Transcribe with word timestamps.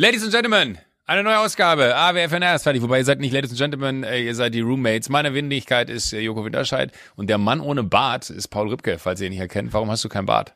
Ladies 0.00 0.22
and 0.22 0.32
Gentlemen, 0.32 0.78
eine 1.04 1.22
neue 1.22 1.38
Ausgabe. 1.40 1.94
AWFNR 1.94 2.54
ist 2.54 2.62
fertig. 2.62 2.80
Wobei 2.80 3.00
ihr 3.00 3.04
seid 3.04 3.20
nicht 3.20 3.34
Ladies 3.34 3.50
and 3.50 3.58
Gentlemen, 3.58 4.02
äh, 4.02 4.22
ihr 4.22 4.34
seid 4.34 4.54
die 4.54 4.62
Roommates. 4.62 5.10
Meine 5.10 5.34
Windigkeit 5.34 5.90
ist 5.90 6.14
äh, 6.14 6.20
Joko 6.20 6.42
Winterscheid 6.42 6.90
und 7.16 7.26
der 7.28 7.36
Mann 7.36 7.60
ohne 7.60 7.82
Bart 7.82 8.30
ist 8.30 8.48
Paul 8.48 8.70
Ripke, 8.70 8.98
falls 8.98 9.20
ihr 9.20 9.26
ihn 9.26 9.32
nicht 9.32 9.40
erkennt. 9.40 9.74
Warum 9.74 9.90
hast 9.90 10.02
du 10.02 10.08
keinen 10.08 10.24
Bart? 10.24 10.54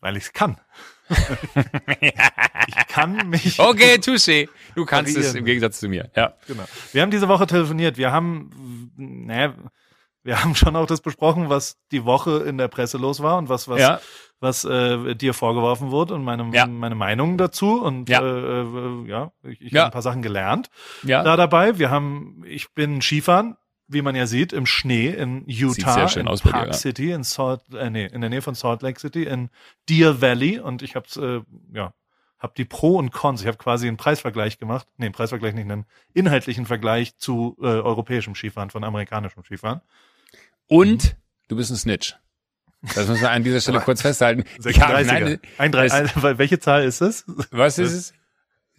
Weil 0.00 0.16
ich 0.16 0.24
es 0.24 0.32
kann. 0.32 0.56
ich 2.00 2.86
kann 2.88 3.28
mich. 3.28 3.60
Okay, 3.60 3.94
touché. 4.00 4.48
Du 4.74 4.84
kannst 4.84 5.16
es 5.16 5.36
im 5.36 5.44
Gegensatz 5.44 5.78
zu 5.78 5.88
mir. 5.88 6.10
Ja. 6.16 6.34
Genau. 6.48 6.64
Wir 6.92 7.02
haben 7.02 7.12
diese 7.12 7.28
Woche 7.28 7.46
telefoniert. 7.46 7.96
Wir 7.96 8.10
haben, 8.10 8.90
naja, 8.96 9.54
wir 10.24 10.42
haben 10.42 10.56
schon 10.56 10.74
auch 10.74 10.86
das 10.86 11.00
besprochen, 11.00 11.48
was 11.48 11.76
die 11.92 12.04
Woche 12.04 12.38
in 12.38 12.58
der 12.58 12.66
Presse 12.66 12.98
los 12.98 13.22
war 13.22 13.38
und 13.38 13.48
was, 13.48 13.68
was, 13.68 13.78
Ja. 13.78 14.00
Was 14.44 14.64
äh, 14.64 15.16
dir 15.16 15.34
vorgeworfen 15.34 15.90
wurde 15.90 16.14
und 16.14 16.22
meine, 16.22 16.48
Ja. 16.54 16.66
meine 16.66 16.94
Meinung 16.94 17.36
dazu. 17.36 17.82
Und 17.82 18.08
Ja. 18.08 18.20
äh, 18.22 18.62
äh, 18.62 19.08
ja, 19.08 19.32
ich, 19.42 19.60
ich 19.60 19.72
Ja. 19.72 19.80
habe 19.80 19.88
ein 19.90 19.92
paar 19.92 20.02
Sachen 20.02 20.22
gelernt 20.22 20.70
Ja. 21.02 21.24
da 21.24 21.36
dabei. 21.36 21.78
Wir 21.80 21.90
haben, 21.90 22.44
ich 22.46 22.72
bin 22.74 23.02
Skifahren, 23.02 23.56
wie 23.88 24.00
man 24.02 24.14
ja 24.14 24.26
sieht, 24.26 24.52
im 24.52 24.64
Schnee 24.66 25.08
in 25.08 25.42
Utah, 25.48 25.92
sehr 25.94 26.08
schön 26.08 26.26
in 26.26 26.38
Park 26.38 26.62
dir, 26.64 26.66
ja. 26.68 26.72
City, 26.72 27.10
in 27.10 27.24
Salt, 27.24 27.60
äh, 27.74 27.90
nee, 27.90 28.06
in 28.06 28.20
der 28.20 28.30
Nähe 28.30 28.40
von 28.42 28.54
Salt 28.54 28.82
Lake 28.82 29.00
City, 29.00 29.24
in 29.24 29.50
Deer 29.88 30.20
Valley. 30.22 30.60
Und 30.60 30.82
ich 30.82 30.94
habe 30.94 31.44
äh, 31.74 31.76
ja, 31.76 31.92
hab 32.38 32.54
die 32.54 32.64
Pro 32.64 32.96
und 32.96 33.10
Cons. 33.10 33.40
Ich 33.40 33.46
habe 33.46 33.56
quasi 33.58 33.88
einen 33.88 33.96
Preisvergleich 33.96 34.58
gemacht. 34.58 34.86
Nee, 34.96 35.06
einen 35.06 35.14
Preisvergleich 35.14 35.54
nicht, 35.54 35.70
einen 35.70 35.86
inhaltlichen 36.14 36.66
Vergleich 36.66 37.16
zu 37.16 37.56
äh, 37.60 37.64
europäischem 37.66 38.34
Skifahren, 38.34 38.70
von 38.70 38.84
amerikanischem 38.84 39.42
Skifahren. 39.44 39.80
Und 40.66 41.16
du 41.48 41.56
bist 41.56 41.70
ein 41.70 41.76
Snitch. 41.76 42.16
Das 42.94 43.08
muss 43.08 43.20
man 43.20 43.30
an 43.30 43.42
dieser 43.44 43.60
Stelle 43.60 43.80
kurz 43.80 44.02
festhalten. 44.02 44.44
Ich 44.64 44.80
habe, 44.80 44.94
36er. 44.96 45.04
nein, 45.06 45.40
Ein, 45.58 45.72
drei, 45.72 45.90
ein, 45.92 46.38
welche 46.38 46.58
Zahl 46.58 46.84
ist 46.84 47.00
es? 47.00 47.24
was 47.50 47.78
ist 47.78 47.92
es? 47.92 48.14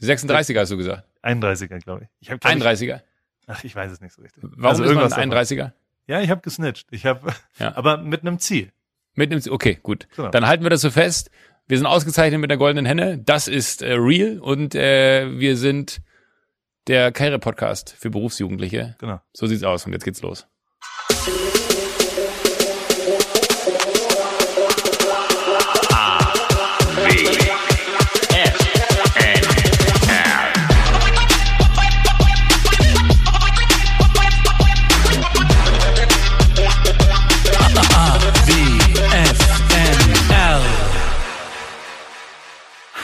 36er 0.01 0.59
hast 0.59 0.71
du 0.71 0.77
gesagt. 0.77 1.03
31er, 1.23 1.79
glaube 1.79 2.03
ich. 2.03 2.09
ich 2.19 2.31
hab, 2.31 2.39
glaub 2.41 2.53
31er. 2.53 2.97
Ich, 2.97 3.47
ach, 3.47 3.63
ich 3.63 3.75
weiß 3.75 3.91
es 3.91 4.01
nicht 4.01 4.13
so 4.13 4.21
richtig. 4.21 4.43
Warum 4.43 4.65
Also 4.65 4.83
ist 4.83 4.89
man 4.89 4.97
irgendwas 4.97 5.17
ein 5.17 5.29
davon. 5.29 5.45
31er? 5.45 5.71
Ja, 6.07 6.21
ich 6.21 6.29
habe 6.29 6.41
gesnitcht. 6.41 6.87
Ich 6.91 7.05
habe, 7.05 7.33
Ja. 7.59 7.75
aber 7.75 7.97
mit 7.97 8.21
einem 8.21 8.37
Ziel. 8.39 8.71
Mit 9.15 9.31
einem, 9.31 9.41
okay, 9.49 9.79
gut. 9.81 10.07
Genau. 10.15 10.29
Dann 10.29 10.45
halten 10.45 10.63
wir 10.63 10.69
das 10.69 10.81
so 10.81 10.91
fest. 10.91 11.31
Wir 11.67 11.77
sind 11.77 11.87
ausgezeichnet 11.87 12.39
mit 12.41 12.51
der 12.51 12.57
goldenen 12.57 12.85
Henne. 12.85 13.17
Das 13.17 13.47
ist 13.47 13.81
äh, 13.81 13.93
real 13.93 14.39
und 14.39 14.75
äh, 14.75 15.39
wir 15.39 15.57
sind 15.57 16.01
der 16.87 17.11
Karriere-Podcast 17.11 17.95
für 17.97 18.11
Berufsjugendliche. 18.11 18.95
Genau. 18.99 19.19
So 19.33 19.47
sieht's 19.47 19.63
aus 19.63 19.85
und 19.87 19.93
jetzt 19.93 20.03
geht's 20.05 20.21
los. 20.21 20.45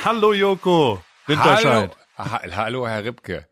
Hallo 0.04 0.34
Joko. 0.34 1.04
Winterscheid. 1.28 1.96
Hallo, 2.18 2.32
ha 2.32 2.42
hallo 2.56 2.88
Herr 2.88 3.04
Ripke. 3.04 3.48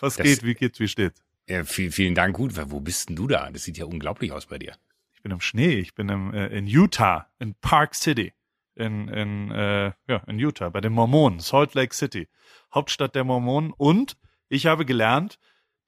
Was 0.00 0.16
Das- 0.16 0.26
geht? 0.26 0.42
Wie 0.42 0.54
geht's? 0.54 0.80
Wie 0.80 0.88
steht's? 0.88 1.22
Ja, 1.48 1.62
viel, 1.64 1.92
vielen 1.92 2.16
Dank. 2.16 2.34
Gut, 2.36 2.52
wo 2.70 2.80
bist 2.80 3.08
denn 3.08 3.14
du 3.14 3.28
da? 3.28 3.48
Das 3.50 3.62
sieht 3.62 3.78
ja 3.78 3.84
unglaublich 3.84 4.32
aus 4.32 4.46
bei 4.46 4.58
dir. 4.58 4.74
Ich 5.14 5.22
bin 5.22 5.30
im 5.30 5.40
Schnee. 5.40 5.74
Ich 5.78 5.94
bin 5.94 6.08
im, 6.08 6.34
äh, 6.34 6.48
in 6.48 6.66
Utah, 6.66 7.28
in 7.38 7.54
Park 7.54 7.94
City, 7.94 8.32
in, 8.74 9.06
in, 9.08 9.52
äh, 9.52 9.92
ja, 10.08 10.16
in 10.26 10.40
Utah, 10.40 10.70
bei 10.70 10.80
den 10.80 10.92
Mormonen, 10.92 11.38
Salt 11.38 11.74
Lake 11.74 11.94
City, 11.94 12.28
Hauptstadt 12.74 13.14
der 13.14 13.22
Mormonen. 13.22 13.72
Und 13.72 14.16
ich 14.48 14.66
habe 14.66 14.84
gelernt, 14.84 15.38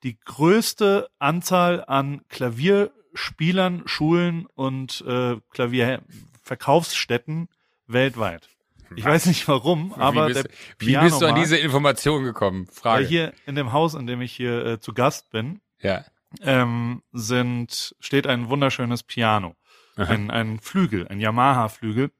die 0.05 0.17
größte 0.21 1.09
Anzahl 1.19 1.85
an 1.85 2.23
Klavierspielern, 2.29 3.83
Schulen 3.87 4.47
und 4.55 5.01
äh, 5.09 5.39
Klavierverkaufsstätten 5.51 7.49
weltweit. 7.89 8.49
Ich 8.97 9.04
weiß 9.04 9.26
nicht 9.26 9.47
warum, 9.49 9.93
aber 9.94 10.28
wie 10.28 10.32
bist, 10.32 10.49
wie 10.78 10.97
bist 10.97 11.21
du 11.21 11.26
an 11.26 11.34
diese 11.34 11.56
Information 11.56 12.25
gekommen? 12.25 12.66
weil 12.66 12.75
Frage. 12.75 13.06
hier 13.06 13.32
in 13.47 13.54
dem 13.54 13.72
Haus, 13.72 13.94
in 13.94 14.06
dem 14.06 14.21
ich 14.21 14.32
hier 14.32 14.65
äh, 14.65 14.81
zu 14.81 14.93
Gast 14.93 15.31
bin, 15.31 15.60
ja. 15.81 16.04
ähm, 16.41 17.03
sind, 17.12 17.94
steht 18.00 18.27
ein 18.27 18.48
wunderschönes 18.48 19.03
Piano. 19.03 19.54
Aha. 19.97 20.12
Ein, 20.12 20.31
ein 20.31 20.60
Flügel, 20.60 21.09
ein 21.09 21.19
Yamaha-Flügel. 21.19 22.10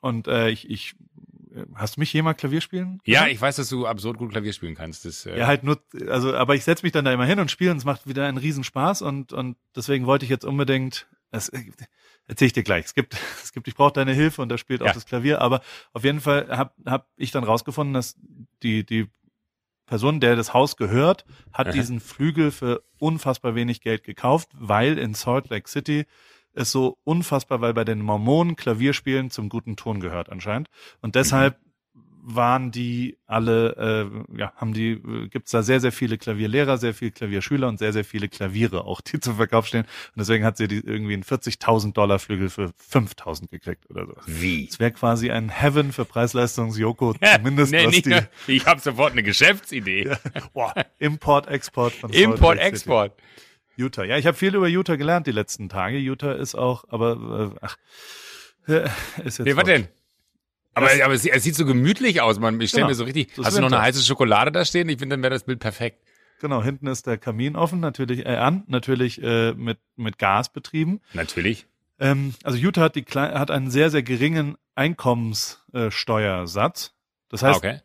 Und 0.00 0.28
äh, 0.28 0.50
ich, 0.50 0.70
ich, 0.70 0.94
äh, 1.54 1.64
hast 1.74 1.96
du 1.96 2.00
mich 2.00 2.12
jemals 2.12 2.38
Klavier 2.38 2.60
spielen? 2.60 3.00
ja, 3.04 3.26
ich 3.26 3.40
weiß, 3.40 3.56
dass 3.56 3.68
du 3.68 3.86
absurd 3.86 4.18
gut 4.18 4.30
Klavier 4.30 4.52
spielen 4.52 4.76
kannst. 4.76 5.04
Das, 5.04 5.26
äh, 5.26 5.38
Ja, 5.38 5.46
halt 5.46 5.64
nur, 5.64 5.80
also, 6.08 6.34
aber 6.34 6.54
ich 6.54 6.62
setze 6.62 6.84
mich 6.84 6.92
dann 6.92 7.04
da 7.04 7.12
immer 7.12 7.26
hin 7.26 7.40
und 7.40 7.50
spiele 7.50 7.72
und 7.72 7.78
es 7.78 7.84
macht 7.84 8.06
wieder 8.06 8.26
einen 8.26 8.38
Riesenspaß 8.38 9.02
und, 9.02 9.32
und 9.32 9.56
deswegen 9.74 10.06
wollte 10.06 10.24
ich 10.24 10.30
jetzt 10.30 10.44
unbedingt, 10.44 11.08
das 11.34 11.48
äh, 11.50 11.60
erzähle 12.26 12.46
ich 12.46 12.52
dir 12.52 12.62
gleich. 12.62 12.86
Es 12.86 12.94
gibt, 12.94 13.14
es 13.42 13.52
gibt, 13.52 13.68
ich 13.68 13.74
brauche 13.74 13.92
deine 13.92 14.12
Hilfe 14.12 14.40
und 14.42 14.48
da 14.48 14.58
spielt 14.58 14.82
auch 14.82 14.86
Ja. 14.86 14.92
das 14.92 15.06
Klavier, 15.06 15.40
aber 15.40 15.60
auf 15.92 16.04
jeden 16.04 16.20
Fall 16.20 16.48
habe 16.56 16.72
hab 16.86 17.08
ich 17.16 17.30
dann 17.30 17.44
rausgefunden, 17.44 17.94
dass 17.94 18.16
die, 18.62 18.84
die 18.84 19.08
Person, 19.86 20.20
der 20.20 20.34
das 20.36 20.54
Haus 20.54 20.76
gehört, 20.76 21.26
hat 21.52 21.66
Aha. 21.66 21.72
diesen 21.72 22.00
Flügel 22.00 22.50
für 22.50 22.82
unfassbar 22.98 23.54
wenig 23.54 23.82
Geld 23.82 24.02
gekauft, 24.02 24.48
weil 24.54 24.98
in 24.98 25.12
Salt 25.12 25.50
Lake 25.50 25.68
City 25.68 26.06
es 26.54 26.70
so 26.70 26.98
unfassbar, 27.04 27.60
weil 27.60 27.74
bei 27.74 27.84
den 27.84 28.00
Mormonen 28.00 28.56
Klavierspielen 28.56 29.30
zum 29.30 29.48
guten 29.48 29.76
Ton 29.76 30.00
gehört 30.00 30.30
anscheinend. 30.30 30.68
Und 31.02 31.16
deshalb 31.16 31.58
waren 32.26 32.70
die 32.70 33.18
alle, 33.26 34.08
äh, 34.32 34.38
ja, 34.38 34.52
haben 34.56 34.72
die, 34.72 34.92
äh, 34.92 35.28
gibt's 35.28 35.50
da 35.50 35.62
sehr, 35.62 35.80
sehr 35.80 35.92
viele 35.92 36.16
Klavierlehrer, 36.16 36.78
sehr 36.78 36.94
viele 36.94 37.10
Klavierschüler 37.10 37.68
und 37.68 37.78
sehr, 37.78 37.92
sehr 37.92 38.04
viele 38.04 38.28
Klaviere 38.28 38.84
auch, 38.84 39.02
die 39.02 39.20
zum 39.20 39.36
Verkauf 39.36 39.66
stehen. 39.66 39.82
Und 39.82 40.18
deswegen 40.18 40.44
hat 40.44 40.56
sie 40.56 40.66
die 40.66 40.78
irgendwie 40.78 41.12
einen 41.12 41.22
40.000 41.22 41.92
Dollar 41.92 42.18
Flügel 42.18 42.48
für 42.48 42.72
5.000 42.90 43.50
gekriegt 43.50 43.90
oder 43.90 44.06
so. 44.06 44.14
wie? 44.26 44.66
Es 44.66 44.80
wäre 44.80 44.92
quasi 44.92 45.30
ein 45.30 45.50
Heaven 45.50 45.92
für 45.92 46.06
Preis-Leistungs-Joko, 46.06 47.14
zumindest 47.36 47.72
nee, 47.72 47.84
was 47.84 47.94
nicht, 47.94 48.06
die 48.06 48.22
ich 48.46 48.66
habe 48.66 48.80
sofort 48.80 49.12
eine 49.12 49.22
Geschäftsidee. 49.22 50.16
Boah, 50.54 50.72
Import, 50.98 51.46
Export 51.48 51.92
von 51.92 52.10
Import. 52.10 52.58
Export. 52.58 53.12
Utah. 53.76 54.04
Ja, 54.04 54.16
ich 54.16 54.26
habe 54.26 54.36
viel 54.36 54.54
über 54.54 54.68
Utah 54.68 54.96
gelernt 54.96 55.26
die 55.26 55.32
letzten 55.32 55.68
Tage. 55.68 55.98
Utah 55.98 56.32
ist 56.32 56.54
auch, 56.54 56.84
aber 56.88 57.52
äh, 57.54 57.58
ach, 57.60 57.76
äh, 58.68 58.88
ist 59.24 59.38
jetzt. 59.38 59.46
Nee, 59.46 59.56
was 59.56 59.64
denn? 59.64 59.88
Aber, 60.74 60.86
Das- 60.88 61.00
aber 61.00 61.14
es, 61.14 61.24
es 61.24 61.42
sieht 61.44 61.54
so 61.54 61.64
gemütlich 61.64 62.20
aus, 62.20 62.38
man. 62.40 62.60
Ich 62.60 62.70
stelle 62.70 62.82
Genau. 62.82 62.88
mir 62.90 62.94
so 62.96 63.04
richtig. 63.04 63.28
Hast 63.42 63.56
du 63.56 63.60
noch 63.60 63.70
eine 63.72 63.80
heiße 63.80 64.02
Schokolade 64.02 64.50
da 64.52 64.64
stehen? 64.64 64.88
Ich 64.88 64.98
finde, 64.98 65.14
dann 65.16 65.22
wäre 65.22 65.32
das 65.32 65.44
Bild 65.44 65.60
perfekt. 65.60 66.02
Genau, 66.40 66.62
hinten 66.62 66.88
ist 66.88 67.06
der 67.06 67.16
Kamin 67.16 67.54
offen, 67.56 67.78
natürlich 67.80 68.26
äh, 68.26 68.36
an, 68.36 68.64
natürlich 68.66 69.22
äh, 69.22 69.52
mit 69.54 69.78
mit 69.96 70.18
Gas 70.18 70.52
betrieben. 70.52 71.00
Natürlich. 71.14 71.66
Ähm, 72.00 72.34
also 72.42 72.58
Utah 72.58 72.82
hat 72.82 72.96
die 72.96 73.04
hat 73.04 73.50
einen 73.52 73.70
sehr 73.70 73.88
sehr 73.90 74.02
geringen 74.02 74.56
Einkommenssteuersatz. 74.74 76.86
Äh, 76.88 76.90
das 77.30 77.42
Ah, 77.42 77.46
heißt 77.48 77.56
okay. 77.58 77.80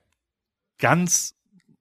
ganz, 0.80 1.36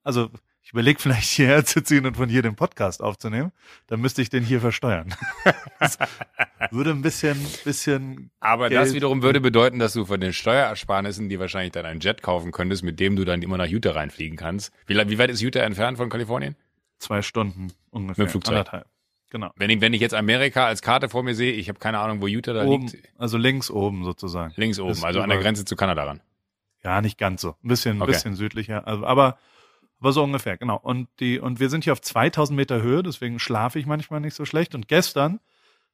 also 0.05 0.31
ich 0.69 0.73
überlege 0.73 1.01
vielleicht 1.01 1.31
hierher 1.31 1.65
zu 1.65 1.83
ziehen 1.83 2.05
und 2.05 2.19
von 2.19 2.29
hier 2.29 2.43
den 2.43 2.55
Podcast 2.55 3.03
aufzunehmen. 3.03 3.53
Dann 3.87 4.03
müsste 4.03 4.21
ich 4.21 4.29
den 4.29 4.45
hier 4.45 4.61
versteuern. 4.61 5.15
würde 6.71 6.91
ein 6.91 7.01
bisschen 7.01 7.39
bisschen 7.65 8.31
Aber 8.41 8.69
Geld- 8.69 8.83
das 8.83 8.93
wiederum 8.95 9.23
würde 9.23 9.41
bedeuten, 9.41 9.79
dass 9.79 9.95
du 9.95 10.05
von 10.05 10.21
den 10.21 10.35
Steuerersparnissen, 10.35 11.31
die 11.31 11.39
wahrscheinlich 11.41 11.73
dann 11.73 11.87
einen 11.87 12.01
Jet 12.01 12.21
kaufen 12.21 12.53
könntest, 12.53 12.83
mit 12.83 13.01
dem 13.01 13.17
du 13.17 13.25
dann 13.25 13.41
immer 13.41 13.57
nach 13.57 13.67
Utah 13.67 13.93
reinfliegen 13.93 14.37
kannst. 14.37 14.71
Wie, 14.87 14.95
wie 14.95 15.19
weit 15.19 15.31
ist 15.31 15.41
Utah 15.41 15.61
entfernt 15.61 15.97
von 15.97 16.11
Kalifornien? 16.11 16.55
zwei 16.99 17.23
Stunden 17.23 17.73
ungefähr. 17.91 18.25
Mit 18.25 18.29
dem 18.29 18.33
Flugzeug. 18.33 18.53
Anderthalb. 18.57 18.87
Genau. 19.31 19.51
Wenn 19.57 19.71
ich, 19.71 19.81
wenn 19.81 19.95
ich 19.95 20.03
jetzt 20.03 20.15
Amerika 20.15 20.67
als 20.67 20.83
Karte 20.83 21.09
vor 21.09 21.23
mir 21.23 21.35
sehe, 21.35 21.53
ich 21.53 21.71
habe 21.71 21.79
keine 21.79 21.99
Ahnung, 22.01 22.21
wo 22.21 22.27
Utah 22.27 22.53
da 22.53 22.65
Oben, 22.65 22.89
liegt. 22.89 23.09
also 23.17 23.39
links 23.39 23.71
oben 23.71 24.05
sozusagen. 24.05 24.53
Links 24.57 24.79
oben, 24.81 24.91
Ist 24.91 25.03
also 25.05 25.21
an 25.23 25.31
der 25.31 25.39
Grenze 25.39 25.65
zu 25.65 25.77
Kanada 25.77 26.05
ran. 26.05 26.21
Ja, 26.85 27.01
nicht 27.01 27.17
ganz 27.19 27.41
so. 27.41 27.55
Ein 27.65 27.69
bisschen, 27.69 27.97
ein 27.99 28.03
Okay. 28.03 28.13
bisschen 28.13 28.35
südlicher. 28.37 28.87
Also, 28.87 29.07
aber, 29.07 29.39
aber 30.01 30.13
so 30.13 30.23
ungefähr, 30.23 30.57
genau. 30.57 30.77
Und 30.77 31.09
die, 31.21 31.39
und 31.41 31.61
wir 31.61 31.71
sind 31.71 31.85
hier 31.85 31.93
auf 31.93 32.01
2000 32.01 32.57
Meter 32.57 32.83
Höhe, 32.83 33.03
deswegen 33.03 33.39
schlafe 33.39 33.79
ich 33.79 33.87
manchmal 33.87 34.21
nicht 34.21 34.35
so 34.35 34.45
schlecht. 34.45 34.75
Und 34.75 34.89
gestern 34.89 35.41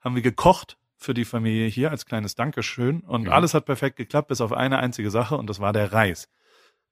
haben 0.00 0.14
wir 0.14 0.22
gekocht 0.22 0.76
für 0.96 1.14
die 1.14 1.24
Familie 1.24 1.66
hier 1.68 1.90
als 1.90 2.06
kleines 2.06 2.34
Dankeschön. 2.34 3.00
Und 3.00 3.22
Mhm. 3.24 3.28
alles 3.32 3.54
hat 3.54 3.64
perfekt 3.66 3.96
geklappt, 3.96 4.28
bis 4.28 4.40
auf 4.40 4.52
eine 4.52 4.78
einzige 4.78 5.10
Sache. 5.10 5.36
Und 5.36 5.48
das 5.48 5.60
war 5.60 5.72
der 5.72 5.92
Reis. 5.92 6.28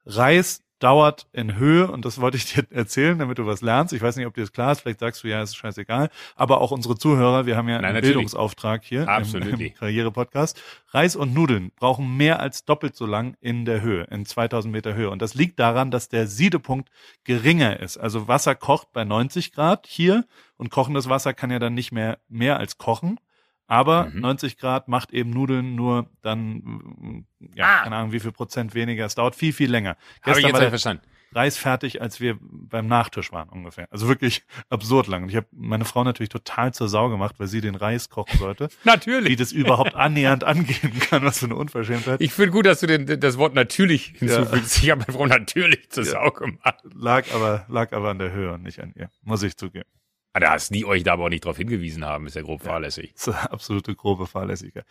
Reis 0.07 0.63
dauert 0.83 1.29
in 1.33 1.57
Höhe 1.57 1.89
und 1.91 2.05
das 2.05 2.21
wollte 2.21 2.37
ich 2.37 2.53
dir 2.53 2.67
erzählen, 2.71 3.19
damit 3.19 3.39
du 3.39 3.47
was 3.47 3.63
lernst. 3.63 3.93
Ich 3.93 4.03
weiß 4.03 4.17
nicht, 4.17 4.27
ob 4.27 4.35
dir 4.35 4.41
das 4.41 4.53
klar 4.53 4.73
ist, 4.73 4.81
vielleicht 4.81 5.01
sagst 5.01 5.23
du, 5.23 5.29
ja, 5.29 5.43
ist 5.43 5.57
scheißegal. 5.57 6.11
Aber 6.35 6.61
auch 6.61 6.73
unsere 6.73 6.97
Zuhörer, 6.97 7.47
wir 7.47 7.57
haben 7.57 7.69
ja 7.69 7.77
Nein, 7.77 7.85
einen 7.85 7.95
natürlich. 7.95 8.15
Bildungsauftrag 8.15 8.83
hier 8.85 9.03
im, 9.03 9.09
Absolutely. 9.09 9.69
im 9.69 9.75
Karriere-Podcast. 9.75 10.61
Reis 10.89 11.15
und 11.15 11.33
Nudeln 11.35 11.71
brauchen 11.77 12.17
mehr 12.17 12.41
als 12.41 12.65
doppelt 12.65 12.97
so 12.97 13.07
lang 13.07 13.37
in 13.41 13.65
der 13.65 13.81
Höhe, 13.81 14.05
in 14.11 14.27
2000 14.27 14.73
Meter 14.73 14.95
Höhe. 14.95 15.11
Und 15.11 15.23
das 15.23 15.35
liegt 15.35 15.61
daran, 15.61 15.91
dass 15.91 16.09
der 16.09 16.27
Siedepunkt 16.27 16.91
geringer 17.25 17.79
ist. 17.79 17.97
Also 17.99 18.27
Wasser 18.27 18.55
kocht 18.55 18.93
bei 18.93 19.05
90 19.05 19.53
Grad 19.53 19.87
hier 19.87 20.25
und 20.57 20.71
kochendes 20.71 21.09
Wasser 21.09 21.33
kann 21.33 21.51
ja 21.51 21.59
dann 21.59 21.75
nicht 21.75 21.93
mehr 21.93 22.19
mehr 22.29 22.59
als 22.59 22.79
kochen. 22.79 23.19
Aber 23.67 24.07
Mhm. 24.07 24.21
90 24.21 24.59
Grad 24.59 24.89
macht 24.89 25.13
eben 25.13 25.31
Nudeln 25.31 25.75
nur 25.75 26.11
dann, 26.23 26.57
mm, 26.57 27.27
ja, 27.55 27.65
Ah. 27.65 27.83
keine 27.85 27.97
Ahnung, 27.97 28.13
wie 28.13 28.21
viel 28.21 28.33
Prozent 28.33 28.75
weniger. 28.75 29.07
Es 29.07 29.15
dauert 29.15 29.35
viel, 29.35 29.53
viel 29.53 29.71
länger. 29.71 29.91
Habe 29.91 29.99
ich 29.99 30.23
Gestern 30.25 30.45
jetzt 30.45 30.53
war 30.53 30.61
der, 30.61 30.69
verstanden. 30.71 31.03
Reis 31.35 31.57
fertig, 31.57 32.03
als 32.03 32.21
wir 32.21 32.37
beim 32.43 32.87
Nachtisch 32.89 33.33
waren 33.33 33.49
ungefähr. 33.49 33.87
Also 33.91 34.07
wirklich 34.07 34.45
absurd 34.69 35.07
lang. 35.07 35.23
Und 35.23 35.29
ich 35.31 35.37
habe 35.37 35.47
meine 35.53 35.87
Frau 35.87 36.05
natürlich 36.05 36.29
total 36.29 36.75
zur 36.75 36.89
Sau 36.91 37.09
gemacht, 37.09 37.37
weil 37.39 37.47
sie 37.47 37.63
den 37.63 37.75
Reis 37.75 38.11
kochen 38.11 38.39
sollte. 38.39 38.69
Natürlich. 38.85 39.31
Wie 39.31 39.37
das 39.37 39.51
überhaupt 39.51 39.95
annähernd 39.95 40.45
angehen 40.45 40.93
kann, 41.09 41.25
was 41.25 41.39
für 41.39 41.47
eine 41.47 41.57
Unverschämtheit. 41.57 42.21
Ich 42.21 42.35
finde 42.35 42.51
gut, 42.51 42.67
dass 42.67 42.81
du 42.81 42.87
den, 42.87 43.19
das 43.19 43.39
Wort 43.39 43.55
natürlich 43.55 44.13
hinzufügst. 44.19 44.77
Ja. 44.79 44.83
Ich 44.85 44.91
habe 44.91 45.05
meine 45.07 45.13
Frau 45.17 45.25
natürlich 45.27 45.89
zur 45.89 46.05
ja. 46.05 46.11
Sau 46.11 46.31
gemacht. 46.33 46.83
Lag 46.95 47.25
aber, 47.35 47.65
lag 47.69 47.93
aber 47.95 48.11
an 48.11 48.19
der 48.19 48.33
Höhe 48.33 48.53
und 48.53 48.63
nicht 48.63 48.81
an 48.81 48.93
ihr. 48.95 49.09
Muss 49.23 49.43
ich 49.43 49.57
zugeben. 49.57 49.89
Ah, 50.35 50.41
dass 50.41 50.71
die 50.71 50.87
euch 50.87 51.03
da 51.03 51.13
aber 51.13 51.25
auch 51.25 51.29
nicht 51.29 51.45
darauf 51.45 51.59
hingewiesen 51.59 52.05
haben, 52.05 52.27
ist 52.27 52.37
ja 52.37 52.43
grob 52.43 52.65
ja, 52.65 52.71
fahrlässig. 52.71 53.13
Das 53.15 53.27
ist 53.29 53.35
eine 53.35 53.53
absolute 53.53 53.95
grobe 53.95 54.27
Fahrlässigkeit. 54.27 54.87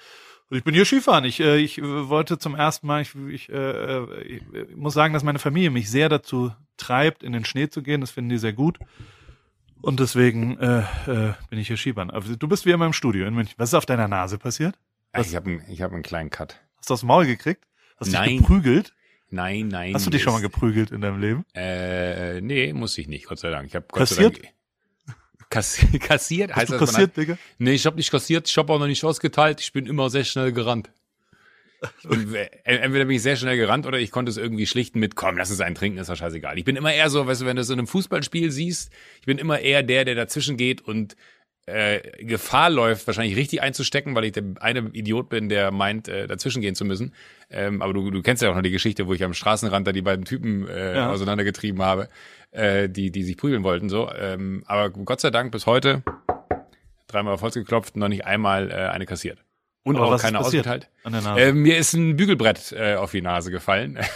Und 0.50 0.58
ich 0.58 0.64
bin 0.64 0.76
hier 0.76 0.86
Skifahren. 0.86 1.26
Ich, 1.26 1.40
äh, 1.40 1.58
ich 1.58 1.82
wollte 1.82 2.38
zum 2.38 2.56
ersten 2.56 2.86
Mal, 2.86 3.02
ich, 3.02 3.16
ich, 3.16 3.50
äh, 3.50 4.04
ich 4.24 4.76
muss 4.76 4.94
sagen, 4.94 5.14
dass 5.14 5.24
meine 5.24 5.40
Familie 5.40 5.72
mich 5.72 5.90
sehr 5.90 6.10
dazu 6.10 6.52
treibt, 6.78 7.24
in 7.24 7.32
den 7.34 7.46
Schnee 7.46 7.70
zu 7.70 7.82
gehen. 7.82 8.02
Das 8.02 8.12
finden 8.12 8.30
die 8.30 8.38
sehr 8.38 8.54
gut. 8.54 8.78
Und 9.82 10.00
deswegen 10.00 10.60
äh, 10.60 10.82
äh, 11.08 11.34
bin 11.50 11.58
ich 11.58 11.68
hier 11.68 11.78
Skifahren. 11.78 12.12
Aber 12.12 12.24
du 12.36 12.48
bist 12.48 12.68
wie 12.68 12.72
immer 12.72 12.86
im 12.86 12.94
Studio 12.94 13.26
in 13.26 13.34
München. 13.34 13.56
Was 13.58 13.70
ist 13.70 13.74
auf 13.74 13.88
deiner 13.88 14.08
Nase 14.08 14.38
passiert? 14.38 14.78
Was? 15.12 15.28
Ich 15.28 15.36
habe 15.36 15.50
einen, 15.50 15.64
ich 15.70 15.82
hab 15.82 15.92
einen 15.92 16.04
kleinen 16.04 16.30
Cut. 16.30 16.62
Hast 16.78 16.90
du 16.90 16.94
aufs 16.94 17.04
Maul 17.04 17.26
gekriegt? 17.26 17.66
Hast 17.98 18.14
du 18.14 18.22
dich 18.22 18.38
geprügelt? 18.38 18.94
Nein, 19.32 19.70
nein. 19.70 19.94
Hast 19.96 20.06
du 20.06 20.12
dich 20.12 20.22
schon 20.22 20.34
mal 20.34 20.42
geprügelt 20.42 20.92
in 20.92 21.02
deinem 21.02 21.20
Leben? 21.20 21.46
Äh, 21.56 22.42
nee, 22.42 22.74
muss 22.74 22.98
ich 22.98 23.08
nicht, 23.08 23.26
Gott 23.26 23.40
sei 23.40 23.50
Dank. 23.50 23.68
Ich 23.68 23.76
habe 23.76 23.86
Gott 23.90 24.00
Kassiert? 24.00 24.36
sei 24.36 24.42
Dank 24.42 24.54
Kass 25.51 25.86
kassiert? 26.00 26.51
Hast 26.51 26.57
heißt 26.57 26.71
du 26.71 26.77
das, 26.80 26.89
kassiert, 26.89 27.15
Digga? 27.15 27.38
Nee, 27.59 27.74
ich 27.74 27.86
habe 27.86 27.98
nicht 27.98 28.09
kassiert, 28.09 28.50
ich 28.50 28.57
habe 28.57 28.74
auch 28.74 28.80
noch 28.80 28.88
nicht 28.88 29.03
ausgeteilt, 29.03 29.62
ich 29.62 29.71
bin 29.71 29.86
immer 29.86 30.09
sehr 30.09 30.24
schnell 30.24 30.51
gerannt. 30.51 30.89
Äh, 32.09 32.48
entweder 32.63 33.06
bin 33.06 33.15
ich 33.15 33.24
sehr 33.24 33.36
schnell 33.36 33.57
gerannt 33.57 33.88
oder 33.88 34.00
ich 34.00 34.12
konnte 34.12 34.30
es 34.30 34.38
irgendwie 34.38 34.68
schlichten 34.68 35.00
mit, 35.00 35.15
komm, 35.15 35.38
lass 35.38 35.50
uns 35.50 35.62
einen 35.62 35.75
trinken, 35.75 35.98
ist 35.98 36.09
doch 36.09 36.15
scheißegal. 36.15 36.57
Ich 36.57 36.63
bin 36.63 36.75
immer 36.75 36.94
eher 36.94 37.09
so, 37.09 37.25
weißt 37.25 37.42
du, 37.42 37.45
wenn 37.45 37.56
du 37.56 37.63
so 37.63 37.74
in 37.74 37.80
einem 37.80 37.88
Fußballspiel 37.88 38.51
siehst, 38.51 38.92
ich 39.19 39.25
bin 39.25 39.38
immer 39.38 39.59
eher 39.59 39.83
der, 39.83 40.06
der 40.06 40.15
dazwischen 40.15 40.57
geht 40.57 40.81
und 40.81 41.15
äh, 41.66 42.00
Gefahr 42.24 42.69
läuft, 42.69 43.08
wahrscheinlich 43.08 43.36
richtig 43.36 43.62
einzustecken, 43.62 44.16
weil 44.16 44.25
ich 44.25 44.31
der 44.31 44.44
eine 44.60 44.90
Idiot 44.94 45.30
bin, 45.30 45.50
der 45.50 45.72
meint, 45.72 46.08
äh, 46.08 46.28
dazwischen 46.28 46.62
gehen 46.62 46.75
zu 46.75 46.86
müssen. 46.86 47.13
Ähm, 47.50 47.81
aber 47.81 47.94
du, 47.94 48.10
du 48.12 48.22
kennst 48.22 48.42
ja 48.42 48.50
auch 48.50 48.56
noch 48.56 48.62
die 48.62 48.72
Geschichte, 48.72 49.08
wo 49.08 49.13
ich 49.13 49.24
am 49.24 49.34
Straßenrand 49.34 49.88
da 49.88 49.92
die 49.92 50.02
beiden 50.02 50.25
Typen 50.25 50.68
äh, 50.68 50.96
ja. 50.96 51.12
auseinandergetrieben 51.12 51.81
habe, 51.81 52.10
äh, 52.52 52.90
die, 52.90 53.12
die 53.12 53.24
sich 53.24 53.38
prügeln 53.38 53.63
wollten. 53.63 53.90
So, 53.90 54.12
ähm, 54.12 54.63
aber 54.66 54.90
Gott 54.90 55.22
sei 55.22 55.30
Dank 55.30 55.52
bis 55.52 55.66
heute 55.66 56.04
dreimal 57.08 57.34
auf 57.34 57.42
Holz 57.42 57.54
geklopft, 57.54 57.96
noch 57.96 58.07
nicht 58.07 58.25
einmal 58.25 58.72
äh, 58.72 58.74
eine 58.74 59.06
kassiert. 59.06 59.44
Und 59.84 59.98
Aber 59.98 60.07
auch 60.07 60.12
was 60.12 60.22
keine 60.22 60.38
ist 60.38 60.44
passiert 60.44 60.68
ausgeteilt. 60.68 60.90
An 61.04 61.14
der 61.14 61.22
Nase. 61.22 61.42
Äh, 61.42 61.54
mir 61.54 61.78
ist 61.78 61.94
ein 61.94 62.16
Bügelbrett 62.16 62.72
äh, 62.72 62.96
auf 62.96 63.12
die 63.12 63.22
Nase 63.22 63.52
gefallen. 63.52 64.00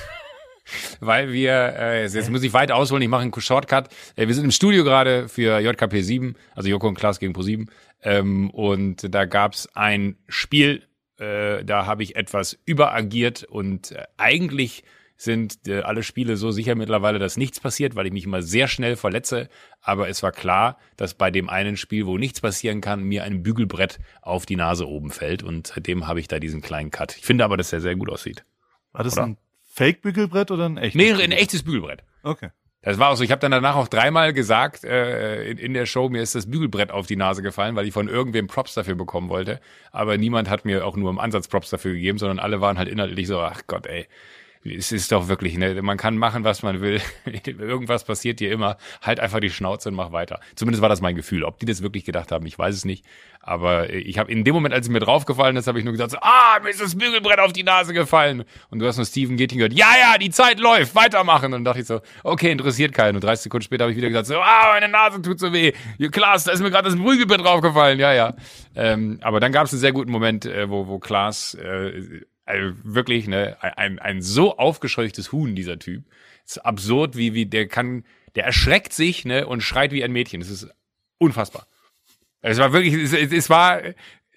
Weil 1.00 1.32
wir, 1.32 1.76
äh, 1.78 2.02
jetzt, 2.04 2.16
jetzt 2.16 2.30
muss 2.30 2.44
ich 2.44 2.54
weit 2.54 2.72
ausholen, 2.72 3.02
ich 3.04 3.10
mache 3.10 3.22
einen 3.22 3.34
Shortcut. 3.34 3.90
Äh, 4.16 4.28
wir 4.28 4.34
sind 4.34 4.46
im 4.46 4.52
Studio 4.52 4.84
gerade 4.84 5.30
für 5.30 5.60
JKP 5.60 6.02
7, 6.02 6.36
also 6.56 6.70
Joko 6.70 6.88
und 6.88 6.96
Klaas 6.96 7.20
gegen 7.20 7.34
Pro 7.34 7.42
7. 7.42 7.68
Ähm, 8.02 8.50
und 8.52 9.14
da 9.14 9.26
gab's 9.26 9.68
ein 9.74 10.18
Spiel, 10.28 10.84
äh, 11.18 11.64
da 11.64 11.86
habe 11.86 12.04
ich 12.04 12.16
etwas 12.16 12.58
überagiert 12.66 13.44
und 13.44 13.92
äh, 13.92 14.04
eigentlich 14.18 14.84
sind 15.18 15.68
äh, 15.68 15.80
alle 15.80 16.04
Spiele 16.04 16.36
so 16.36 16.52
sicher 16.52 16.76
mittlerweile, 16.76 17.20
dass 17.20 17.38
nichts 17.38 17.60
passiert, 17.60 17.96
weil 17.96 18.06
ich 18.06 18.12
mich 18.12 18.26
immer 18.26 18.42
sehr 18.42 18.68
schnell 18.68 18.98
verletze. 18.98 19.48
Aber 19.82 20.10
es 20.10 20.22
war 20.24 20.32
klar, 20.32 20.78
dass 20.98 21.14
bei 21.14 21.32
dem 21.32 21.50
einen 21.50 21.78
Spiel, 21.78 22.06
wo 22.06 22.18
nichts 22.18 22.42
passieren 22.42 22.82
kann, 22.82 23.04
mir 23.04 23.24
ein 23.24 23.42
Bügelbrett 23.42 24.00
auf 24.22 24.46
die 24.46 24.58
Nase 24.58 24.88
oben 24.88 25.12
fällt. 25.12 25.42
Und 25.42 25.68
seitdem 25.68 26.08
habe 26.08 26.20
ich 26.20 26.28
da 26.28 26.40
diesen 26.40 26.62
kleinen 26.62 26.92
Cut. 26.92 27.16
Ich 27.16 27.24
finde 27.24 27.46
aber, 27.46 27.56
dass 27.56 27.70
der 27.70 27.80
sehr 27.80 27.96
gut 27.96 28.10
aussieht. 28.10 28.44
War 28.92 29.04
das 29.04 29.14
Oder? 29.14 29.28
ein 29.28 29.38
Fake-Bügelbrett 29.76 30.52
oder 30.52 30.68
ein 30.70 30.78
echtes? 30.78 30.96
Nee, 30.96 31.12
ein 31.12 31.34
echtes 31.34 31.64
Bügelbrett. 31.64 32.02
Okay. 32.24 32.50
Das 32.82 32.98
war 32.98 33.10
auch 33.10 33.16
so. 33.16 33.24
Ich 33.24 33.32
habe 33.32 33.42
dann 33.42 33.52
danach 33.52 33.76
auch 33.76 33.88
dreimal 33.88 34.32
gesagt 34.32 34.86
äh, 34.86 35.50
in, 35.50 35.58
in 35.58 35.74
der 35.74 35.86
Show, 35.86 36.08
mir 36.08 36.22
ist 36.22 36.34
das 36.34 36.50
Bügelbrett 36.50 36.92
auf 36.92 37.08
die 37.08 37.16
Nase 37.16 37.42
gefallen, 37.42 37.76
weil 37.76 37.86
ich 37.88 37.94
von 37.94 38.08
irgendwem 38.08 38.48
Props 38.48 38.76
dafür 38.76 38.96
bekommen 38.96 39.28
wollte. 39.28 39.60
Aber 39.92 40.18
niemand 40.18 40.50
hat 40.50 40.64
mir 40.64 40.86
auch 40.86 40.96
nur 40.96 41.10
im 41.10 41.20
Ansatz 41.20 41.48
Props 41.48 41.72
dafür 41.72 41.94
gegeben, 41.94 42.20
sondern 42.20 42.40
alle 42.40 42.62
waren 42.62 42.78
halt 42.78 42.88
inhaltlich 42.88 43.28
so, 43.28 43.40
ach 43.42 43.64
Gott, 43.68 43.86
ey, 43.88 44.08
es 44.66 44.92
ist 44.92 45.12
doch 45.12 45.28
wirklich, 45.28 45.58
ne, 45.58 45.80
man 45.82 45.98
kann 45.98 46.18
machen, 46.18 46.44
was 46.44 46.64
man 46.64 46.82
will. 46.82 47.00
Irgendwas 47.46 48.04
passiert 48.04 48.40
dir 48.40 48.52
immer. 48.52 48.78
Halt 49.02 49.20
einfach 49.20 49.40
die 49.40 49.52
Schnauze 49.52 49.90
und 49.90 49.96
mach 49.96 50.12
weiter. 50.12 50.40
Zumindest 50.56 50.82
war 50.82 50.90
das 50.90 51.02
mein 51.02 51.16
Gefühl. 51.16 51.44
Ob 51.44 51.60
die 51.60 51.66
das 51.66 51.84
wirklich 51.84 52.04
gedacht 52.04 52.32
haben, 52.32 52.46
ich 52.46 52.58
weiß 52.58 52.76
es 52.76 52.86
nicht. 52.86 53.06
Aber 53.42 53.94
ich 53.94 54.18
habe 54.18 54.32
in 54.32 54.44
dem 54.44 54.56
Moment, 54.56 54.74
als 54.74 54.88
es 54.88 54.92
mir 54.92 55.00
draufgefallen 55.00 55.56
ist, 55.56 55.68
habe 55.68 55.78
ich 55.78 55.86
nur 55.86 55.92
gesagt, 55.92 56.12
so, 56.12 56.18
ah, 56.20 56.60
mir 56.64 56.72
ist 56.72 56.82
das 56.82 56.98
Bügelbrett 56.98 57.40
auf 57.40 57.54
die 57.54 57.62
Nase 57.62 57.94
gefallen. 57.94 58.44
Und 58.72 58.80
du 58.80 58.88
hast 58.88 58.98
nur 58.98 59.06
Steven 59.06 59.38
Getting 59.38 59.60
gehört, 59.60 59.74
ja, 59.74 59.92
ja, 60.02 60.18
die 60.18 60.32
Zeit 60.32 60.60
läuft, 60.60 60.96
weitermachen. 60.96 61.46
Und 61.46 61.52
dann 61.52 61.66
dachte 61.66 61.82
ich 61.82 61.86
so, 61.86 62.02
okay, 62.24 62.52
interessiert 62.52 62.92
keinen. 62.92 63.16
Und 63.16 63.24
30 63.24 63.44
Sekunden 63.44 63.64
später 63.66 63.84
habe 63.84 63.92
ich 63.92 63.98
wieder 63.98 64.08
gesagt, 64.08 64.28
so, 64.28 64.40
ah, 64.40 64.72
meine 64.74 64.90
Nase 64.90 65.22
tut 65.22 65.40
so 65.40 65.54
weh. 65.54 65.74
Klaas, 66.12 66.46
da 66.46 66.54
ist 66.54 66.62
mir 66.62 66.72
gerade 66.72 66.90
das 66.90 66.98
Bügelbrett 66.98 67.42
draufgefallen. 67.42 68.00
Ja, 68.00 68.14
ja. 68.14 68.34
Ähm, 68.76 69.20
aber 69.22 69.40
dann 69.40 69.52
gab 69.52 69.66
es 69.66 69.74
einen 69.74 69.80
sehr 69.82 69.94
guten 69.94 70.12
Moment, 70.12 70.48
äh, 70.48 70.68
wo, 70.68 70.88
wo 70.88 70.98
Klaas 70.98 71.54
äh, 71.54 72.22
also 72.46 72.76
wirklich, 72.84 73.28
ne, 73.28 73.58
ein, 73.62 74.00
ein 74.00 74.22
so 74.22 74.58
aufgescheuchtes 74.58 75.32
Huhn, 75.32 75.56
dieser 75.56 75.80
Typ. 75.80 76.04
ist 76.46 76.60
absurd, 76.60 77.18
wie, 77.18 77.34
wie, 77.34 77.46
der 77.46 77.68
kann, 77.68 78.06
der 78.36 78.46
erschreckt 78.46 78.94
sich, 78.94 79.26
ne, 79.26 79.48
und 79.48 79.62
schreit 79.62 79.92
wie 79.92 80.04
ein 80.04 80.12
Mädchen. 80.12 80.40
Das 80.40 80.50
ist 80.50 80.70
unfassbar. 81.18 81.68
Es 82.42 82.60
war 82.60 82.72
wirklich, 82.72 82.94
es, 82.94 83.14
es 83.14 83.50
war, 83.50 83.82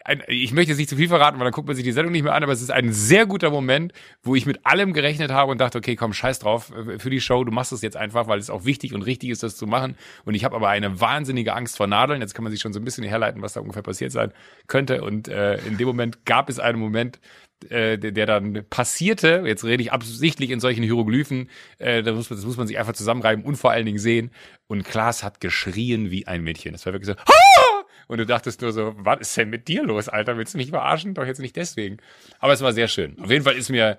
ein, 0.08 0.22
ich 0.26 0.52
möchte 0.52 0.70
jetzt 0.70 0.78
nicht 0.78 0.88
zu 0.88 0.96
viel 0.96 1.08
verraten, 1.08 1.38
weil 1.38 1.44
dann 1.44 1.52
guckt 1.52 1.66
man 1.66 1.76
sich 1.76 1.84
die 1.84 1.92
Sendung 1.92 2.12
nicht 2.12 2.22
mehr 2.22 2.34
an, 2.34 2.42
aber 2.42 2.52
es 2.52 2.62
ist 2.62 2.70
ein 2.70 2.92
sehr 2.92 3.26
guter 3.26 3.50
Moment, 3.50 3.92
wo 4.22 4.34
ich 4.34 4.46
mit 4.46 4.64
allem 4.64 4.94
gerechnet 4.94 5.30
habe 5.30 5.52
und 5.52 5.60
dachte, 5.60 5.76
okay, 5.76 5.96
komm, 5.96 6.14
scheiß 6.14 6.38
drauf 6.38 6.72
äh, 6.74 6.98
für 6.98 7.10
die 7.10 7.20
Show, 7.20 7.44
du 7.44 7.52
machst 7.52 7.72
es 7.72 7.82
jetzt 7.82 7.96
einfach, 7.96 8.26
weil 8.26 8.38
es 8.38 8.48
auch 8.48 8.64
wichtig 8.64 8.94
und 8.94 9.02
richtig 9.02 9.28
ist, 9.28 9.42
das 9.42 9.56
zu 9.56 9.66
machen. 9.66 9.96
Und 10.24 10.32
ich 10.32 10.44
habe 10.44 10.56
aber 10.56 10.70
eine 10.70 10.98
wahnsinnige 11.00 11.52
Angst 11.52 11.76
vor 11.76 11.86
Nadeln. 11.86 12.22
Jetzt 12.22 12.34
kann 12.34 12.42
man 12.42 12.50
sich 12.50 12.62
schon 12.62 12.72
so 12.72 12.80
ein 12.80 12.84
bisschen 12.84 13.04
herleiten, 13.04 13.42
was 13.42 13.52
da 13.52 13.60
ungefähr 13.60 13.82
passiert 13.82 14.12
sein 14.12 14.32
könnte. 14.66 15.02
Und 15.02 15.28
äh, 15.28 15.58
in 15.66 15.76
dem 15.76 15.86
Moment 15.86 16.24
gab 16.24 16.48
es 16.48 16.58
einen 16.58 16.78
Moment, 16.78 17.20
äh, 17.68 17.98
der, 17.98 18.26
dann 18.26 18.64
passierte, 18.70 19.42
jetzt 19.44 19.64
rede 19.64 19.82
ich 19.82 19.92
absichtlich 19.92 20.50
in 20.50 20.60
solchen 20.60 20.82
Hieroglyphen, 20.82 21.50
äh, 21.78 22.02
da 22.02 22.12
muss, 22.12 22.28
das 22.28 22.44
muss 22.44 22.56
man 22.56 22.66
sich 22.66 22.78
einfach 22.78 22.92
zusammenreiben 22.92 23.44
und 23.44 23.56
vor 23.56 23.70
allen 23.70 23.86
Dingen 23.86 23.98
sehen. 23.98 24.30
Und 24.66 24.84
Klaas 24.84 25.22
hat 25.22 25.40
geschrien 25.40 26.10
wie 26.10 26.26
ein 26.26 26.42
Mädchen. 26.42 26.72
Das 26.72 26.86
war 26.86 26.92
wirklich 26.92 27.08
so, 27.08 27.14
Hah! 27.14 27.84
und 28.06 28.18
du 28.18 28.26
dachtest 28.26 28.60
nur 28.62 28.72
so, 28.72 28.94
was 28.96 29.20
ist 29.20 29.36
denn 29.36 29.50
mit 29.50 29.68
dir 29.68 29.82
los, 29.82 30.08
Alter? 30.08 30.36
Willst 30.36 30.54
du 30.54 30.58
mich 30.58 30.70
verarschen? 30.70 31.14
Doch 31.14 31.26
jetzt 31.26 31.40
nicht 31.40 31.56
deswegen. 31.56 31.98
Aber 32.38 32.52
es 32.52 32.60
war 32.60 32.72
sehr 32.72 32.88
schön. 32.88 33.18
Auf 33.18 33.30
jeden 33.30 33.44
Fall 33.44 33.56
ist 33.56 33.70
mir 33.70 33.98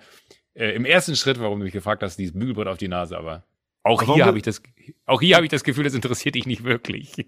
äh, 0.53 0.71
im 0.75 0.85
ersten 0.85 1.15
Schritt, 1.15 1.39
warum 1.39 1.59
du 1.59 1.65
mich 1.65 1.73
gefragt 1.73 2.03
hast, 2.03 2.17
dieses 2.17 2.37
Bügelbrett 2.37 2.67
auf 2.67 2.77
die 2.77 2.87
Nase, 2.87 3.17
aber 3.17 3.43
auch 3.83 4.01
Aber 4.01 4.13
hier 4.13 4.19
warum- 4.21 4.27
habe 4.27 4.37
ich 4.37 4.43
das, 4.43 4.61
auch 5.05 5.21
hier 5.21 5.35
habe 5.35 5.45
ich 5.45 5.51
das 5.51 5.63
Gefühl, 5.63 5.83
das 5.85 5.93
interessiert 5.93 6.35
dich 6.35 6.45
nicht 6.45 6.63
wirklich. 6.63 7.27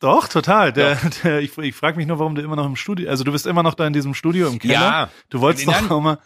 Doch, 0.00 0.28
total. 0.28 0.72
Der, 0.72 0.96
der, 1.24 1.40
ich 1.40 1.56
ich 1.58 1.74
frage 1.74 1.96
mich 1.96 2.06
nur, 2.06 2.18
warum 2.18 2.34
du 2.34 2.42
immer 2.42 2.56
noch 2.56 2.66
im 2.66 2.76
Studio, 2.76 3.08
also 3.10 3.24
du 3.24 3.32
bist 3.32 3.46
immer 3.46 3.62
noch 3.62 3.74
da 3.74 3.86
in 3.86 3.92
diesem 3.92 4.14
Studio 4.14 4.48
im 4.48 4.58
Keller. 4.58 4.74
Ja. 4.74 5.10
Du 5.30 5.40
wolltest 5.40 5.66
doch 5.66 5.90
auch 5.90 6.00
mal, 6.00 6.18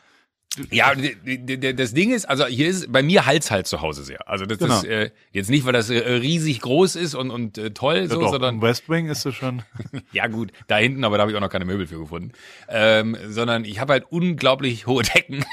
Ja, 0.71 0.93
das 0.95 1.93
Ding 1.93 2.13
ist, 2.13 2.25
also 2.27 2.47
hier 2.47 2.69
ist 2.69 2.91
bei 2.91 3.03
mir 3.03 3.27
halt's 3.27 3.51
halt 3.51 3.67
zu 3.67 3.81
Hause 3.83 4.05
sehr. 4.05 4.27
Also 4.29 4.47
das 4.47 4.59
Genau. 4.59 4.77
ist 4.79 4.85
äh, 4.85 5.11
jetzt 5.33 5.51
nicht, 5.51 5.65
weil 5.67 5.73
das 5.75 5.91
äh, 5.91 5.99
riesig 5.99 6.61
groß 6.63 6.97
ist 6.97 7.15
und 7.15 7.31
und 7.31 7.59
äh, 7.59 7.73
toll 7.73 7.97
ja 7.97 8.07
so, 8.09 8.21
doch, 8.21 8.31
sondern 8.31 8.57
im 8.57 8.63
West 8.63 8.89
Wing 8.89 9.09
ist 9.09 9.27
es 9.27 9.35
schon, 9.35 9.63
ja 10.13 10.27
gut, 10.29 10.53
da 10.67 10.77
hinten, 10.79 11.05
aber 11.05 11.17
da 11.19 11.23
habe 11.23 11.31
ich 11.31 11.37
auch 11.37 11.43
noch 11.43 11.51
keine 11.51 11.65
Möbel 11.67 11.87
für 11.87 11.99
gefunden. 11.99 12.33
Ähm, 12.69 13.17
sondern 13.29 13.65
ich 13.65 13.81
habe 13.81 13.93
halt 13.95 14.05
unglaublich 14.11 14.87
hohe 14.87 15.03
Decken. 15.03 15.45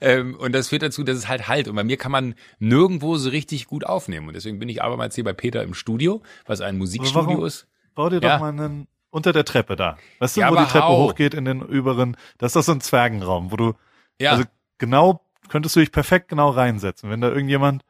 Ähm, 0.00 0.34
und 0.36 0.52
das 0.52 0.68
führt 0.68 0.82
dazu, 0.82 1.02
dass 1.04 1.16
es 1.16 1.28
halt 1.28 1.48
halt. 1.48 1.68
Und 1.68 1.76
bei 1.76 1.84
mir 1.84 1.96
kann 1.96 2.12
man 2.12 2.34
nirgendwo 2.58 3.16
so 3.16 3.30
richtig 3.30 3.66
gut 3.66 3.84
aufnehmen. 3.84 4.28
Und 4.28 4.34
deswegen 4.34 4.58
bin 4.58 4.68
ich 4.68 4.82
abermals 4.82 5.14
hier 5.14 5.24
bei 5.24 5.32
Peter 5.32 5.62
im 5.62 5.74
Studio, 5.74 6.22
was 6.46 6.60
ein 6.60 6.78
Musikstudio 6.78 7.28
warum? 7.28 7.44
ist. 7.46 7.66
bau 7.94 8.08
dir 8.10 8.20
Ja. 8.20 8.34
doch 8.34 8.40
mal 8.40 8.48
einen, 8.48 8.86
unter 9.10 9.32
der 9.32 9.44
Treppe 9.44 9.76
da. 9.76 9.96
Weißt 10.18 10.36
du, 10.36 10.40
Ja, 10.40 10.50
wo 10.50 10.56
die 10.56 10.64
Treppe 10.64 10.86
hau. 10.86 11.04
hochgeht 11.08 11.34
in 11.34 11.44
den 11.44 11.60
überen, 11.62 12.16
das 12.38 12.50
ist 12.50 12.56
doch 12.56 12.62
so 12.62 12.72
ein 12.72 12.80
Zwergenraum, 12.80 13.52
wo 13.52 13.56
du, 13.56 13.74
Ja, 14.20 14.32
also 14.32 14.44
genau, 14.78 15.20
könntest 15.48 15.76
du 15.76 15.80
dich 15.80 15.92
perfekt 15.92 16.28
genau 16.28 16.50
reinsetzen. 16.50 17.10
Wenn 17.10 17.20
da 17.20 17.28
irgendjemand, 17.28 17.84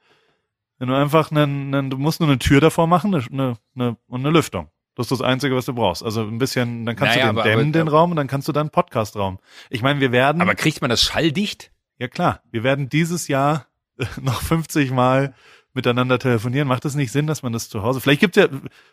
wenn 0.79 0.89
du 0.89 0.95
einfach 0.95 1.31
einen, 1.31 1.75
einen 1.75 1.89
du 1.91 1.97
musst 1.99 2.21
nur 2.21 2.29
eine 2.29 2.39
Tür 2.39 2.61
davor 2.61 2.87
machen, 2.87 3.15
eine, 3.15 3.57
eine, 3.75 3.97
und 4.09 4.21
eine 4.21 4.31
Lüftung. 4.31 4.69
Das 4.97 5.07
ist 5.07 5.13
das 5.13 5.23
Einzige, 5.23 5.57
was 5.57 5.65
du 5.65 5.73
brauchst. 5.75 6.05
Also 6.05 6.23
ein 6.23 6.39
bisschen, 6.39 6.85
dann 6.87 6.95
kannst 6.95 7.17
Naja, 7.17 7.27
du 7.29 7.33
den 7.33 7.39
aber- 7.41 7.49
dämmen, 7.49 7.65
aber- 7.69 7.73
den 7.79 7.89
Raum, 7.89 8.11
und 8.11 8.17
dann 8.17 8.27
kannst 8.29 8.47
du 8.47 8.53
dann 8.53 8.71
Podcastraum. 8.71 9.39
Ich 9.71 9.83
meine, 9.83 9.99
wir 10.01 10.13
werden, 10.13 10.41
aber 10.43 10.55
kriegt 10.55 10.83
man 10.83 10.91
das 10.91 11.03
schalldicht? 11.03 11.73
Ja 11.99 12.09
klar, 12.09 12.41
wir 12.51 12.63
werden 12.65 12.89
dieses 12.89 13.29
Jahr 13.29 13.67
noch 14.21 14.41
50 14.43 14.91
Mal 14.91 15.35
miteinander 15.77 16.19
telefonieren. 16.21 16.69
Macht 16.69 16.85
es 16.85 16.95
nicht 16.95 17.11
Sinn, 17.11 17.27
dass 17.27 17.43
man 17.43 17.53
das 17.53 17.69
zu 17.69 17.83
Hause? 17.83 18.01
Vielleicht 18.01 18.21
gibt 18.21 18.37
ja, 18.37 18.47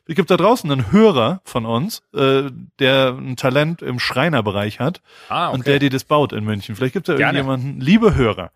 gibt 0.07 0.31
da 0.31 0.37
draußen 0.37 0.71
einen 0.71 0.91
Hörer 0.91 1.41
von 1.43 1.65
uns, 1.67 2.01
äh, 2.15 2.49
der 2.79 3.09
ein 3.17 3.35
Talent 3.35 3.81
im 3.83 3.99
Schreinerbereich 3.99 4.79
hat 4.79 5.01
Ah, 5.29 5.49
und 5.49 5.67
der 5.67 5.77
dir 5.79 5.91
das 5.91 6.03
baut 6.05 6.33
in 6.33 6.43
München. 6.43 6.75
Vielleicht 6.75 6.93
gibt 6.93 7.07
es 7.07 7.13
da 7.13 7.17
Gerne. 7.17 7.37
irgendjemanden, 7.39 7.81
liebe 7.81 8.15
Hörer, 8.15 8.51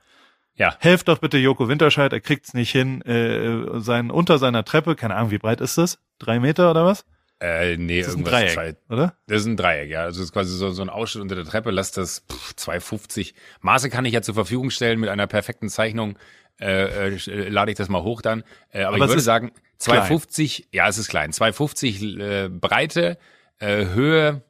Ja. 0.55 0.75
helft 0.79 1.07
doch 1.07 1.19
bitte 1.19 1.37
Joko 1.37 1.67
Winterscheid, 1.69 2.13
er 2.13 2.19
kriegt's 2.21 2.55
nicht 2.55 2.71
hin, 2.71 3.01
äh, 3.03 3.79
sein, 3.79 4.09
unter 4.09 4.39
seiner 4.39 4.65
Treppe, 4.65 4.95
keine 4.95 5.15
Ahnung, 5.15 5.29
wie 5.29 5.37
breit 5.37 5.61
ist 5.61 5.77
das? 5.77 5.99
Drei 6.17 6.39
Meter 6.39 6.71
oder 6.71 6.83
was? 6.83 7.05
Äh, 7.41 7.77
nee, 7.77 7.99
Das 7.99 8.09
ist 8.09 8.13
ein 8.15 8.19
irgendwas 8.19 8.33
Dreieck, 8.33 8.53
zwei- 8.53 8.75
oder? 8.93 9.17
Das 9.27 9.41
ist 9.41 9.47
ein 9.47 9.57
Dreieck, 9.57 9.89
ja. 9.89 10.03
Also 10.03 10.21
es 10.21 10.27
ist 10.27 10.33
quasi 10.33 10.55
so, 10.55 10.71
so 10.71 10.81
ein 10.81 10.89
Ausschnitt 10.89 11.21
unter 11.21 11.35
der 11.35 11.45
Treppe. 11.45 11.71
Lass 11.71 11.91
das 11.91 12.23
pff, 12.31 12.53
2,50. 12.55 13.33
Maße 13.61 13.89
kann 13.89 14.05
ich 14.05 14.13
ja 14.13 14.21
zur 14.21 14.35
Verfügung 14.35 14.69
stellen 14.69 14.99
mit 14.99 15.09
einer 15.09 15.27
perfekten 15.27 15.69
Zeichnung 15.69 16.17
äh, 16.59 17.09
äh, 17.15 17.49
lade 17.49 17.71
ich 17.71 17.77
das 17.77 17.89
mal 17.89 18.03
hoch 18.03 18.21
dann. 18.21 18.43
Äh, 18.69 18.83
aber, 18.83 18.95
Aber 18.95 19.05
ich 19.05 19.09
würde 19.11 19.21
sagen, 19.21 19.51
250, 19.79 20.69
ja, 20.71 20.87
es 20.87 20.97
ist 20.97 21.09
klein. 21.09 21.33
250 21.33 22.01
äh, 22.19 22.49
Breite, 22.49 23.17
äh, 23.59 23.85
Höhe 23.87 24.41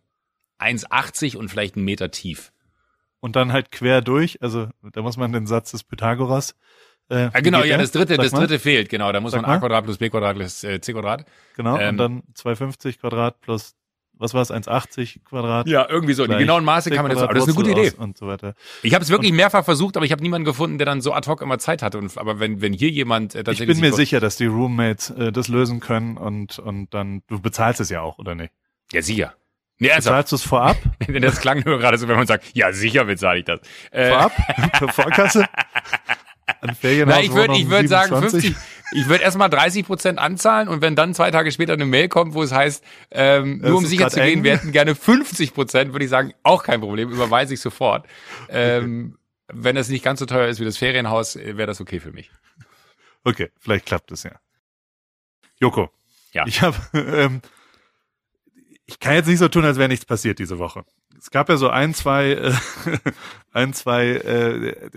1,80 0.59 1.37
und 1.37 1.49
vielleicht 1.49 1.75
einen 1.75 1.85
Meter 1.85 2.11
tief. 2.11 2.51
Und 3.19 3.35
dann 3.35 3.51
halt 3.51 3.71
quer 3.71 4.01
durch, 4.01 4.41
also 4.43 4.69
da 4.93 5.01
muss 5.01 5.17
man 5.17 5.31
den 5.31 5.47
Satz 5.47 5.71
des 5.71 5.83
Pythagoras. 5.83 6.55
Äh, 7.09 7.29
Ah, 7.33 7.39
genau, 7.41 7.63
ja, 7.63 7.77
das 7.77 7.91
dritte, 7.91 8.17
das 8.17 8.31
mal. 8.31 8.39
dritte 8.39 8.59
fehlt, 8.59 8.89
genau. 8.89 9.11
Da 9.11 9.19
muss 9.19 9.31
Sag 9.33 9.41
man 9.43 9.51
a. 9.51 9.57
Quadrat 9.59 9.83
plus 9.85 9.97
b 9.97 10.09
Quadrat 10.09 10.35
plus 10.35 10.63
äh, 10.63 10.81
c 10.81 10.93
Quadrat. 10.93 11.25
Genau, 11.55 11.77
ähm, 11.77 11.89
und 11.89 11.97
dann 11.97 12.23
250 12.33 12.99
Quadrat 12.99 13.41
plus, 13.41 13.75
was 14.17 14.33
war 14.33 14.41
es, 14.41 14.49
1,80 14.51 15.23
Quadrat. 15.23 15.67
Ja, 15.67 15.85
irgendwie 15.87 16.13
so. 16.13 16.25
Die 16.25 16.35
genauen 16.35 16.63
Maße 16.63 16.89
kann 16.89 17.03
man 17.03 17.11
jetzt, 17.11 17.21
aber 17.21 17.33
das 17.33 17.43
ist 17.43 17.49
eine 17.49 17.55
gute 17.65 17.71
Idee. 17.79 17.91
Und 17.97 18.17
so 18.17 18.25
weiter. 18.27 18.55
Ich 18.81 18.93
habe 18.95 19.03
es 19.03 19.09
wirklich 19.11 19.33
mehrfach 19.33 19.63
versucht, 19.65 19.97
aber 19.97 20.05
ich 20.05 20.11
habe 20.11 20.23
niemanden 20.23 20.45
gefunden, 20.45 20.77
der 20.79 20.85
dann 20.85 21.01
so 21.01 21.13
ad 21.13 21.29
hoc 21.29 21.41
immer 21.41 21.59
Zeit 21.59 21.81
hatte. 21.83 21.97
Und, 21.99 22.17
aber 22.17 22.39
wenn, 22.39 22.61
wenn 22.61 22.73
hier 22.73 22.89
jemand 22.89 23.35
äh, 23.35 23.39
Ich 23.39 23.43
tatsächlich. 23.43 23.75
bin 23.77 23.81
mir 23.81 23.87
sich- 23.93 24.09
sicher, 24.09 24.19
dass 24.19 24.37
die 24.37 24.45
Roommates 24.47 25.11
äh, 25.11 25.31
das 25.31 25.47
lösen 25.47 25.79
können 25.81 26.17
und, 26.17 26.57
und 26.59 26.93
dann, 26.93 27.21
du 27.27 27.39
bezahlst 27.39 27.79
es 27.81 27.89
ja 27.89 28.01
auch, 28.01 28.17
oder 28.17 28.33
nicht? 28.35 28.51
Ja, 28.93 29.01
sicher. 29.01 29.33
Nee, 29.77 29.89
ernsthaft. 29.89 30.13
Bezahlst 30.27 30.31
du 30.31 30.35
es 30.37 30.43
vorab? 30.43 30.77
Das 31.21 31.41
klang 31.41 31.61
nur 31.65 31.77
gerade 31.79 31.97
so, 31.97 32.07
wenn 32.07 32.15
man 32.15 32.25
sagt, 32.27 32.45
ja, 32.53 32.71
sicher 32.71 33.03
bezahle 33.03 33.39
ich 33.39 33.45
das. 33.45 33.59
Äh, 33.91 34.09
Vorab? 34.09 34.31
Vorkasse? 34.93 35.45
An 36.47 36.75
Na, 36.81 37.21
ich 37.21 37.33
würde 37.33 37.55
ich 37.55 37.69
würd 37.69 37.89
sagen 37.89 38.09
27? 38.09 38.53
50, 38.53 38.55
ich 38.91 39.09
würde 39.09 39.23
erstmal 39.23 39.49
30 39.49 39.85
Prozent 39.85 40.19
anzahlen 40.19 40.67
und 40.67 40.81
wenn 40.81 40.95
dann 40.95 41.15
zwei 41.15 41.31
Tage 41.31 41.51
später 41.51 41.73
eine 41.73 41.85
Mail 41.85 42.07
kommt, 42.07 42.35
wo 42.35 42.43
es 42.43 42.51
heißt, 42.51 42.83
ähm, 43.11 43.61
nur 43.63 43.77
um 43.77 43.85
sicher 43.85 44.09
zu 44.09 44.19
gehen, 44.19 44.39
eng. 44.39 44.43
wir 44.43 44.53
hätten 44.57 44.71
gerne 44.71 44.93
50 44.93 45.53
Prozent, 45.55 45.93
würde 45.93 46.05
ich 46.05 46.11
sagen, 46.11 46.33
auch 46.43 46.63
kein 46.63 46.81
Problem, 46.81 47.09
überweise 47.11 47.55
ich 47.55 47.61
sofort. 47.61 48.05
Ähm, 48.49 49.17
Wenn 49.47 49.75
das 49.75 49.89
nicht 49.89 50.03
ganz 50.03 50.19
so 50.19 50.25
teuer 50.25 50.47
ist 50.47 50.59
wie 50.59 50.65
das 50.65 50.77
Ferienhaus, 50.77 51.35
wäre 51.35 51.65
das 51.65 51.81
okay 51.81 51.99
für 51.99 52.11
mich. 52.11 52.31
Okay, 53.23 53.51
vielleicht 53.59 53.87
klappt 53.87 54.11
es 54.11 54.23
ja. 54.23 54.31
Joko. 55.59 55.89
Ja. 56.31 56.45
Ich 56.45 56.61
habe, 56.61 56.77
ähm, 56.93 57.41
ich 58.85 58.99
kann 58.99 59.15
jetzt 59.15 59.27
nicht 59.27 59.39
so 59.39 59.47
tun, 59.47 59.65
als 59.65 59.77
wäre 59.77 59.89
nichts 59.89 60.05
passiert 60.05 60.37
diese 60.37 60.59
Woche. 60.59 60.83
Es 61.17 61.31
gab 61.31 61.49
ja 61.49 61.57
so 61.57 61.69
ein, 61.69 61.93
zwei, 61.93 62.31
äh, 62.31 62.53
ein, 63.51 63.73
zwei, 63.73 64.07
äh, 64.09 64.91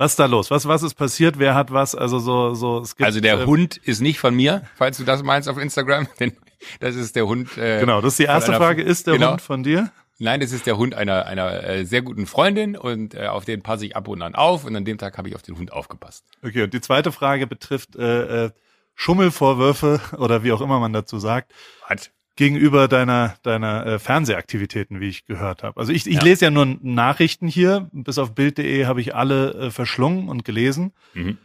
was 0.00 0.12
ist 0.12 0.18
da 0.18 0.24
los? 0.24 0.50
Was, 0.50 0.66
was 0.66 0.82
ist 0.82 0.94
passiert? 0.94 1.38
Wer 1.38 1.54
hat 1.54 1.70
was? 1.72 1.94
Also 1.94 2.18
so, 2.20 2.54
so, 2.54 2.78
es 2.80 2.96
gibt, 2.96 3.06
Also 3.06 3.20
der 3.20 3.40
äh, 3.40 3.44
Hund 3.44 3.76
ist 3.76 4.00
nicht 4.00 4.18
von 4.18 4.34
mir, 4.34 4.62
falls 4.76 4.96
du 4.96 5.04
das 5.04 5.22
meinst 5.22 5.46
auf 5.46 5.58
Instagram, 5.58 6.08
denn 6.20 6.32
das 6.80 6.96
ist 6.96 7.16
der 7.16 7.26
Hund. 7.26 7.58
Äh, 7.58 7.80
Genau, 7.80 8.00
das 8.00 8.14
ist 8.14 8.18
die 8.20 8.24
erste 8.24 8.52
einer- 8.52 8.58
Frage. 8.58 8.82
Ist 8.82 9.06
der 9.06 9.14
genau. 9.14 9.32
Hund 9.32 9.42
von 9.42 9.62
dir? 9.62 9.92
Nein, 10.18 10.40
das 10.40 10.52
ist 10.52 10.64
der 10.66 10.78
Hund 10.78 10.94
einer 10.94 11.26
einer 11.26 11.64
äh, 11.64 11.84
sehr 11.84 12.00
guten 12.00 12.26
Freundin 12.26 12.76
und 12.78 13.14
äh, 13.14 13.26
auf 13.26 13.44
den 13.44 13.60
passe 13.62 13.84
ich 13.84 13.94
ab 13.94 14.08
und 14.08 14.22
an 14.22 14.34
auf 14.34 14.64
und 14.64 14.74
an 14.74 14.86
dem 14.86 14.96
Tag 14.96 15.18
habe 15.18 15.28
ich 15.28 15.34
auf 15.34 15.42
den 15.42 15.58
Hund 15.58 15.70
aufgepasst. 15.70 16.24
Okay, 16.42 16.62
und 16.62 16.72
die 16.72 16.80
zweite 16.80 17.12
Frage 17.12 17.46
betrifft 17.46 17.94
äh, 17.96 18.46
äh, 18.46 18.50
Schummelvorwürfe 18.94 20.00
oder 20.18 20.42
wie 20.44 20.52
auch 20.52 20.60
immer 20.62 20.78
man 20.80 20.92
dazu 20.94 21.18
sagt. 21.18 21.52
Hat 21.84 22.10
gegenüber 22.40 22.88
deiner 22.88 23.34
deiner 23.42 23.84
äh, 23.84 23.98
Fernsehaktivitäten, 23.98 24.98
wie 24.98 25.08
ich 25.08 25.26
gehört 25.26 25.62
habe. 25.62 25.78
Also 25.78 25.92
ich, 25.92 26.06
ich 26.06 26.14
Ja. 26.16 26.22
lese 26.22 26.46
ja 26.46 26.50
nur 26.50 26.64
Nachrichten 26.80 27.46
hier, 27.46 27.90
bis 27.92 28.16
auf 28.16 28.34
Bild.de 28.34 28.86
habe 28.86 29.02
ich 29.02 29.14
alle 29.14 29.52
äh, 29.66 29.70
verschlungen 29.70 30.28
und 30.30 30.42
gelesen. 30.46 30.92
Mhm. 31.12 31.36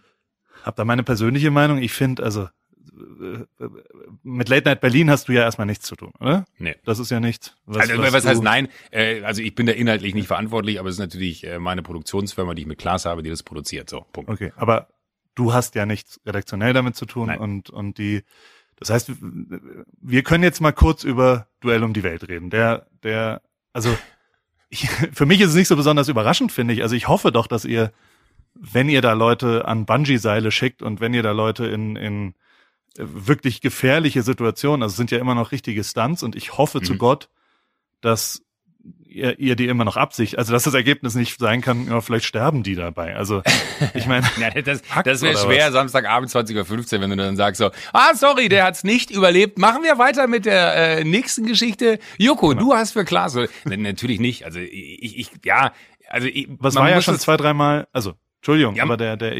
Hab 0.63 0.77
da 0.77 0.85
meine 0.85 1.03
persönliche 1.03 1.51
Meinung. 1.51 1.79
Ich 1.79 1.91
finde, 1.91 2.23
also 2.23 2.43
äh, 2.97 3.67
mit 4.23 4.47
Late 4.47 4.69
Night 4.69 4.79
Berlin 4.79 5.09
hast 5.09 5.27
du 5.27 5.33
ja 5.33 5.41
erstmal 5.41 5.67
nichts 5.67 5.85
zu 5.85 5.97
tun, 5.97 6.13
oder? 6.21 6.45
Nee. 6.59 6.75
Das 6.85 6.99
ist 6.99 7.11
ja 7.11 7.19
nichts. 7.19 7.57
Was, 7.65 7.89
also 7.89 8.01
was, 8.01 8.23
du- 8.23 8.29
heißt 8.29 8.41
nein? 8.41 8.69
Äh, 8.91 9.21
also 9.23 9.41
ich 9.41 9.53
bin 9.53 9.65
da 9.65 9.73
inhaltlich 9.73 10.15
nicht 10.15 10.27
verantwortlich, 10.27 10.79
aber 10.79 10.87
es 10.87 10.95
ist 10.95 10.99
natürlich 10.99 11.43
äh, 11.43 11.59
meine 11.59 11.81
Produktionsfirma, 11.83 12.53
die 12.53 12.61
ich 12.61 12.67
mit 12.69 12.77
Klaas 12.79 13.03
habe, 13.05 13.21
die 13.21 13.29
das 13.29 13.43
produziert. 13.43 13.89
So, 13.89 14.05
Punkt. 14.13 14.29
Okay, 14.31 14.53
aber 14.55 14.87
du 15.35 15.51
hast 15.53 15.75
ja 15.75 15.85
nichts 15.85 16.21
redaktionell 16.25 16.71
damit 16.71 16.95
zu 16.95 17.05
tun 17.05 17.27
Nein. 17.27 17.39
und 17.39 17.69
und 17.69 17.97
die 17.97 18.23
das 18.77 18.89
heißt, 18.89 19.11
wir 19.19 20.23
können 20.23 20.43
jetzt 20.43 20.61
mal 20.61 20.73
kurz 20.73 21.03
über 21.03 21.47
Duell 21.61 21.83
um 21.83 21.93
die 21.93 22.03
Welt 22.03 22.27
reden. 22.27 22.49
Der 22.49 22.87
der 23.03 23.41
also 23.73 23.97
ich, 24.69 24.89
für 25.13 25.25
mich 25.25 25.41
ist 25.41 25.49
es 25.49 25.55
nicht 25.55 25.67
so 25.67 25.75
besonders 25.75 26.09
überraschend, 26.09 26.51
finde 26.51 26.73
ich. 26.73 26.81
Also 26.81 26.95
ich 26.95 27.07
hoffe 27.07 27.31
doch, 27.31 27.47
dass 27.47 27.65
ihr 27.65 27.91
wenn 28.53 28.87
ihr 28.87 29.01
da 29.01 29.13
Leute 29.13 29.65
an 29.67 29.85
Bungee 29.85 30.17
Seile 30.17 30.51
schickt 30.51 30.81
und 30.81 31.01
wenn 31.01 31.13
ihr 31.13 31.23
da 31.23 31.31
Leute 31.31 31.65
in 31.65 31.95
in 31.95 32.29
äh, 32.97 33.03
wirklich 33.05 33.61
gefährliche 33.61 34.23
Situationen, 34.23 34.83
also 34.83 34.93
es 34.93 34.97
sind 34.97 35.11
ja 35.11 35.19
immer 35.19 35.35
noch 35.35 35.51
richtige 35.51 35.83
Stunts 35.83 36.23
und 36.23 36.35
ich 36.35 36.57
hoffe 36.57 36.81
zu 36.81 36.93
Mhm. 36.93 36.97
Gott, 36.97 37.29
dass 38.01 38.43
ihr, 39.07 39.39
ihr 39.39 39.55
die 39.55 39.67
immer 39.67 39.85
noch 39.85 39.97
absicht, 39.97 40.37
also 40.37 40.51
dass 40.53 40.63
das 40.63 40.73
Ergebnis 40.73 41.15
nicht 41.15 41.39
sein 41.39 41.61
kann, 41.61 41.87
ja, 41.87 42.01
vielleicht 42.01 42.25
sterben 42.25 42.63
die 42.63 42.75
dabei. 42.75 43.15
Also 43.15 43.41
ich 43.93 44.05
meine, 44.07 44.25
Ja, 44.37 44.49
das 44.49 44.81
das 45.03 45.21
wäre 45.21 45.37
schwer, 45.37 45.67
was? 45.67 45.73
Samstagabend 45.73 46.29
20.15 46.29 46.95
Uhr, 46.95 47.01
wenn 47.01 47.09
du 47.11 47.15
dann 47.15 47.35
sagst 47.37 47.59
so, 47.59 47.71
ah, 47.93 48.13
sorry, 48.13 48.49
der 48.49 48.65
hat's 48.65 48.83
nicht 48.83 49.11
überlebt. 49.11 49.57
Machen 49.57 49.83
wir 49.83 49.97
weiter 49.97 50.27
mit 50.27 50.45
der 50.45 50.99
äh, 50.99 51.03
nächsten 51.03 51.45
Geschichte. 51.45 51.99
Joko, 52.17 52.49
Genau. 52.49 52.61
du 52.61 52.73
hast 52.73 52.91
für 52.91 53.05
Klaas. 53.05 53.33
So, 53.33 53.45
nee, 53.63 53.77
natürlich 53.77 54.19
nicht. 54.19 54.43
Also 54.45 54.59
ich, 54.59 55.17
ich 55.17 55.31
ja, 55.45 55.71
also 56.09 56.27
ich, 56.27 56.47
Was 56.59 56.75
war 56.75 56.89
ja 56.89 57.01
schon 57.01 57.17
zwei, 57.19 57.37
dreimal, 57.37 57.87
also, 57.93 58.13
Entschuldigung, 58.37 58.75
Ja, 58.75 58.83
aber 58.83 58.97
der, 58.97 59.17
der, 59.17 59.33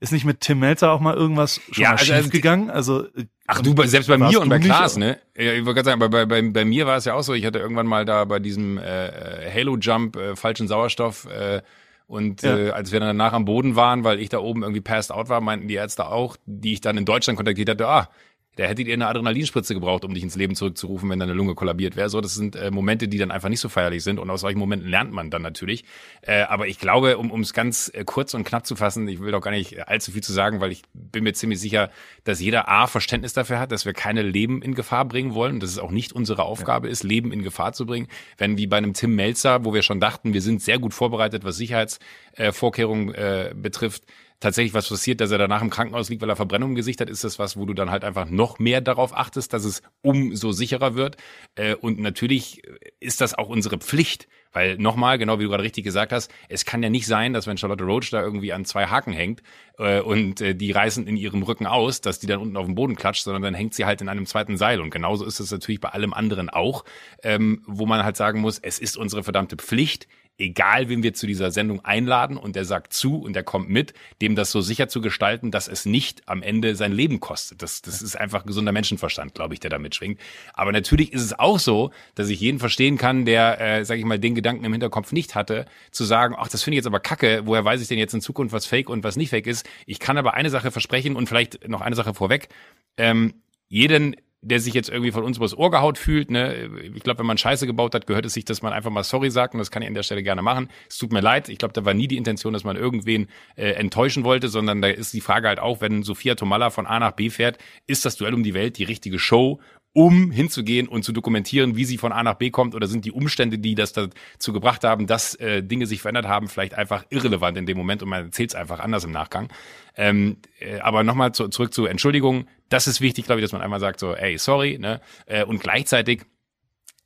ist 0.00 0.12
nicht 0.12 0.24
mit 0.24 0.40
Tim 0.40 0.58
Melzer 0.58 0.92
auch 0.92 1.00
mal 1.00 1.14
irgendwas 1.14 1.60
schon 1.70 1.82
Ja, 1.82 1.90
mal 1.90 1.96
also, 1.98 2.14
schief 2.14 2.30
gegangen? 2.30 2.70
Also, 2.70 3.06
Ach 3.46 3.60
du, 3.62 3.74
selbst 3.86 4.08
bei 4.08 4.18
mir 4.18 4.40
und 4.40 4.48
bei 4.48 4.58
Klaas, 4.58 4.96
ne? 4.96 5.18
Ja, 5.36 5.52
ich 5.52 5.64
wollte 5.64 5.82
gerade 5.82 5.84
sagen, 5.90 6.00
bei, 6.00 6.08
bei, 6.08 6.26
bei, 6.26 6.42
bei 6.42 6.64
mir 6.64 6.86
war 6.86 6.96
es 6.96 7.04
ja 7.04 7.14
auch 7.14 7.22
so, 7.22 7.32
ich 7.32 7.44
hatte 7.46 7.58
irgendwann 7.58 7.86
mal 7.86 8.04
da 8.04 8.24
bei 8.24 8.38
diesem 8.38 8.78
äh, 8.78 9.50
Halo-Jump 9.52 10.16
äh, 10.16 10.36
falschen 10.36 10.68
Sauerstoff 10.68 11.26
äh, 11.26 11.62
und 12.08 12.42
Ja. 12.42 12.56
äh, 12.56 12.70
als 12.70 12.92
wir 12.92 13.00
dann 13.00 13.08
danach 13.16 13.32
am 13.32 13.44
Boden 13.44 13.76
waren, 13.76 14.04
weil 14.04 14.20
ich 14.20 14.28
da 14.28 14.38
oben 14.38 14.62
irgendwie 14.62 14.80
passed 14.80 15.12
out 15.12 15.28
war, 15.28 15.40
meinten 15.40 15.68
die 15.68 15.74
Ärzte 15.74 16.06
auch, 16.08 16.36
die 16.46 16.72
ich 16.74 16.80
dann 16.80 16.96
in 16.98 17.04
Deutschland 17.04 17.36
kontaktiert 17.36 17.68
hatte, 17.70 17.86
ah, 17.88 18.10
da 18.56 18.64
hättet 18.64 18.88
ihr 18.88 18.94
eine 18.94 19.06
Adrenalinspritze 19.06 19.74
gebraucht, 19.74 20.04
um 20.04 20.14
dich 20.14 20.22
ins 20.22 20.34
Leben 20.34 20.54
zurückzurufen, 20.54 21.08
wenn 21.10 21.18
deine 21.18 21.34
Lunge 21.34 21.54
kollabiert 21.54 21.94
wäre. 21.94 22.08
So, 22.08 22.20
das 22.20 22.34
sind 22.34 22.56
äh, 22.56 22.70
Momente, 22.70 23.06
die 23.06 23.18
dann 23.18 23.30
einfach 23.30 23.50
nicht 23.50 23.60
so 23.60 23.68
feierlich 23.68 24.02
sind 24.02 24.18
und 24.18 24.30
aus 24.30 24.40
solchen 24.40 24.58
Momenten 24.58 24.88
lernt 24.88 25.12
man 25.12 25.30
dann 25.30 25.42
natürlich. 25.42 25.84
Äh, 26.22 26.42
aber 26.42 26.66
ich 26.66 26.78
glaube, 26.78 27.18
um 27.18 27.40
es 27.40 27.52
ganz 27.52 27.90
äh, 27.94 28.04
kurz 28.04 28.34
und 28.34 28.44
knapp 28.44 28.66
zu 28.66 28.74
fassen, 28.74 29.06
ich 29.08 29.20
will 29.20 29.30
doch 29.30 29.42
gar 29.42 29.50
nicht 29.50 29.88
allzu 29.88 30.10
viel 30.10 30.22
zu 30.22 30.32
sagen, 30.32 30.60
weil 30.60 30.72
ich 30.72 30.82
bin 30.94 31.24
mir 31.24 31.34
ziemlich 31.34 31.60
sicher, 31.60 31.90
dass 32.24 32.40
jeder 32.40 32.68
A 32.68 32.86
Verständnis 32.86 33.34
dafür 33.34 33.60
hat, 33.60 33.72
dass 33.72 33.84
wir 33.84 33.92
keine 33.92 34.22
Leben 34.22 34.62
in 34.62 34.74
Gefahr 34.74 35.04
bringen 35.04 35.34
wollen, 35.34 35.60
dass 35.60 35.70
es 35.70 35.78
auch 35.78 35.90
nicht 35.90 36.14
unsere 36.14 36.44
Aufgabe 36.44 36.88
ist, 36.88 37.02
Leben 37.02 37.32
in 37.32 37.42
Gefahr 37.42 37.74
zu 37.74 37.84
bringen. 37.84 38.08
Wenn 38.38 38.56
wie 38.56 38.66
bei 38.66 38.78
einem 38.78 38.94
Tim 38.94 39.14
Melzer, 39.14 39.66
wo 39.66 39.74
wir 39.74 39.82
schon 39.82 40.00
dachten, 40.00 40.32
wir 40.32 40.42
sind 40.42 40.62
sehr 40.62 40.78
gut 40.78 40.94
vorbereitet, 40.94 41.44
was 41.44 41.56
Sicherheitsvorkehrungen 41.56 43.14
äh, 43.14 43.52
betrifft, 43.54 44.04
tatsächlich 44.40 44.74
was 44.74 44.88
passiert, 44.88 45.20
dass 45.20 45.30
er 45.30 45.38
danach 45.38 45.62
im 45.62 45.70
Krankenhaus 45.70 46.08
liegt, 46.08 46.22
weil 46.22 46.30
er 46.30 46.36
Verbrennung 46.36 46.70
im 46.70 46.74
Gesicht 46.74 47.00
hat, 47.00 47.10
ist 47.10 47.24
das 47.24 47.38
was, 47.38 47.56
wo 47.56 47.64
du 47.64 47.74
dann 47.74 47.90
halt 47.90 48.04
einfach 48.04 48.28
noch 48.28 48.58
mehr 48.58 48.80
darauf 48.80 49.16
achtest, 49.16 49.52
dass 49.52 49.64
es 49.64 49.82
umso 50.02 50.52
sicherer 50.52 50.94
wird. 50.94 51.16
Äh, 51.54 51.74
Und 51.74 51.98
natürlich 51.98 52.62
ist 53.00 53.20
das 53.20 53.34
auch 53.34 53.48
unsere 53.48 53.78
Pflicht, 53.78 54.28
weil 54.52 54.76
nochmal, 54.78 55.18
genau 55.18 55.38
wie 55.38 55.44
du 55.44 55.50
gerade 55.50 55.62
richtig 55.62 55.84
gesagt 55.84 56.12
hast, 56.12 56.30
es 56.48 56.64
kann 56.64 56.82
ja 56.82 56.90
nicht 56.90 57.06
sein, 57.06 57.32
dass 57.32 57.46
wenn 57.46 57.58
Charlotte 57.58 57.84
Roach 57.84 58.10
da 58.10 58.22
irgendwie 58.22 58.52
an 58.52 58.64
zwei 58.64 58.86
Haken 58.86 59.12
hängt 59.12 59.42
äh, 59.78 60.00
und 60.00 60.40
äh, 60.40 60.54
die 60.54 60.72
reißen 60.72 61.06
in 61.06 61.16
ihrem 61.16 61.42
Rücken 61.42 61.66
aus, 61.66 62.00
dass 62.00 62.18
die 62.18 62.26
dann 62.26 62.40
unten 62.40 62.56
auf 62.56 62.66
dem 62.66 62.74
Boden 62.74 62.96
klatscht, 62.96 63.24
sondern 63.24 63.42
dann 63.42 63.54
hängt 63.54 63.74
sie 63.74 63.84
halt 63.84 64.00
in 64.00 64.08
einem 64.08 64.26
zweiten 64.26 64.56
Seil. 64.56 64.80
Und 64.80 64.90
genauso 64.90 65.24
ist 65.24 65.40
es 65.40 65.50
natürlich 65.50 65.80
bei 65.80 65.90
allem 65.90 66.12
anderen 66.12 66.50
auch, 66.50 66.84
ähm, 67.22 67.62
wo 67.66 67.86
man 67.86 68.04
halt 68.04 68.16
sagen 68.16 68.40
muss, 68.40 68.58
es 68.58 68.78
ist 68.78 68.96
unsere 68.96 69.22
verdammte 69.22 69.56
Pflicht, 69.56 70.06
egal 70.38 70.88
wen 70.88 71.02
wir 71.02 71.14
zu 71.14 71.26
dieser 71.26 71.50
Sendung 71.50 71.84
einladen 71.84 72.36
und 72.36 72.56
der 72.56 72.64
sagt 72.64 72.92
zu 72.92 73.16
und 73.16 73.34
der 73.34 73.42
kommt 73.42 73.70
mit, 73.70 73.94
dem 74.20 74.36
das 74.36 74.50
so 74.50 74.60
sicher 74.60 74.88
zu 74.88 75.00
gestalten, 75.00 75.50
dass 75.50 75.68
es 75.68 75.86
nicht 75.86 76.22
am 76.26 76.42
Ende 76.42 76.76
sein 76.76 76.92
Leben 76.92 77.20
kostet. 77.20 77.62
Das, 77.62 77.82
das 77.82 78.02
ist 78.02 78.16
einfach 78.16 78.44
gesunder 78.44 78.72
Menschenverstand, 78.72 79.34
glaube 79.34 79.54
ich, 79.54 79.60
der 79.60 79.70
da 79.70 79.78
mitschwingt. 79.78 80.20
Aber 80.52 80.72
natürlich 80.72 81.12
ist 81.12 81.22
es 81.22 81.38
auch 81.38 81.58
so, 81.58 81.90
dass 82.14 82.28
ich 82.28 82.40
jeden 82.40 82.58
verstehen 82.58 82.98
kann, 82.98 83.24
der, 83.24 83.60
äh, 83.60 83.84
sage 83.84 84.00
ich 84.00 84.06
mal, 84.06 84.18
den 84.18 84.34
Gedanken 84.36 84.64
im 84.64 84.72
Hinterkopf 84.72 85.10
nicht 85.10 85.34
hatte, 85.34 85.66
zu 85.90 86.04
sagen, 86.04 86.36
ach, 86.38 86.48
das 86.48 86.62
finde 86.62 86.76
ich 86.76 86.78
jetzt 86.78 86.86
aber 86.86 87.00
kacke, 87.00 87.42
woher 87.44 87.64
weiß 87.64 87.82
ich 87.82 87.88
denn 87.88 87.98
jetzt 87.98 88.14
in 88.14 88.20
Zukunft, 88.20 88.52
was 88.52 88.66
fake 88.66 88.88
und 88.88 89.02
was 89.02 89.16
nicht 89.16 89.30
fake 89.30 89.48
ist. 89.48 89.68
Ich 89.86 89.98
kann 89.98 90.16
aber 90.18 90.34
eine 90.34 90.50
Sache 90.50 90.70
versprechen 90.70 91.16
und 91.16 91.28
vielleicht 91.28 91.68
noch 91.68 91.80
eine 91.80 91.96
Sache 91.96 92.14
vorweg. 92.14 92.48
Ähm, 92.96 93.34
jeden 93.68 94.14
der 94.46 94.60
sich 94.60 94.74
jetzt 94.74 94.88
irgendwie 94.88 95.10
von 95.10 95.24
uns 95.24 95.38
übers 95.38 95.56
Ohr 95.56 95.70
gehaut 95.70 95.98
fühlt, 95.98 96.30
ne, 96.30 96.70
ich 96.94 97.02
glaube, 97.02 97.18
wenn 97.18 97.26
man 97.26 97.38
Scheiße 97.38 97.66
gebaut 97.66 97.94
hat, 97.94 98.06
gehört 98.06 98.26
es 98.26 98.34
sich, 98.34 98.44
dass 98.44 98.62
man 98.62 98.72
einfach 98.72 98.90
mal 98.90 99.02
sorry 99.02 99.30
sagt 99.30 99.54
und 99.54 99.58
das 99.58 99.70
kann 99.72 99.82
ich 99.82 99.88
an 99.88 99.94
der 99.94 100.04
Stelle 100.04 100.22
gerne 100.22 100.42
machen. 100.42 100.68
Es 100.88 100.98
tut 100.98 101.12
mir 101.12 101.20
leid, 101.20 101.48
ich 101.48 101.58
glaube, 101.58 101.72
da 101.72 101.84
war 101.84 101.94
nie 101.94 102.06
die 102.06 102.16
Intention, 102.16 102.52
dass 102.52 102.62
man 102.62 102.76
irgendwen 102.76 103.28
äh, 103.56 103.70
enttäuschen 103.70 104.22
wollte, 104.24 104.48
sondern 104.48 104.82
da 104.82 104.88
ist 104.88 105.12
die 105.14 105.20
Frage 105.20 105.48
halt 105.48 105.58
auch, 105.58 105.80
wenn 105.80 106.02
Sophia 106.04 106.36
Tomalla 106.36 106.70
von 106.70 106.86
A 106.86 107.00
nach 107.00 107.12
B 107.12 107.30
fährt, 107.30 107.58
ist 107.86 108.04
das 108.04 108.16
Duell 108.16 108.34
um 108.34 108.44
die 108.44 108.54
Welt 108.54 108.78
die 108.78 108.84
richtige 108.84 109.18
Show, 109.18 109.60
um 109.96 110.30
hinzugehen 110.30 110.88
und 110.88 111.04
zu 111.04 111.12
dokumentieren, 111.12 111.74
wie 111.74 111.86
sie 111.86 111.96
von 111.96 112.12
A 112.12 112.22
nach 112.22 112.34
B 112.34 112.50
kommt 112.50 112.74
oder 112.74 112.86
sind 112.86 113.06
die 113.06 113.12
Umstände, 113.12 113.58
die 113.58 113.74
das 113.74 113.94
dazu 113.94 114.52
gebracht 114.52 114.84
haben, 114.84 115.06
dass 115.06 115.34
äh, 115.36 115.62
Dinge 115.62 115.86
sich 115.86 116.02
verändert 116.02 116.26
haben, 116.26 116.48
vielleicht 116.48 116.74
einfach 116.74 117.06
irrelevant 117.08 117.56
in 117.56 117.64
dem 117.64 117.78
Moment 117.78 118.02
und 118.02 118.10
man 118.10 118.26
erzählt 118.26 118.50
es 118.50 118.54
einfach 118.54 118.78
anders 118.78 119.04
im 119.04 119.10
Nachgang. 119.10 119.48
Ähm, 119.96 120.36
äh, 120.60 120.80
aber 120.80 121.02
nochmal 121.02 121.32
zu, 121.32 121.48
zurück 121.48 121.72
zur 121.72 121.88
Entschuldigung. 121.88 122.46
Das 122.68 122.86
ist 122.88 123.00
wichtig, 123.00 123.24
glaube 123.24 123.40
ich, 123.40 123.44
dass 123.44 123.52
man 123.52 123.62
einmal 123.62 123.80
sagt 123.80 123.98
so, 123.98 124.14
ey, 124.14 124.36
sorry, 124.36 124.76
ne? 124.78 125.00
Äh, 125.24 125.44
und 125.44 125.60
gleichzeitig 125.60 126.26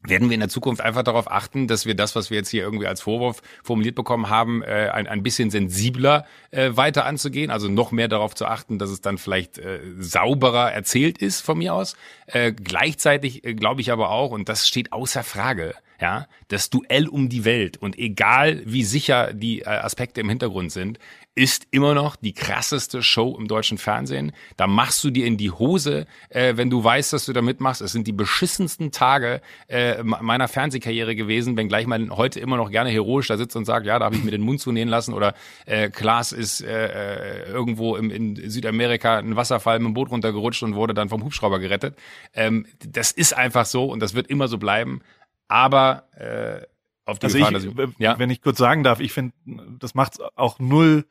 werden 0.03 0.31
wir 0.31 0.35
in 0.35 0.41
der 0.41 0.49
Zukunft 0.49 0.81
einfach 0.81 1.03
darauf 1.03 1.31
achten, 1.31 1.69
dass 1.69 1.85
wir 1.85 1.95
das, 1.95 2.17
was 2.17 2.31
wir 2.31 2.39
jetzt 2.39 2.49
hier 2.49 2.63
irgendwie 2.63 2.87
als 2.87 3.03
Vorwurf 3.03 3.43
formuliert 3.63 3.95
bekommen 3.95 4.31
haben, 4.31 4.63
äh, 4.63 4.89
ein, 4.93 5.07
ein 5.07 5.23
bisschen 5.23 5.51
sensibler 5.51 6.25
äh, 6.51 6.71
weiter 6.75 7.05
anzugehen, 7.05 7.51
also 7.51 7.69
noch 7.69 7.93
mehr 7.93 8.09
darauf 8.09 8.35
zu 8.35 8.47
achten, 8.47 8.79
dass 8.79 8.91
es 8.91 9.03
dann 9.03 9.19
vielleicht 9.19 9.59
äh, 9.59 9.81
sauberer 9.99 10.73
erzählt 10.73 11.19
ist 11.19 11.43
von 11.43 11.59
mir 11.59 11.75
aus. 11.75 11.97
Äh, 12.27 12.53
gleichzeitig 12.53 13.45
äh, 13.45 13.55
glaube 13.55 13.83
ich 13.83 13.93
aber 13.93 14.11
auch, 14.11 14.31
und 14.31 14.49
das 14.49 14.67
steht 14.67 14.93
außer 14.93 15.23
Frage, 15.23 15.75
ja, 16.01 16.27
das 16.49 16.71
Duell 16.71 17.07
um 17.09 17.29
die 17.29 17.45
Welt 17.45 17.77
und 17.77 17.99
egal 17.99 18.63
wie 18.65 18.85
sicher 18.85 19.35
die 19.35 19.61
äh, 19.61 19.67
Aspekte 19.67 20.21
im 20.23 20.31
Hintergrund 20.31 20.73
sind, 20.73 20.99
ist 21.37 21.69
immer 21.71 21.95
noch 21.95 22.17
die 22.17 22.33
krasseste 22.33 23.03
Show 23.03 23.37
im 23.39 23.47
deutschen 23.47 23.79
Fernsehen. 23.79 24.33
Da 24.57 24.67
machst 24.67 25.03
du 25.05 25.11
dir 25.11 25.27
in 25.27 25.37
die 25.37 25.51
Hose, 25.51 26.07
äh, 26.29 26.57
wenn 26.57 26.71
du 26.71 26.83
weißt, 26.83 27.13
dass 27.13 27.25
du 27.25 27.33
da 27.33 27.41
mitmachst. 27.41 27.81
Es 27.81 27.93
sind 27.93 28.07
die 28.07 28.13
beschissensten 28.13 28.91
Tage 28.91 29.41
äh, 29.69 30.03
meiner 30.03 30.49
Fernsehkarriere 30.49 31.15
gewesen, 31.15 31.57
wenngleich 31.57 31.87
man 31.87 32.17
heute 32.17 32.41
immer 32.41 32.57
noch 32.57 32.71
gerne 32.71 32.91
heroisch 32.91 33.29
da 33.29 33.37
sitzt 33.37 33.55
und 33.55 33.65
sagt, 33.65 33.87
ja, 33.87 33.99
da 33.99 34.07
habe 34.07 34.17
ich 34.17 34.25
mir 34.25 34.33
den 34.33 34.43
Mund 34.43 34.61
zunähen 34.61 34.89
lassen 34.89 35.15
oder 35.15 35.35
äh, 35.67 35.89
Klaas 35.89 36.33
ist 36.33 36.63
äh, 36.63 37.47
äh, 37.47 37.51
irgendwo 37.51 37.95
im, 37.97 38.11
in 38.11 38.51
Südamerika 38.51 39.19
ein 39.19 39.37
Wasserfall 39.37 39.79
mit 39.79 39.87
dem 39.87 39.95
Boot 39.95 40.11
runtergerutscht 40.11 40.65
und 40.65 40.75
wurde 40.75 40.95
dann 40.95 41.09
vom 41.09 41.23
Hubschrauber 41.23 41.61
gerettet. 41.61 41.97
Ähm, 42.35 42.67
das 42.85 43.13
ist 43.13 43.37
einfach 43.37 43.67
so 43.67 43.87
und 43.87 44.01
das 44.01 44.15
wird 44.15 44.27
immer 44.27 44.49
so 44.49 44.59
bleiben. 44.59 45.01
Aber 45.47 46.09
äh, 46.17 46.67
auf 47.05 47.19
die 47.19 47.27
also 47.27 47.39
Gefahr, 47.39 47.55
ich, 47.55 47.65
ich, 47.67 47.99
ja? 47.99 48.19
wenn 48.19 48.31
ich 48.31 48.43
kurz 48.43 48.59
sagen 48.59 48.83
darf, 48.83 49.01
ich 49.01 49.13
finde, 49.13 49.33
das 49.79 49.95
macht 49.95 50.19
auch 50.37 50.59
null 50.59 51.07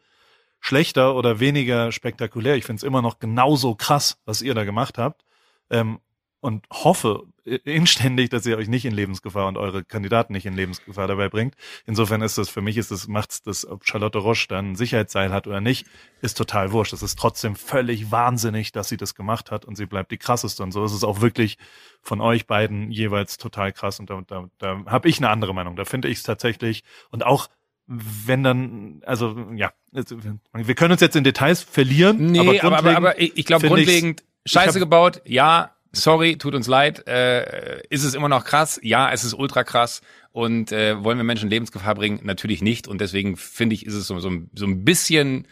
schlechter 0.60 1.16
oder 1.16 1.40
weniger 1.40 1.92
spektakulär. 1.92 2.56
Ich 2.56 2.66
finde 2.66 2.80
es 2.80 2.84
immer 2.84 3.02
noch 3.02 3.20
genauso 3.20 3.76
krass, 3.76 4.20
was 4.26 4.42
ihr 4.42 4.54
da 4.54 4.64
gemacht 4.66 4.98
habt. 4.98 5.24
Ähm, 5.70 6.00
und 6.42 6.66
hoffe 6.72 7.24
inständig, 7.44 8.30
dass 8.30 8.46
ihr 8.46 8.58
euch 8.58 8.70
nicht 8.70 8.86
in 8.86 8.94
Lebensgefahr 8.94 9.48
und 9.48 9.58
eure 9.58 9.84
Kandidaten 9.84 10.34
nicht 10.34 10.46
in 10.46 10.54
Lebensgefahr 10.54 11.08
dabei 11.08 11.28
bringt. 11.28 11.56
Insofern 11.86 12.22
ist 12.22 12.38
das 12.38 12.50
für 12.50 12.62
mich 12.62 12.78
ist 12.78 12.92
das 12.92 13.08
macht's 13.08 13.42
das, 13.42 13.66
ob 13.66 13.86
Charlotte 13.86 14.20
Roche 14.20 14.48
dann 14.48 14.72
ein 14.72 14.76
Sicherheitsseil 14.76 15.34
hat 15.34 15.48
oder 15.48 15.60
nicht, 15.60 15.88
ist 16.22 16.38
total 16.38 16.72
wurscht. 16.72 16.94
Es 16.94 17.02
ist 17.02 17.20
trotzdem 17.20 17.56
völlig 17.56 18.12
wahnsinnig, 18.12 18.72
dass 18.72 18.88
sie 18.88 18.98
das 18.98 19.16
gemacht 19.16 19.52
hat 19.52 19.66
und 19.66 19.76
sie 19.76 19.86
bleibt 19.86 20.12
die 20.12 20.18
krasseste 20.18 20.64
und 20.64 20.72
so 20.72 20.86
ist 20.86 20.94
es 20.94 21.04
auch 21.04 21.22
wirklich 21.22 21.58
von 22.02 22.22
euch 22.22 22.48
beiden 22.48 22.92
jeweils 22.92 23.38
total 23.38 23.74
krass 23.74 24.00
und 24.00 24.10
da, 24.10 24.22
da, 24.26 24.48
da 24.60 24.86
habe 24.86 25.10
ich 25.10 25.18
eine 25.18 25.30
andere 25.30 25.54
Meinung. 25.54 25.76
Da 25.76 25.86
finde 25.86 26.08
ich 26.08 26.20
es 26.20 26.24
tatsächlich 26.24 26.84
und 27.10 27.26
auch 27.26 27.50
wenn 27.92 28.44
dann, 28.44 29.02
also 29.06 29.36
ja, 29.56 29.74
wir 29.92 30.76
können 30.76 30.92
uns 30.92 31.02
jetzt 31.02 31.16
in 31.16 31.24
Details 31.24 31.64
verlieren. 31.64 32.28
Nee, 32.28 32.60
aber, 32.60 32.78
aber, 32.78 32.96
aber 32.96 33.20
ich 33.20 33.46
glaube 33.46 33.68
grundlegend, 33.68 34.24
Scheiße 34.46 34.76
hab, 34.76 34.80
gebaut, 34.80 35.22
ja, 35.26 35.76
sorry, 35.92 36.38
tut 36.38 36.54
uns 36.54 36.68
leid, 36.68 37.08
äh, 37.08 37.82
ist 37.90 38.04
es 38.04 38.14
immer 38.14 38.30
noch 38.30 38.46
krass? 38.46 38.80
Ja, 38.84 39.12
es 39.12 39.24
ist 39.24 39.34
ultra 39.34 39.64
krass. 39.64 40.02
Und 40.32 40.72
äh, 40.72 41.04
wollen 41.04 41.18
wir 41.18 41.24
Menschen 41.24 41.50
Lebensgefahr 41.50 41.96
bringen? 41.96 42.20
Natürlich 42.24 42.62
nicht. 42.62 42.88
Und 42.88 43.02
deswegen 43.02 43.36
finde 43.38 43.74
ich, 43.74 43.88
ist 43.88 43.96
es 43.96 44.06
so, 44.06 44.20
so, 44.20 44.32
so 44.54 44.66
ein 44.68 44.86
bisschen 44.86 45.48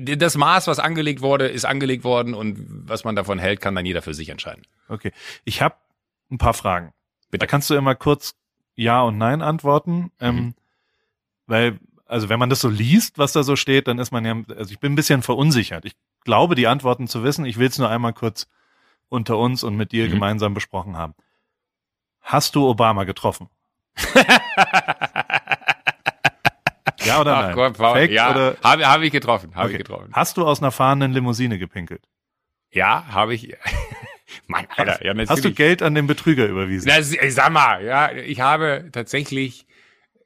das 0.00 0.36
Maß, 0.36 0.66
was 0.66 0.80
angelegt 0.80 1.22
wurde, 1.22 1.46
ist 1.46 1.64
angelegt 1.64 2.02
worden 2.04 2.34
und 2.34 2.58
was 2.68 3.04
man 3.04 3.14
davon 3.16 3.38
hält, 3.38 3.60
kann 3.60 3.74
dann 3.74 3.86
jeder 3.86 4.02
für 4.02 4.14
sich 4.14 4.28
entscheiden. 4.28 4.64
Okay. 4.88 5.12
Ich 5.44 5.62
habe 5.62 5.76
ein 6.30 6.38
paar 6.38 6.54
Fragen. 6.54 6.92
Bitte. 7.30 7.40
Da 7.40 7.46
kannst 7.46 7.70
du 7.70 7.74
immer 7.74 7.94
kurz 7.94 8.34
ja 8.82 9.02
und 9.02 9.18
Nein 9.18 9.42
antworten. 9.42 10.10
Ähm, 10.20 10.34
mhm. 10.34 10.54
Weil, 11.46 11.78
also 12.06 12.28
wenn 12.28 12.38
man 12.38 12.50
das 12.50 12.60
so 12.60 12.68
liest, 12.68 13.18
was 13.18 13.32
da 13.32 13.42
so 13.42 13.56
steht, 13.56 13.88
dann 13.88 13.98
ist 13.98 14.10
man 14.12 14.24
ja, 14.24 14.36
also 14.56 14.72
ich 14.72 14.80
bin 14.80 14.92
ein 14.92 14.96
bisschen 14.96 15.22
verunsichert. 15.22 15.84
Ich 15.84 15.94
glaube, 16.24 16.54
die 16.54 16.66
Antworten 16.66 17.08
zu 17.08 17.22
wissen. 17.24 17.44
Ich 17.44 17.58
will 17.58 17.68
es 17.68 17.78
nur 17.78 17.90
einmal 17.90 18.12
kurz 18.12 18.48
unter 19.08 19.38
uns 19.38 19.62
und 19.64 19.76
mit 19.76 19.92
dir 19.92 20.06
mhm. 20.06 20.12
gemeinsam 20.12 20.54
besprochen 20.54 20.96
haben. 20.96 21.14
Hast 22.20 22.54
du 22.54 22.68
Obama 22.68 23.04
getroffen? 23.04 23.48
ja 27.04 27.20
oder 27.20 27.36
Ach 27.36 27.42
nein? 27.42 27.54
Gott, 27.54 27.76
Fake 27.76 28.10
ja, 28.10 28.30
oder? 28.30 28.56
Habe 28.62 28.86
hab 28.86 29.02
ich 29.02 29.12
getroffen, 29.12 29.54
habe 29.54 29.66
okay. 29.66 29.76
ich 29.76 29.78
getroffen. 29.78 30.10
Hast 30.12 30.36
du 30.36 30.46
aus 30.46 30.62
einer 30.62 30.70
fahrenden 30.70 31.12
Limousine 31.12 31.58
gepinkelt? 31.58 32.08
Ja, 32.70 33.04
habe 33.08 33.34
ich. 33.34 33.54
Mann, 34.46 34.66
Alter, 34.76 35.04
ja. 35.04 35.14
Hast 35.28 35.44
du 35.44 35.52
Geld 35.52 35.82
an 35.82 35.94
den 35.94 36.06
Betrüger 36.06 36.46
überwiesen? 36.46 36.90
Na, 36.90 37.02
sag 37.02 37.50
mal, 37.50 37.84
ja, 37.84 38.12
ich 38.12 38.40
habe 38.40 38.88
tatsächlich 38.92 39.66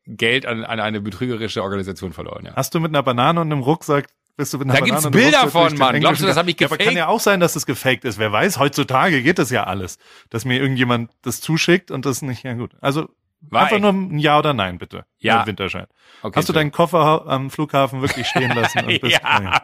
Geld 0.07 0.47
an, 0.47 0.65
an 0.65 0.81
eine 0.81 1.01
betrügerische 1.01 1.63
Organisation 1.63 2.13
verloren. 2.13 2.47
Ja. 2.47 2.55
Hast 2.55 2.75
du 2.75 2.81
mit 2.81 2.91
einer 2.91 3.03
Banane 3.03 3.41
und 3.41 3.53
einem 3.53 3.63
Rucksack 3.63 4.07
bist 4.37 4.53
du 4.53 4.59
mit 4.59 4.69
einer 4.69 4.75
da 4.75 4.85
Banane 4.85 5.11
gibt's 5.11 5.17
Bilder 5.17 5.49
von, 5.49 5.77
Mann. 5.79 5.99
Glaubst 5.99 6.23
du, 6.23 6.27
das 6.27 6.37
habe 6.37 6.51
ich 6.51 6.57
gefaked? 6.57 6.81
Ja, 6.81 6.87
aber 6.87 6.91
kann 6.91 6.99
ja 6.99 7.09
auch 7.09 7.21
sein, 7.21 7.41
dass 7.41 7.55
das 7.55 7.67
gefaked 7.67 8.05
ist. 8.05 8.19
Wer 8.19 8.31
weiß, 8.33 8.59
heutzutage 8.59 9.23
geht 9.23 9.39
das 9.39 9.51
ja 9.51 9.65
alles. 9.65 9.99
Dass 10.31 10.45
mir 10.45 10.61
irgendjemand 10.61 11.11
das 11.23 11.41
zuschickt 11.41 11.91
und 11.91 12.07
das 12.07 12.23
nicht, 12.23 12.45
ja 12.45 12.53
gut. 12.53 12.73
Also 12.81 13.09
war 13.41 13.63
Einfach 13.63 13.77
echt? 13.77 13.83
nur 13.83 13.93
ein 13.93 14.19
Ja 14.19 14.39
oder 14.39 14.55
Nein, 14.55 14.79
bitte. 14.79 15.05
Ja. 15.19 15.39
Herr 15.39 15.47
Winterscheid. 15.47 15.89
Okay, 16.23 16.39
Hast 16.39 16.49
du 16.49 16.53
deinen 16.53 16.73
Koffer 16.73 17.25
am 17.27 17.51
Flughafen 17.51 18.01
wirklich 18.01 18.27
stehen 18.27 18.51
lassen? 18.53 18.81
Und 18.81 18.87
bist 19.01 19.21
ja. 19.23 19.61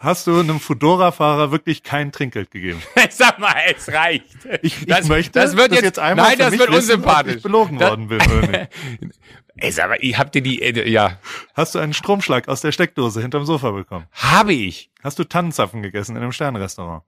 Hast 0.00 0.26
du 0.26 0.40
einem 0.40 0.60
Fudora-Fahrer 0.60 1.50
wirklich 1.50 1.82
kein 1.82 2.12
Trinkgeld 2.12 2.50
gegeben? 2.50 2.82
Sag 3.10 3.38
mal, 3.38 3.54
es 3.74 3.92
reicht. 3.92 4.26
Ich, 4.62 4.82
ich 4.82 4.86
das, 4.86 5.08
möchte, 5.08 5.32
das 5.32 5.56
wird 5.56 5.72
jetzt, 5.72 5.82
jetzt 5.82 5.98
einmal 5.98 6.28
nein, 6.30 6.38
das 6.38 6.52
wird 6.52 6.70
wissen, 6.70 6.74
unsympathisch. 6.74 7.36
ich 7.36 7.42
belogen 7.42 7.78
das, 7.78 7.90
worden 7.90 8.08
bin. 8.08 8.20
Oder 8.20 8.46
nicht. 8.46 8.70
Ey, 9.58 9.72
sag 9.72 9.88
mal, 9.88 9.98
ich 10.00 10.18
hab 10.18 10.32
dir 10.32 10.42
die, 10.42 10.60
äh, 10.60 10.88
ja. 10.88 11.18
Hast 11.54 11.74
du 11.74 11.78
einen 11.78 11.94
Stromschlag 11.94 12.46
aus 12.46 12.60
der 12.60 12.72
Steckdose 12.72 13.22
hinterm 13.22 13.46
Sofa 13.46 13.70
bekommen? 13.70 14.06
Habe 14.12 14.52
ich. 14.52 14.90
Hast 15.02 15.18
du 15.18 15.24
Tannenzapfen 15.24 15.82
gegessen 15.82 16.14
in 16.14 16.22
einem 16.22 16.32
Sternrestaurant? 16.32 17.04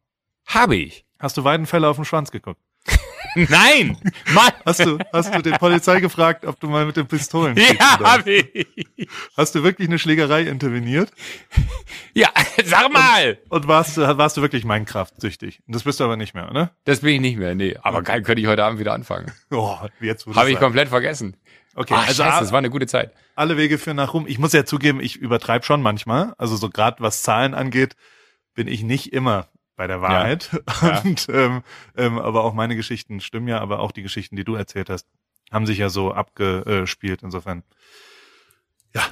Habe 0.47 0.77
ich. 0.77 1.05
Hast 1.19 1.37
du 1.37 1.45
Weidenfälle 1.45 1.89
auf 1.89 1.97
den 1.97 2.07
Schwanz 2.07 2.31
geguckt? 2.31 2.61
Nein! 3.49 3.97
Mann. 4.33 4.53
Hast 4.65 4.81
du, 4.85 4.99
hast 5.13 5.35
du 5.35 5.43
den 5.43 5.55
Polizei 5.55 6.01
gefragt, 6.01 6.45
ob 6.45 6.59
du 6.61 6.69
mal 6.69 6.87
mit 6.87 6.97
den 6.97 7.07
Pistolen 7.07 7.57
Ja, 7.57 7.99
hab 8.01 8.27
ich. 8.27 8.67
Hast 9.37 9.55
du 9.55 9.63
wirklich 9.63 9.89
eine 9.89 9.99
Schlägerei 9.99 10.43
interveniert? 10.43 11.11
Ja, 12.15 12.29
sag 12.65 12.93
mal! 12.93 13.39
Und, 13.49 13.63
und 13.63 13.69
warst, 13.69 13.97
du, 13.97 14.19
warst 14.19 14.37
du 14.37 14.43
wirklich 14.43 14.65
Minecraft-süchtig? 14.65 15.61
Das 15.67 15.83
bist 15.85 16.01
du 16.01 16.05
aber 16.05 16.17
nicht 16.17 16.35
mehr, 16.35 16.51
oder? 16.51 16.73
Das 16.85 17.01
bin 17.01 17.15
ich 17.15 17.21
nicht 17.21 17.39
mehr, 17.39 17.55
nee. 17.55 17.77
Aber 17.83 18.03
geil, 18.03 18.23
könnte 18.23 18.41
ich 18.41 18.49
heute 18.49 18.65
Abend 18.65 18.81
wieder 18.81 18.93
anfangen. 18.93 19.33
Oh, 19.51 19.77
jetzt 20.01 20.27
Habe 20.27 20.49
ich 20.49 20.55
sagen. 20.55 20.65
komplett 20.65 20.89
vergessen. 20.89 21.37
Okay, 21.75 21.95
Ach, 21.97 22.09
also 22.09 22.25
Scheiße, 22.25 22.41
das 22.41 22.53
war 22.53 22.59
eine 22.59 22.71
gute 22.71 22.87
Zeit. 22.87 23.13
Alle 23.37 23.57
Wege 23.57 23.79
führen 23.79 23.97
nach 23.97 24.13
Rum. 24.13 24.27
Ich 24.27 24.39
muss 24.39 24.53
ja 24.53 24.65
zugeben, 24.65 25.01
ich 25.01 25.17
übertreibe 25.17 25.65
schon 25.65 25.81
manchmal. 25.81 26.35
Also 26.37 26.57
so 26.57 26.71
gerade 26.71 27.01
was 27.01 27.23
Zahlen 27.23 27.55
angeht, 27.55 27.95
bin 28.55 28.67
ich 28.67 28.83
nicht 28.83 29.13
immer 29.13 29.47
bei 29.79 29.87
der 29.87 30.03
Wahrheit. 30.03 30.51
Ja. 30.83 31.01
Und, 31.05 31.29
ähm, 31.31 31.63
ähm, 31.97 32.19
aber 32.19 32.45
auch 32.45 32.53
meine 32.53 32.77
Geschichten 32.77 33.21
stimmen 33.21 33.49
ja, 33.49 33.61
aber 33.61 33.79
auch 33.79 33.93
die 33.93 34.03
Geschichten, 34.03 34.37
die 34.37 34.45
du 34.45 34.57
erzählt 34.57 34.91
hast, 34.91 35.07
haben 35.51 35.67
sich 35.67 35.79
ja 35.79 35.89
so 35.89 36.13
abgespielt. 36.13 37.23
Insofern. 37.23 37.63
Ja. 38.95 39.03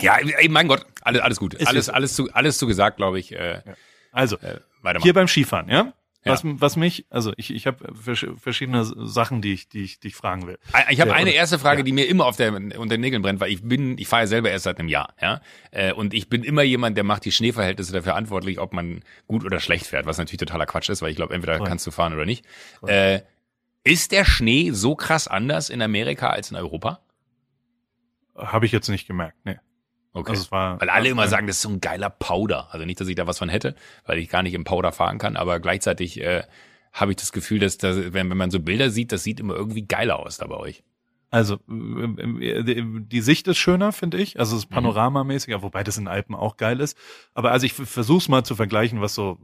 Ja, 0.00 0.18
ey, 0.18 0.48
mein 0.48 0.68
Gott, 0.68 0.86
alles, 1.00 1.22
alles 1.22 1.38
gut. 1.40 1.54
Ist 1.54 1.66
alles, 1.66 1.88
alles 1.88 2.14
zu, 2.14 2.32
alles 2.32 2.58
zu 2.58 2.66
gesagt, 2.66 2.98
glaube 2.98 3.18
ich. 3.18 3.32
Äh, 3.32 3.54
ja. 3.54 3.74
Also, 4.12 4.36
äh, 4.38 4.60
hier 5.00 5.14
beim 5.14 5.26
Skifahren, 5.26 5.68
ja? 5.68 5.92
Ja. 6.24 6.32
Was, 6.32 6.42
was 6.44 6.76
mich, 6.76 7.06
also 7.08 7.32
ich, 7.38 7.50
ich 7.50 7.66
habe 7.66 7.94
verschiedene 7.94 8.84
Sachen, 8.84 9.40
die 9.40 9.54
ich, 9.54 9.70
die 9.70 9.84
ich, 9.84 10.00
die 10.00 10.08
ich 10.08 10.14
fragen 10.14 10.46
will. 10.46 10.58
Ich 10.90 11.00
habe 11.00 11.14
eine 11.14 11.30
erste 11.30 11.58
Frage, 11.58 11.80
ja. 11.80 11.82
die 11.82 11.92
mir 11.92 12.06
immer 12.08 12.26
auf 12.26 12.36
der 12.36 12.54
unter 12.54 12.88
den 12.88 13.00
Nägeln 13.00 13.22
brennt, 13.22 13.40
weil 13.40 13.50
ich 13.50 13.62
bin, 13.62 13.96
ich 13.96 14.06
fahre 14.06 14.24
ja 14.24 14.26
selber 14.26 14.50
erst 14.50 14.64
seit 14.64 14.78
einem 14.78 14.88
Jahr, 14.88 15.14
ja, 15.20 15.40
äh, 15.70 15.94
und 15.94 16.12
ich 16.12 16.28
bin 16.28 16.44
immer 16.44 16.62
jemand, 16.62 16.98
der 16.98 17.04
macht 17.04 17.24
die 17.24 17.32
Schneeverhältnisse 17.32 17.92
dafür 17.92 18.10
verantwortlich, 18.10 18.58
ob 18.58 18.74
man 18.74 19.00
gut 19.28 19.44
oder 19.44 19.60
schlecht 19.60 19.86
fährt, 19.86 20.04
was 20.04 20.18
natürlich 20.18 20.40
totaler 20.40 20.66
Quatsch 20.66 20.90
ist, 20.90 21.00
weil 21.00 21.10
ich 21.10 21.16
glaube, 21.16 21.32
entweder 21.32 21.58
cool. 21.58 21.66
kannst 21.66 21.86
du 21.86 21.90
fahren 21.90 22.12
oder 22.12 22.26
nicht. 22.26 22.44
Äh, 22.86 23.20
ist 23.82 24.12
der 24.12 24.26
Schnee 24.26 24.72
so 24.72 24.96
krass 24.96 25.26
anders 25.26 25.70
in 25.70 25.80
Amerika 25.80 26.28
als 26.28 26.50
in 26.50 26.56
Europa? 26.56 27.00
Habe 28.36 28.66
ich 28.66 28.72
jetzt 28.72 28.88
nicht 28.88 29.06
gemerkt, 29.06 29.38
nee. 29.44 29.56
Okay. 30.12 30.30
Also 30.30 30.50
war, 30.50 30.80
weil 30.80 30.90
alle 30.90 31.08
immer 31.08 31.28
sagen, 31.28 31.46
das 31.46 31.56
ist 31.56 31.62
so 31.62 31.68
ein 31.68 31.80
geiler 31.80 32.10
Powder. 32.10 32.68
Also 32.72 32.84
nicht, 32.84 33.00
dass 33.00 33.08
ich 33.08 33.14
da 33.14 33.26
was 33.26 33.38
von 33.38 33.48
hätte, 33.48 33.76
weil 34.04 34.18
ich 34.18 34.28
gar 34.28 34.42
nicht 34.42 34.54
im 34.54 34.64
Powder 34.64 34.92
fahren 34.92 35.18
kann, 35.18 35.36
aber 35.36 35.60
gleichzeitig 35.60 36.20
äh, 36.20 36.42
habe 36.92 37.12
ich 37.12 37.16
das 37.16 37.32
Gefühl, 37.32 37.60
dass 37.60 37.78
da, 37.78 38.12
wenn, 38.12 38.28
wenn 38.30 38.36
man 38.36 38.50
so 38.50 38.60
Bilder 38.60 38.90
sieht, 38.90 39.12
das 39.12 39.22
sieht 39.22 39.38
immer 39.38 39.54
irgendwie 39.54 39.82
geiler 39.82 40.18
aus 40.18 40.38
da 40.38 40.46
bei 40.46 40.56
euch. 40.56 40.82
Also 41.30 41.60
die 41.68 43.20
Sicht 43.20 43.46
ist 43.46 43.58
schöner, 43.58 43.92
finde 43.92 44.18
ich. 44.18 44.40
Also 44.40 44.56
es 44.56 44.64
ist 44.64 44.70
mhm. 44.70 44.74
panoramamäßiger, 44.74 45.62
wobei 45.62 45.84
das 45.84 45.96
in 45.96 46.08
Alpen 46.08 46.34
auch 46.34 46.56
geil 46.56 46.80
ist. 46.80 46.98
Aber 47.34 47.52
also 47.52 47.66
ich 47.66 47.72
versuch's 47.72 48.28
mal 48.28 48.42
zu 48.42 48.56
vergleichen, 48.56 49.00
was 49.00 49.14
so 49.14 49.38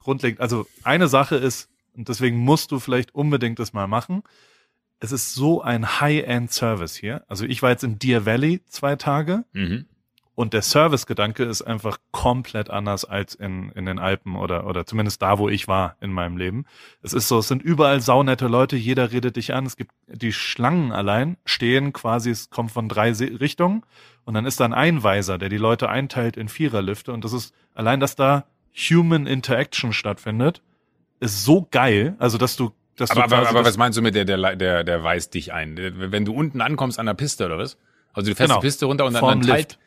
grundlegend. 0.00 0.40
Also 0.40 0.66
eine 0.82 1.06
Sache 1.06 1.36
ist, 1.36 1.70
und 1.94 2.08
deswegen 2.08 2.38
musst 2.38 2.72
du 2.72 2.80
vielleicht 2.80 3.14
unbedingt 3.14 3.60
das 3.60 3.72
mal 3.72 3.86
machen. 3.86 4.24
Es 4.98 5.12
ist 5.12 5.34
so 5.34 5.62
ein 5.62 6.00
High-End-Service 6.00 6.96
hier. 6.96 7.24
Also 7.28 7.44
ich 7.44 7.62
war 7.62 7.70
jetzt 7.70 7.84
im 7.84 8.00
Deer 8.00 8.26
Valley 8.26 8.60
zwei 8.66 8.96
Tage. 8.96 9.44
Mhm. 9.52 9.86
Und 10.38 10.52
der 10.52 10.62
Servicegedanke 10.62 11.42
ist 11.42 11.62
einfach 11.62 11.98
komplett 12.12 12.70
anders 12.70 13.04
als 13.04 13.34
in, 13.34 13.72
in 13.72 13.86
den 13.86 13.98
Alpen 13.98 14.36
oder, 14.36 14.68
oder 14.68 14.86
zumindest 14.86 15.20
da, 15.20 15.36
wo 15.40 15.48
ich 15.48 15.66
war 15.66 15.96
in 16.00 16.12
meinem 16.12 16.36
Leben. 16.36 16.64
Es 17.02 17.12
ist 17.12 17.26
so, 17.26 17.40
es 17.40 17.48
sind 17.48 17.60
überall 17.60 18.00
saunette 18.00 18.46
Leute, 18.46 18.76
jeder 18.76 19.10
redet 19.10 19.34
dich 19.34 19.52
an. 19.52 19.66
Es 19.66 19.76
gibt 19.76 19.90
die 20.06 20.32
Schlangen 20.32 20.92
allein 20.92 21.38
stehen 21.44 21.92
quasi, 21.92 22.30
es 22.30 22.50
kommt 22.50 22.70
von 22.70 22.88
drei 22.88 23.10
Richtungen 23.10 23.82
und 24.26 24.34
dann 24.34 24.46
ist 24.46 24.60
da 24.60 24.66
ein 24.66 24.74
Einweiser, 24.74 25.38
der 25.38 25.48
die 25.48 25.56
Leute 25.56 25.88
einteilt 25.88 26.36
in 26.36 26.48
Viererlifte 26.48 27.12
und 27.12 27.24
das 27.24 27.32
ist 27.32 27.52
allein, 27.74 27.98
dass 27.98 28.14
da 28.14 28.44
Human 28.76 29.26
Interaction 29.26 29.92
stattfindet, 29.92 30.62
ist 31.18 31.44
so 31.44 31.66
geil, 31.68 32.14
also 32.20 32.38
dass 32.38 32.54
du 32.54 32.70
dass 32.94 33.10
Aber, 33.10 33.26
du 33.26 33.34
aber, 33.34 33.48
aber 33.48 33.64
was 33.64 33.76
meinst 33.76 33.98
du 33.98 34.02
mit 34.02 34.14
der, 34.14 34.24
der, 34.24 34.54
der, 34.54 34.84
der 34.84 35.02
weist 35.02 35.34
dich 35.34 35.52
ein? 35.52 35.76
Wenn 35.76 36.24
du 36.24 36.32
unten 36.32 36.60
ankommst 36.60 37.00
an 37.00 37.06
der 37.06 37.14
Piste 37.14 37.46
oder 37.46 37.58
was? 37.58 37.76
Also 38.12 38.30
du 38.30 38.36
fährst 38.36 38.50
Genau. 38.50 38.60
die 38.60 38.66
Piste 38.68 38.86
runter 38.86 39.04
und 39.04 39.14
dann, 39.14 39.20
vorm 39.20 39.40
dann 39.40 39.48
teilt, 39.48 39.70
Lift. 39.70 39.78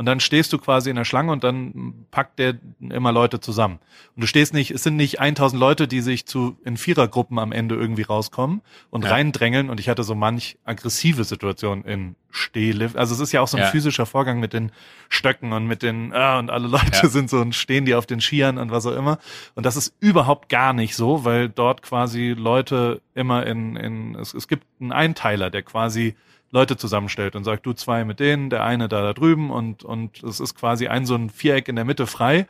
Und 0.00 0.06
dann 0.06 0.18
stehst 0.18 0.50
du 0.54 0.56
quasi 0.56 0.88
in 0.88 0.96
der 0.96 1.04
Schlange 1.04 1.30
und 1.30 1.44
dann 1.44 2.06
packt 2.10 2.38
der 2.38 2.54
immer 2.80 3.12
Leute 3.12 3.38
zusammen. 3.38 3.80
Und 4.16 4.22
du 4.22 4.26
stehst 4.26 4.54
nicht, 4.54 4.70
es 4.70 4.82
sind 4.82 4.96
nicht 4.96 5.20
1000 5.20 5.60
Leute, 5.60 5.86
die 5.86 6.00
sich 6.00 6.24
zu, 6.24 6.56
in 6.64 6.78
Vierergruppen 6.78 7.38
am 7.38 7.52
Ende 7.52 7.74
irgendwie 7.74 8.00
rauskommen 8.04 8.62
und 8.88 9.04
Ja. 9.04 9.10
reindrängeln. 9.10 9.68
Und 9.68 9.78
ich 9.78 9.90
hatte 9.90 10.02
so 10.02 10.14
manch 10.14 10.56
aggressive 10.64 11.24
Situationen 11.24 11.84
in 11.84 12.16
Stehlift. 12.30 12.96
Also 12.96 13.12
es 13.14 13.20
ist 13.20 13.32
ja 13.32 13.42
auch 13.42 13.48
so 13.48 13.58
ein 13.58 13.64
Ja. 13.64 13.68
physischer 13.68 14.06
Vorgang 14.06 14.40
mit 14.40 14.54
den 14.54 14.72
Stöcken 15.10 15.52
und 15.52 15.66
mit 15.66 15.82
den, 15.82 16.14
ah, 16.14 16.38
und 16.38 16.48
alle 16.48 16.68
Leute 16.68 16.86
Ja. 17.02 17.06
sind 17.10 17.28
so 17.28 17.36
und 17.38 17.54
stehen 17.54 17.84
die 17.84 17.94
auf 17.94 18.06
den 18.06 18.22
Skiern 18.22 18.56
und 18.56 18.70
was 18.70 18.86
auch 18.86 18.96
immer. 18.96 19.18
Und 19.54 19.66
das 19.66 19.76
ist 19.76 19.94
überhaupt 20.00 20.48
gar 20.48 20.72
nicht 20.72 20.96
so, 20.96 21.26
weil 21.26 21.50
dort 21.50 21.82
quasi 21.82 22.34
Leute 22.34 23.02
immer 23.14 23.44
in, 23.46 23.76
in 23.76 24.14
es, 24.14 24.32
es 24.32 24.48
gibt 24.48 24.66
einen 24.80 24.92
Einteiler, 24.92 25.50
der 25.50 25.60
quasi 25.62 26.14
Leute 26.50 26.76
zusammenstellt 26.76 27.36
und 27.36 27.44
sagt, 27.44 27.64
du 27.66 27.72
zwei 27.72 28.04
mit 28.04 28.20
denen, 28.20 28.50
der 28.50 28.64
eine 28.64 28.88
da 28.88 29.02
da 29.02 29.12
drüben 29.12 29.50
und, 29.50 29.84
und 29.84 30.22
es 30.22 30.40
ist 30.40 30.54
quasi 30.54 30.88
ein 30.88 31.06
so 31.06 31.14
ein 31.14 31.30
Viereck 31.30 31.68
in 31.68 31.76
der 31.76 31.84
Mitte 31.84 32.06
frei, 32.06 32.46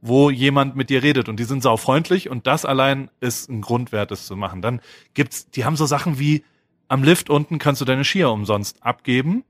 wo 0.00 0.30
jemand 0.30 0.74
mit 0.74 0.90
dir 0.90 1.02
redet 1.02 1.28
und 1.28 1.38
die 1.38 1.44
sind 1.44 1.62
saufreundlich 1.62 2.28
und 2.28 2.46
das 2.46 2.64
allein 2.64 3.10
ist 3.20 3.48
ein 3.48 3.60
Grundwert, 3.60 4.10
es 4.10 4.26
zu 4.26 4.36
machen. 4.36 4.62
Dann 4.62 4.80
gibt's, 5.14 5.50
die 5.50 5.64
haben 5.64 5.76
so 5.76 5.86
Sachen 5.86 6.18
wie 6.18 6.44
am 6.88 7.02
Lift 7.02 7.30
unten 7.30 7.58
kannst 7.58 7.80
du 7.80 7.84
deine 7.84 8.04
Skier 8.04 8.30
umsonst 8.30 8.82
abgeben 8.82 9.44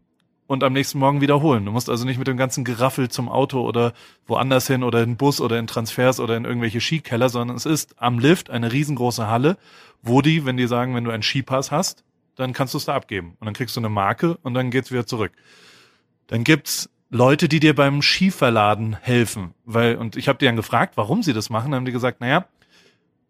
und 0.46 0.62
am 0.62 0.74
nächsten 0.74 0.98
Morgen 0.98 1.20
wiederholen. 1.20 1.64
Du 1.64 1.72
musst 1.72 1.88
also 1.88 2.04
nicht 2.04 2.18
mit 2.18 2.26
dem 2.26 2.36
ganzen 2.36 2.64
Geraffel 2.64 3.08
zum 3.08 3.28
Auto 3.28 3.62
oder 3.62 3.94
woanders 4.26 4.66
hin 4.66 4.82
oder 4.82 5.02
in 5.02 5.16
Bus 5.16 5.40
oder 5.40 5.58
in 5.58 5.66
Transfers 5.66 6.20
oder 6.20 6.36
in 6.36 6.44
irgendwelche 6.44 6.80
Skikeller, 6.80 7.30
sondern 7.30 7.56
es 7.56 7.66
ist 7.66 7.94
am 8.00 8.18
Lift 8.18 8.50
eine 8.50 8.70
riesengroße 8.70 9.26
Halle, 9.26 9.56
wo 10.02 10.22
die, 10.22 10.44
wenn 10.44 10.56
die 10.56 10.66
sagen, 10.66 10.94
wenn 10.94 11.04
du 11.04 11.10
einen 11.10 11.22
Skipass 11.22 11.70
hast, 11.70 12.04
dann 12.36 12.52
kannst 12.52 12.74
du 12.74 12.78
es 12.78 12.86
da 12.86 12.94
abgeben. 12.94 13.36
Und 13.40 13.46
dann 13.46 13.54
kriegst 13.54 13.76
du 13.76 13.80
eine 13.80 13.88
Marke 13.88 14.38
und 14.42 14.54
dann 14.54 14.70
geht's 14.70 14.90
wieder 14.90 15.06
zurück. 15.06 15.32
Dann 16.26 16.44
gibt's 16.44 16.88
Leute, 17.10 17.48
die 17.48 17.60
dir 17.60 17.74
beim 17.74 18.00
Skiverladen 18.00 18.96
helfen. 18.96 19.54
Weil, 19.64 19.96
und 19.96 20.16
ich 20.16 20.28
habe 20.28 20.38
die 20.38 20.46
dann 20.46 20.56
gefragt, 20.56 20.96
warum 20.96 21.22
sie 21.22 21.34
das 21.34 21.50
machen, 21.50 21.70
dann 21.70 21.80
haben 21.80 21.84
die 21.84 21.92
gesagt, 21.92 22.20
naja, 22.20 22.46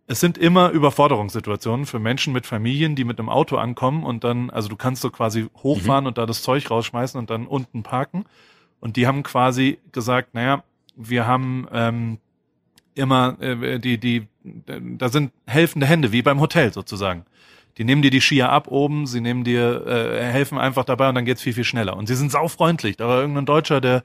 es 0.06 0.20
sind 0.20 0.36
immer 0.38 0.70
Überforderungssituationen 0.70 1.86
für 1.86 1.98
Menschen 1.98 2.32
mit 2.32 2.46
Familien, 2.46 2.96
die 2.96 3.04
mit 3.04 3.18
einem 3.18 3.28
Auto 3.28 3.56
ankommen 3.56 4.04
und 4.04 4.24
dann, 4.24 4.50
also 4.50 4.68
du 4.68 4.76
kannst 4.76 5.02
so 5.02 5.10
quasi 5.10 5.46
hochfahren 5.62 6.06
und 6.06 6.18
da 6.18 6.26
das 6.26 6.42
Zeug 6.42 6.70
rausschmeißen 6.70 7.18
und 7.18 7.30
dann 7.30 7.46
unten 7.46 7.82
parken. 7.82 8.24
Und 8.80 8.96
die 8.96 9.06
haben 9.06 9.22
quasi 9.22 9.78
gesagt, 9.92 10.34
naja, 10.34 10.64
wir 10.96 11.26
haben 11.26 11.66
ähm, 11.72 12.18
immer 12.94 13.40
äh, 13.40 13.78
die, 13.78 13.98
die, 13.98 14.26
da 14.44 15.08
sind 15.08 15.32
helfende 15.46 15.86
Hände, 15.86 16.12
wie 16.12 16.22
beim 16.22 16.40
Hotel 16.40 16.72
sozusagen. 16.72 17.24
Die 17.78 17.84
nehmen 17.84 18.02
dir 18.02 18.10
die 18.10 18.20
Skier 18.20 18.50
ab 18.50 18.68
oben, 18.68 19.06
sie 19.06 19.20
nehmen 19.20 19.44
dir, 19.44 19.86
äh, 19.86 20.24
helfen 20.24 20.58
einfach 20.58 20.84
dabei 20.84 21.08
und 21.08 21.14
dann 21.14 21.24
geht's 21.24 21.40
viel, 21.42 21.54
viel 21.54 21.64
schneller. 21.64 21.96
Und 21.96 22.06
sie 22.06 22.14
sind 22.14 22.30
saufreundlich. 22.30 22.96
Da 22.96 23.08
war 23.08 23.20
irgendein 23.20 23.46
Deutscher, 23.46 23.80
der 23.80 24.02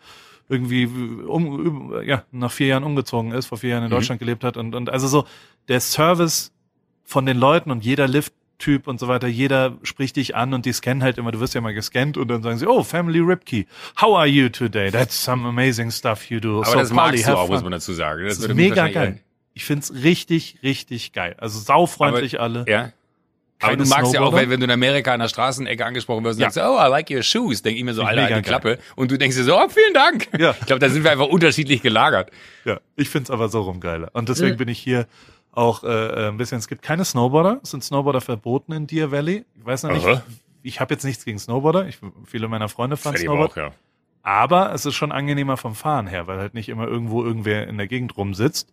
irgendwie 0.49 0.85
um, 0.85 1.91
üb- 1.91 2.01
ja, 2.03 2.23
nach 2.31 2.51
vier 2.51 2.67
Jahren 2.67 2.83
umgezogen 2.85 3.31
ist, 3.33 3.47
vor 3.47 3.57
vier 3.57 3.71
Jahren 3.71 3.83
in 3.83 3.89
Mhm. 3.89 3.95
Deutschland 3.95 4.19
gelebt 4.19 4.43
hat 4.45 4.55
und, 4.55 4.73
und 4.75 4.89
also 4.89 5.07
so 5.07 5.25
der 5.67 5.81
Service 5.81 6.53
von 7.03 7.25
den 7.25 7.37
Leuten 7.37 7.69
und 7.71 7.83
jeder 7.83 8.07
Lift-Typ 8.07 8.87
und 8.87 8.97
so 9.01 9.09
weiter, 9.09 9.27
jeder 9.27 9.77
spricht 9.83 10.15
dich 10.15 10.37
an 10.37 10.53
und 10.53 10.65
die 10.65 10.71
scannen 10.71 11.03
halt 11.03 11.17
immer, 11.17 11.31
du 11.33 11.41
wirst 11.41 11.53
ja 11.53 11.59
mal 11.59 11.73
gescannt 11.73 12.15
und 12.17 12.29
dann 12.29 12.43
sagen 12.43 12.57
sie, 12.57 12.65
oh, 12.67 12.83
Family 12.83 13.19
Ripkey, 13.19 13.67
how 13.99 14.15
are 14.17 14.27
you 14.27 14.47
today? 14.47 14.89
That's 14.89 15.21
some 15.21 15.45
amazing 15.45 15.91
stuff 15.91 16.29
you 16.29 16.39
do. 16.39 16.59
aber 16.61 16.71
so 16.71 16.79
das 16.79 16.89
Polly, 16.89 16.99
magst 17.17 17.27
du 17.27 17.33
auch, 17.33 17.47
muss 17.49 17.57
fun." 17.57 17.63
man 17.65 17.71
dazu 17.73 17.91
sagen. 17.91 18.23
Das 18.23 18.35
ist 18.35 18.41
würde 18.41 18.53
mich 18.53 18.69
mega 18.69 18.87
geil. 18.87 19.19
Ich 19.53 19.65
find's 19.65 19.91
richtig, 20.03 20.59
richtig 20.63 21.11
geil. 21.11 21.35
Also 21.39 21.59
saufreundlich 21.59 22.39
alle. 22.39 22.65
ein- 22.67 22.93
Aber 23.59 23.75
du 23.75 23.85
magst 23.85 24.13
ja 24.13 24.21
auch, 24.21 24.33
wenn, 24.35 24.49
wenn 24.49 24.59
du 24.59 24.65
in 24.65 24.71
Amerika 24.71 25.13
an 25.13 25.19
der 25.19 25.29
Straßenecke 25.29 25.83
angesprochen 25.85 26.23
wirst 26.23 26.37
und 26.37 26.43
Ja. 26.43 26.51
sagst, 26.51 26.69
oh, 26.69 26.77
I 26.79 26.89
like 26.89 27.09
your 27.09 27.23
shoes, 27.23 27.61
denk 27.63 27.77
ich 27.77 27.83
mir 27.83 27.93
so, 27.93 28.03
ich 28.03 28.07
Alter, 28.07 28.21
mega 28.23 28.35
alte 28.35 28.47
Klappe. 28.47 28.79
Und 28.95 29.09
du 29.09 29.17
denkst 29.17 29.35
dir 29.35 29.43
so, 29.43 29.57
oh, 29.57 29.67
vielen 29.69 29.93
Dank. 29.93 30.27
Ja. 30.37 30.55
Ich 30.59 30.65
glaube, 30.67 30.79
da 30.79 30.89
sind 30.89 31.03
wir 31.03 31.11
einfach 31.11 31.27
unterschiedlich 31.27 31.81
gelagert. 31.81 32.29
Ja, 32.65 32.79
ich 32.95 33.09
find's 33.09 33.31
aber 33.31 33.49
so 33.49 33.61
rum 33.61 33.79
geiler. 33.79 34.09
Und 34.13 34.29
deswegen 34.29 34.57
bin 34.57 34.67
ich 34.67 34.77
hier 34.79 35.07
auch 35.51 35.83
äh, 35.83 35.87
äh, 35.87 36.27
ein 36.27 36.37
bisschen, 36.37 36.59
es 36.59 36.67
gibt 36.67 36.83
keine 36.83 37.03
Snowboarder, 37.03 37.59
es 37.63 37.71
sind 37.71 37.83
Snowboarder 37.83 38.21
verboten 38.21 38.73
in 38.73 38.85
Deer 38.85 39.11
Valley. 39.11 39.43
Ich 39.57 39.65
weiß 39.65 39.83
noch 39.83 39.91
nicht, 39.91 40.05
Aha. 40.05 40.21
ich 40.61 40.79
habe 40.79 40.93
jetzt 40.93 41.03
nichts 41.03 41.25
gegen 41.25 41.39
Snowboarder, 41.39 41.87
ich, 41.87 41.97
viele 42.25 42.47
meiner 42.47 42.69
Freunde 42.69 42.95
fahren 42.95 43.13
Freddy 43.13 43.25
Snowboard, 43.25 43.51
auch, 43.53 43.57
ja. 43.57 43.71
aber 44.21 44.71
es 44.73 44.85
ist 44.85 44.93
schon 44.93 45.11
angenehmer 45.11 45.57
vom 45.57 45.73
Fahren 45.73 46.05
her, 46.05 46.27
weil 46.27 46.37
halt 46.37 46.53
nicht 46.53 46.69
immer 46.69 46.87
irgendwo 46.87 47.23
irgendwer 47.23 47.67
in 47.67 47.77
der 47.79 47.87
Gegend 47.87 48.15
rumsitzt. 48.17 48.71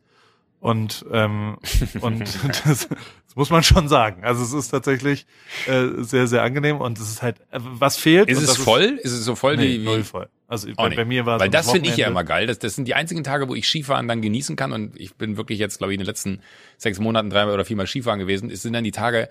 Und, 0.65 1.05
ähm, 1.13 1.59
und 2.01 2.21
das, 2.23 2.89
das 2.89 2.89
muss 3.37 3.51
man 3.51 3.63
schon 3.63 3.87
sagen. 3.87 4.25
Also 4.25 4.43
es 4.43 4.55
ist 4.55 4.71
tatsächlich 4.71 5.27
äh, 5.67 5.89
sehr, 5.99 6.27
sehr 6.27 6.43
angenehm 6.43 6.79
und 6.79 6.99
es 6.99 7.11
ist 7.11 7.21
halt, 7.21 7.39
äh, 7.51 7.59
was 7.61 7.99
fehlt. 7.99 8.31
Ist 8.31 8.41
es 8.41 8.57
voll? 8.57 8.99
Ist 9.03 9.13
es 9.13 9.27
so 9.27 9.37
voll 9.37 9.59
nee, 9.59 9.65
wie, 9.65 9.81
wie 9.83 9.85
null 9.85 10.05
voll. 10.05 10.31
Also 10.47 10.69
bei, 10.77 10.91
bei 10.91 11.05
mir 11.05 11.25
war 11.25 11.37
es 11.37 11.43
Weil 11.43 11.51
das 11.51 11.71
finde 11.71 11.89
ich 11.89 11.97
ja 11.97 12.07
immer 12.07 12.25
geil. 12.25 12.47
Das, 12.47 12.59
das 12.59 12.75
sind 12.75 12.87
die 12.87 12.95
einzigen 12.95 13.25
Tage, 13.25 13.49
wo 13.49 13.55
ich 13.55 13.67
Skifahren 13.67 14.09
dann 14.09 14.21
genießen 14.21 14.57
kann. 14.57 14.73
Und 14.73 14.99
ich 15.01 15.15
bin 15.15 15.37
wirklich 15.37 15.59
jetzt, 15.59 15.79
glaube 15.79 15.93
ich, 15.93 15.95
in 15.95 16.01
den 16.01 16.07
letzten 16.07 16.41
sechs 16.77 16.99
Monaten 16.99 17.31
dreimal 17.31 17.55
oder 17.55 17.65
viermal 17.65 17.87
Skifahren 17.87 18.21
gewesen. 18.21 18.51
Es 18.51 18.63
sind 18.63 18.75
dann 18.75 18.85
die 18.85 18.93
Tage 18.93 19.29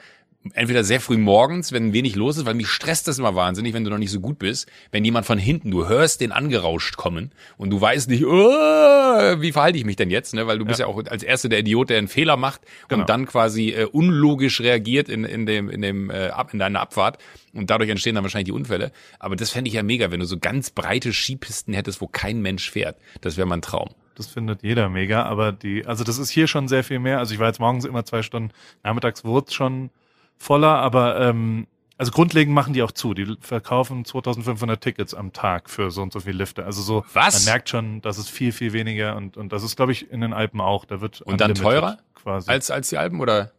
entweder 0.53 0.83
sehr 0.83 0.99
früh 0.99 1.17
morgens, 1.17 1.71
wenn 1.71 1.93
wenig 1.93 2.15
los 2.15 2.37
ist, 2.37 2.45
weil 2.45 2.53
mich 2.53 2.67
stresst 2.67 3.07
das 3.07 3.17
immer 3.17 3.35
wahnsinnig, 3.35 3.73
wenn 3.73 3.83
du 3.83 3.89
noch 3.89 3.97
nicht 3.97 4.11
so 4.11 4.19
gut 4.19 4.39
bist. 4.39 4.69
Wenn 4.91 5.05
jemand 5.05 5.25
von 5.25 5.37
hinten, 5.37 5.71
du 5.71 5.87
hörst 5.87 6.21
den 6.21 6.31
angerauscht 6.31 6.97
kommen 6.97 7.31
und 7.57 7.69
du 7.69 7.79
weißt 7.79 8.09
nicht, 8.09 8.25
oh, 8.25 8.31
wie 8.33 9.51
verhalte 9.51 9.77
ich 9.77 9.85
mich 9.85 9.95
denn 9.95 10.09
jetzt? 10.09 10.33
Ne? 10.33 10.45
Weil 10.47 10.59
du 10.59 10.65
bist 10.65 10.79
ja 10.79 10.87
auch 10.87 11.01
als 11.05 11.23
Erster 11.23 11.49
der 11.49 11.59
Idiot, 11.59 11.89
der 11.89 11.97
einen 11.97 12.07
Fehler 12.07 12.37
macht 12.37 12.61
Genau. 12.89 13.01
und 13.01 13.09
dann 13.09 13.25
quasi 13.25 13.69
äh, 13.69 13.85
unlogisch 13.85 14.61
reagiert 14.61 15.09
in, 15.09 15.23
in 15.23 15.45
dem, 15.45 15.69
in 15.69 15.81
dem, 15.81 16.09
äh, 16.09 16.31
in 16.51 16.59
deiner 16.59 16.81
Abfahrt. 16.81 17.19
Und 17.53 17.69
dadurch 17.69 17.89
entstehen 17.89 18.15
dann 18.15 18.23
wahrscheinlich 18.23 18.47
die 18.47 18.51
Unfälle. 18.51 18.91
Aber 19.19 19.35
das 19.35 19.51
fände 19.51 19.67
ich 19.67 19.75
ja 19.75 19.83
mega, 19.83 20.11
wenn 20.11 20.19
du 20.19 20.25
so 20.25 20.39
ganz 20.39 20.71
breite 20.71 21.13
Skipisten 21.13 21.73
hättest, 21.73 22.01
wo 22.01 22.07
kein 22.07 22.41
Mensch 22.41 22.69
fährt. 22.69 22.97
Das 23.21 23.37
wäre 23.37 23.47
mein 23.47 23.61
Traum. 23.61 23.89
Das 24.15 24.27
findet 24.27 24.63
jeder 24.63 24.89
mega, 24.89 25.23
aber 25.23 25.51
die, 25.51 25.85
also 25.85 26.03
das 26.03 26.17
ist 26.17 26.29
hier 26.29 26.47
schon 26.47 26.67
sehr 26.67 26.83
viel 26.83 26.99
mehr. 26.99 27.19
Also 27.19 27.33
ich 27.33 27.39
war 27.39 27.47
jetzt 27.47 27.59
morgens 27.59 27.85
immer 27.85 28.05
zwei 28.05 28.21
Stunden, 28.21 28.51
nachmittags 28.83 29.23
wurde 29.23 29.47
es 29.47 29.53
schon 29.53 29.89
voller, 30.37 30.75
aber 30.75 31.19
ähm, 31.19 31.67
also 31.97 32.11
grundlegend 32.11 32.53
machen 32.53 32.73
die 32.73 32.83
auch 32.83 32.91
zu. 32.91 33.13
Die 33.13 33.37
verkaufen 33.39 34.05
2500 34.05 34.81
Tickets 34.81 35.13
am 35.13 35.31
Tag 35.33 35.69
für 35.69 35.89
so 35.89 36.01
und 36.01 36.11
so 36.11 36.19
viele 36.19 36.37
Lifte. 36.37 36.65
Also 36.65 36.81
so, 36.81 37.05
Was? 37.13 37.45
man 37.45 37.53
merkt 37.53 37.69
schon, 37.69 38.01
das 38.01 38.17
ist 38.17 38.29
viel, 38.29 38.51
viel 38.51 38.73
weniger 38.73 39.15
und, 39.15 39.37
und 39.37 39.51
das 39.53 39.63
ist, 39.63 39.75
glaube 39.75 39.91
ich, 39.91 40.11
in 40.11 40.21
den 40.21 40.33
Alpen 40.33 40.59
auch. 40.61 40.85
Da 40.85 41.01
wird 41.01 41.21
Und 41.21 41.41
dann 41.41 41.55
teurer? 41.55 41.99
Quasi. 42.15 42.49
Als, 42.49 42.71
als 42.71 42.89
die 42.89 42.97
Alpen 42.97 43.19
oder? 43.19 43.51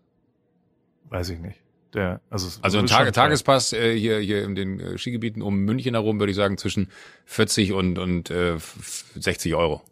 Weiß 1.09 1.28
ich 1.30 1.38
nicht. 1.38 1.63
Der, 1.94 2.20
also, 2.28 2.59
Also 2.62 2.78
ein 2.78 2.87
teuer. 2.87 3.12
Tagespass 3.12 3.72
äh, 3.72 3.96
hier, 3.98 4.18
hier 4.18 4.44
in 4.44 4.54
den 4.54 4.80
äh, 4.80 4.98
Skigebieten 4.98 5.42
um 5.42 5.61
München 5.61 5.94
herum, 5.94 6.18
würde 6.18 6.30
ich 6.30 6.37
sagen, 6.37 6.59
zwischen 6.59 6.88
40 7.26 7.72
und, 7.72 7.98
und 7.98 8.30
äh, 8.30 8.54
f- 8.57 9.04
60 9.14 9.54
Euro. 9.54 9.83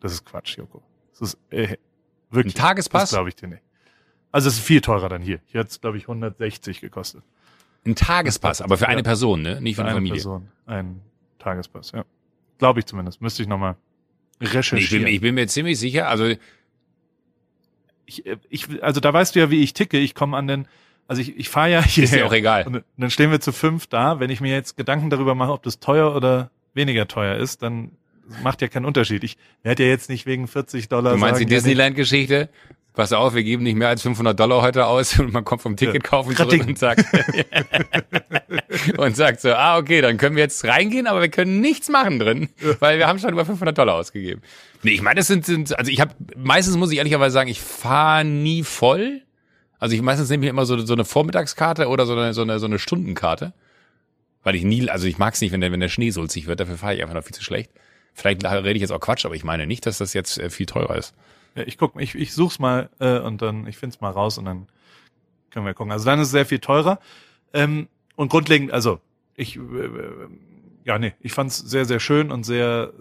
Das 0.00 0.12
ist 0.12 0.24
Quatsch, 0.24 0.56
Joko. 0.56 0.82
Das 1.18 1.20
ist 1.34 1.38
äh, 1.50 1.76
wirklich. 2.30 2.54
Ein 2.54 2.58
Tagespass? 2.58 3.02
Das 3.02 3.10
glaube 3.10 3.28
ich 3.28 3.36
dir 3.36 3.48
nicht. 3.48 3.62
Also 4.32 4.48
es 4.48 4.54
ist 4.58 4.64
viel 4.64 4.80
teurer 4.80 5.08
dann 5.08 5.22
hier. 5.22 5.40
Hier 5.46 5.60
hat 5.60 5.68
es, 5.68 5.80
glaube 5.80 5.98
ich, 5.98 6.04
160 6.04 6.80
gekostet. 6.80 7.22
Ein 7.84 7.94
Tagespass, 7.94 8.60
aber 8.62 8.78
für 8.78 8.88
eine. 8.88 9.02
Person, 9.02 9.42
ne? 9.42 9.60
Nicht 9.60 9.74
für 9.76 9.82
Für 9.82 9.88
eine 9.88 9.90
eine 9.90 9.96
Familie. 9.98 10.14
Person. 10.16 10.48
Ein 10.66 11.00
Tagespass, 11.38 11.92
ja. 11.92 12.04
Glaube 12.58 12.80
ich 12.80 12.86
zumindest. 12.86 13.20
Müsste 13.20 13.42
ich 13.42 13.48
nochmal 13.48 13.76
Nee, 14.38 14.46
ich, 14.46 14.54
recherchieren. 14.54 15.04
bin, 15.04 15.14
ich 15.14 15.20
bin 15.20 15.34
mir 15.34 15.46
ziemlich 15.48 15.78
sicher, 15.78 16.08
also 16.08 16.32
ich, 18.10 18.26
äh, 18.26 18.36
ich, 18.48 18.82
also 18.82 19.00
da 19.00 19.12
weißt 19.12 19.34
du 19.34 19.40
ja, 19.40 19.50
wie 19.50 19.62
ich 19.62 19.72
ticke. 19.72 19.98
Ich 19.98 20.14
komme 20.14 20.36
an 20.36 20.46
den, 20.46 20.68
also 21.06 21.22
ich, 21.22 21.36
ich 21.38 21.48
fahre 21.48 21.70
ja 21.70 21.78
ist 21.80 21.90
hierher. 21.90 22.18
dir 22.18 22.26
auch 22.26 22.32
egal. 22.32 22.66
Und 22.66 22.84
dann 22.96 23.10
stehen 23.10 23.30
wir 23.30 23.40
zu 23.40 23.52
fünf 23.52 23.86
da. 23.86 24.20
Wenn 24.20 24.30
ich 24.30 24.40
mir 24.40 24.52
jetzt 24.52 24.76
Gedanken 24.76 25.10
darüber 25.10 25.34
mache, 25.34 25.52
ob 25.52 25.62
das 25.62 25.80
teuer 25.80 26.14
oder 26.14 26.50
weniger 26.74 27.08
teuer 27.08 27.36
ist, 27.36 27.62
dann 27.62 27.92
macht 28.42 28.62
ja 28.62 28.68
keinen 28.68 28.84
Unterschied. 28.84 29.24
Ich 29.24 29.36
werde 29.62 29.84
ja 29.84 29.88
jetzt 29.88 30.08
nicht 30.08 30.26
wegen 30.26 30.46
40 30.46 30.88
Dollar 30.88 31.12
Du 31.12 31.18
meinst 31.18 31.38
sagen, 31.38 31.48
die 31.48 31.52
ja, 31.54 31.58
Disneyland-Geschichte? 31.58 32.48
Pass 33.00 33.14
auf, 33.14 33.34
wir 33.34 33.42
geben 33.42 33.62
nicht 33.62 33.76
mehr 33.76 33.88
als 33.88 34.02
500 34.02 34.38
Dollar 34.38 34.60
heute 34.60 34.84
aus 34.84 35.18
und 35.18 35.32
man 35.32 35.42
kommt 35.42 35.62
vom 35.62 35.74
Ticket 35.74 36.04
kaufen 36.04 36.36
zurück 36.36 36.50
Krating. 36.50 36.68
und 36.68 36.78
sagt, 36.78 37.02
und 38.98 39.16
sagt 39.16 39.40
so, 39.40 39.54
ah, 39.54 39.78
okay, 39.78 40.02
dann 40.02 40.18
können 40.18 40.36
wir 40.36 40.42
jetzt 40.42 40.62
reingehen, 40.66 41.06
aber 41.06 41.22
wir 41.22 41.30
können 41.30 41.62
nichts 41.62 41.88
machen 41.88 42.18
drin, 42.18 42.50
weil 42.78 42.98
wir 42.98 43.06
haben 43.06 43.18
schon 43.18 43.32
über 43.32 43.46
500 43.46 43.78
Dollar 43.78 43.94
ausgegeben. 43.94 44.42
Nee, 44.82 44.90
ich 44.90 45.00
meine, 45.00 45.16
das 45.16 45.28
sind, 45.28 45.46
sind 45.46 45.78
also 45.78 45.90
ich 45.90 45.98
habe, 45.98 46.14
meistens 46.36 46.76
muss 46.76 46.92
ich 46.92 46.98
ehrlicherweise 46.98 47.32
sagen, 47.32 47.48
ich 47.48 47.62
fahre 47.62 48.26
nie 48.26 48.64
voll. 48.64 49.22
Also 49.78 49.96
ich 49.96 50.02
meistens 50.02 50.28
nehme 50.28 50.44
ich 50.44 50.50
immer 50.50 50.66
so, 50.66 50.76
so 50.84 50.92
eine 50.92 51.06
Vormittagskarte 51.06 51.88
oder 51.88 52.04
so 52.04 52.12
eine, 52.12 52.34
so 52.34 52.42
eine, 52.42 52.58
so 52.58 52.66
eine 52.66 52.78
Stundenkarte. 52.78 53.54
Weil 54.42 54.56
ich 54.56 54.62
nie, 54.62 54.90
also 54.90 55.06
ich 55.06 55.16
mag 55.16 55.32
es 55.32 55.40
nicht, 55.40 55.52
wenn 55.52 55.62
der, 55.62 55.72
wenn 55.72 55.80
der 55.80 55.88
Schnee 55.88 56.10
sulzig 56.10 56.46
wird, 56.48 56.60
dafür 56.60 56.76
fahre 56.76 56.96
ich 56.96 57.00
einfach 57.00 57.14
noch 57.14 57.24
viel 57.24 57.34
zu 57.34 57.42
schlecht. 57.42 57.70
Vielleicht 58.12 58.44
rede 58.44 58.74
ich 58.74 58.82
jetzt 58.82 58.92
auch 58.92 59.00
Quatsch, 59.00 59.24
aber 59.24 59.36
ich 59.36 59.44
meine 59.44 59.66
nicht, 59.66 59.86
dass 59.86 59.96
das 59.96 60.12
jetzt 60.12 60.36
äh, 60.36 60.50
viel 60.50 60.66
teurer 60.66 60.96
ist. 60.96 61.14
Ich 61.54 61.78
guck, 61.78 62.00
ich, 62.00 62.14
ich 62.14 62.32
such's 62.32 62.58
mal 62.58 62.90
äh, 63.00 63.18
und 63.18 63.42
dann, 63.42 63.66
ich 63.66 63.76
find's 63.76 64.00
mal 64.00 64.10
raus 64.10 64.38
und 64.38 64.44
dann 64.44 64.68
können 65.50 65.66
wir 65.66 65.74
gucken. 65.74 65.92
Also 65.92 66.04
dann 66.04 66.20
ist 66.20 66.28
es 66.28 66.32
sehr 66.32 66.46
viel 66.46 66.60
teurer. 66.60 67.00
Ähm, 67.52 67.88
und 68.16 68.30
grundlegend, 68.30 68.72
also 68.72 69.00
ich, 69.34 69.56
äh, 69.56 69.60
äh, 69.60 70.28
ja, 70.84 70.98
nee, 70.98 71.14
ich 71.20 71.32
fand's 71.32 71.58
sehr, 71.58 71.84
sehr 71.84 72.00
schön 72.00 72.30
und 72.30 72.44
sehr 72.44 72.92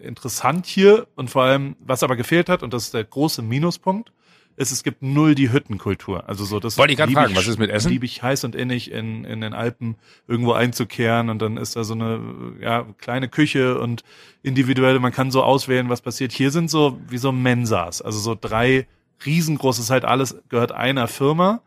äh, 0.00 0.06
interessant 0.06 0.66
hier 0.66 1.06
und 1.14 1.30
vor 1.30 1.44
allem, 1.44 1.76
was 1.80 2.02
aber 2.02 2.16
gefehlt 2.16 2.48
hat, 2.48 2.62
und 2.62 2.74
das 2.74 2.84
ist 2.84 2.94
der 2.94 3.04
große 3.04 3.42
Minuspunkt, 3.42 4.12
ist, 4.56 4.72
es 4.72 4.82
gibt 4.82 5.02
null 5.02 5.34
die 5.34 5.52
Hüttenkultur. 5.52 6.28
Also 6.28 6.44
so 6.44 6.60
das 6.60 6.78
Wollte 6.78 6.92
ich 6.92 6.98
gerade 6.98 7.12
fragen, 7.12 7.34
was 7.34 7.46
ist 7.46 7.58
mit 7.58 7.70
Essen? 7.70 7.90
Liebe 7.90 8.04
ich 8.04 8.22
heiß 8.22 8.44
und 8.44 8.54
innig 8.54 8.90
in, 8.90 9.24
in 9.24 9.40
den 9.40 9.54
Alpen 9.54 9.96
irgendwo 10.28 10.52
einzukehren 10.52 11.30
und 11.30 11.40
dann 11.40 11.56
ist 11.56 11.76
da 11.76 11.84
so 11.84 11.94
eine 11.94 12.20
ja, 12.60 12.86
kleine 12.98 13.28
Küche 13.28 13.78
und 13.78 14.04
individuell, 14.42 14.98
man 14.98 15.12
kann 15.12 15.30
so 15.30 15.42
auswählen, 15.42 15.88
was 15.88 16.02
passiert. 16.02 16.32
Hier 16.32 16.50
sind 16.50 16.70
so 16.70 16.98
wie 17.08 17.18
so 17.18 17.32
Mensas, 17.32 18.02
also 18.02 18.18
so 18.18 18.36
drei 18.38 18.86
riesengroßes 19.24 19.90
halt 19.90 20.04
alles 20.04 20.36
gehört 20.48 20.72
einer 20.72 21.08
Firma 21.08 21.62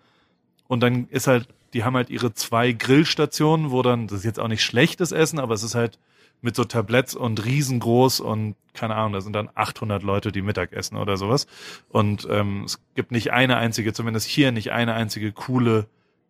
und 0.67 0.81
dann 0.81 1.07
ist 1.09 1.27
halt, 1.27 1.47
die 1.73 1.83
haben 1.83 1.95
halt 1.95 2.09
ihre 2.09 2.33
zwei 2.33 2.71
Grillstationen, 2.71 3.71
wo 3.71 3.81
dann, 3.81 4.07
das 4.07 4.19
ist 4.19 4.25
jetzt 4.25 4.39
auch 4.39 4.47
nicht 4.47 4.63
schlechtes 4.63 5.11
Essen, 5.11 5.39
aber 5.39 5.53
es 5.53 5.63
ist 5.63 5.75
halt 5.75 5.99
mit 6.41 6.55
so 6.55 6.63
Tabletts 6.63 7.15
und 7.15 7.43
riesengroß 7.43 8.19
und 8.19 8.55
keine 8.73 8.95
Ahnung, 8.95 9.13
da 9.13 9.21
sind 9.21 9.33
dann 9.33 9.49
800 9.55 10.03
Leute, 10.03 10.31
die 10.31 10.41
Mittag 10.41 10.73
essen 10.73 10.97
oder 10.97 11.17
sowas. 11.17 11.47
Und 11.89 12.27
ähm, 12.29 12.63
es 12.65 12.79
gibt 12.93 13.11
nicht 13.11 13.31
eine 13.31 13.57
einzige, 13.57 13.93
zumindest 13.93 14.27
hier 14.27 14.51
nicht 14.51 14.71
eine 14.71 14.93
einzige 14.93 15.31
coole 15.31 15.87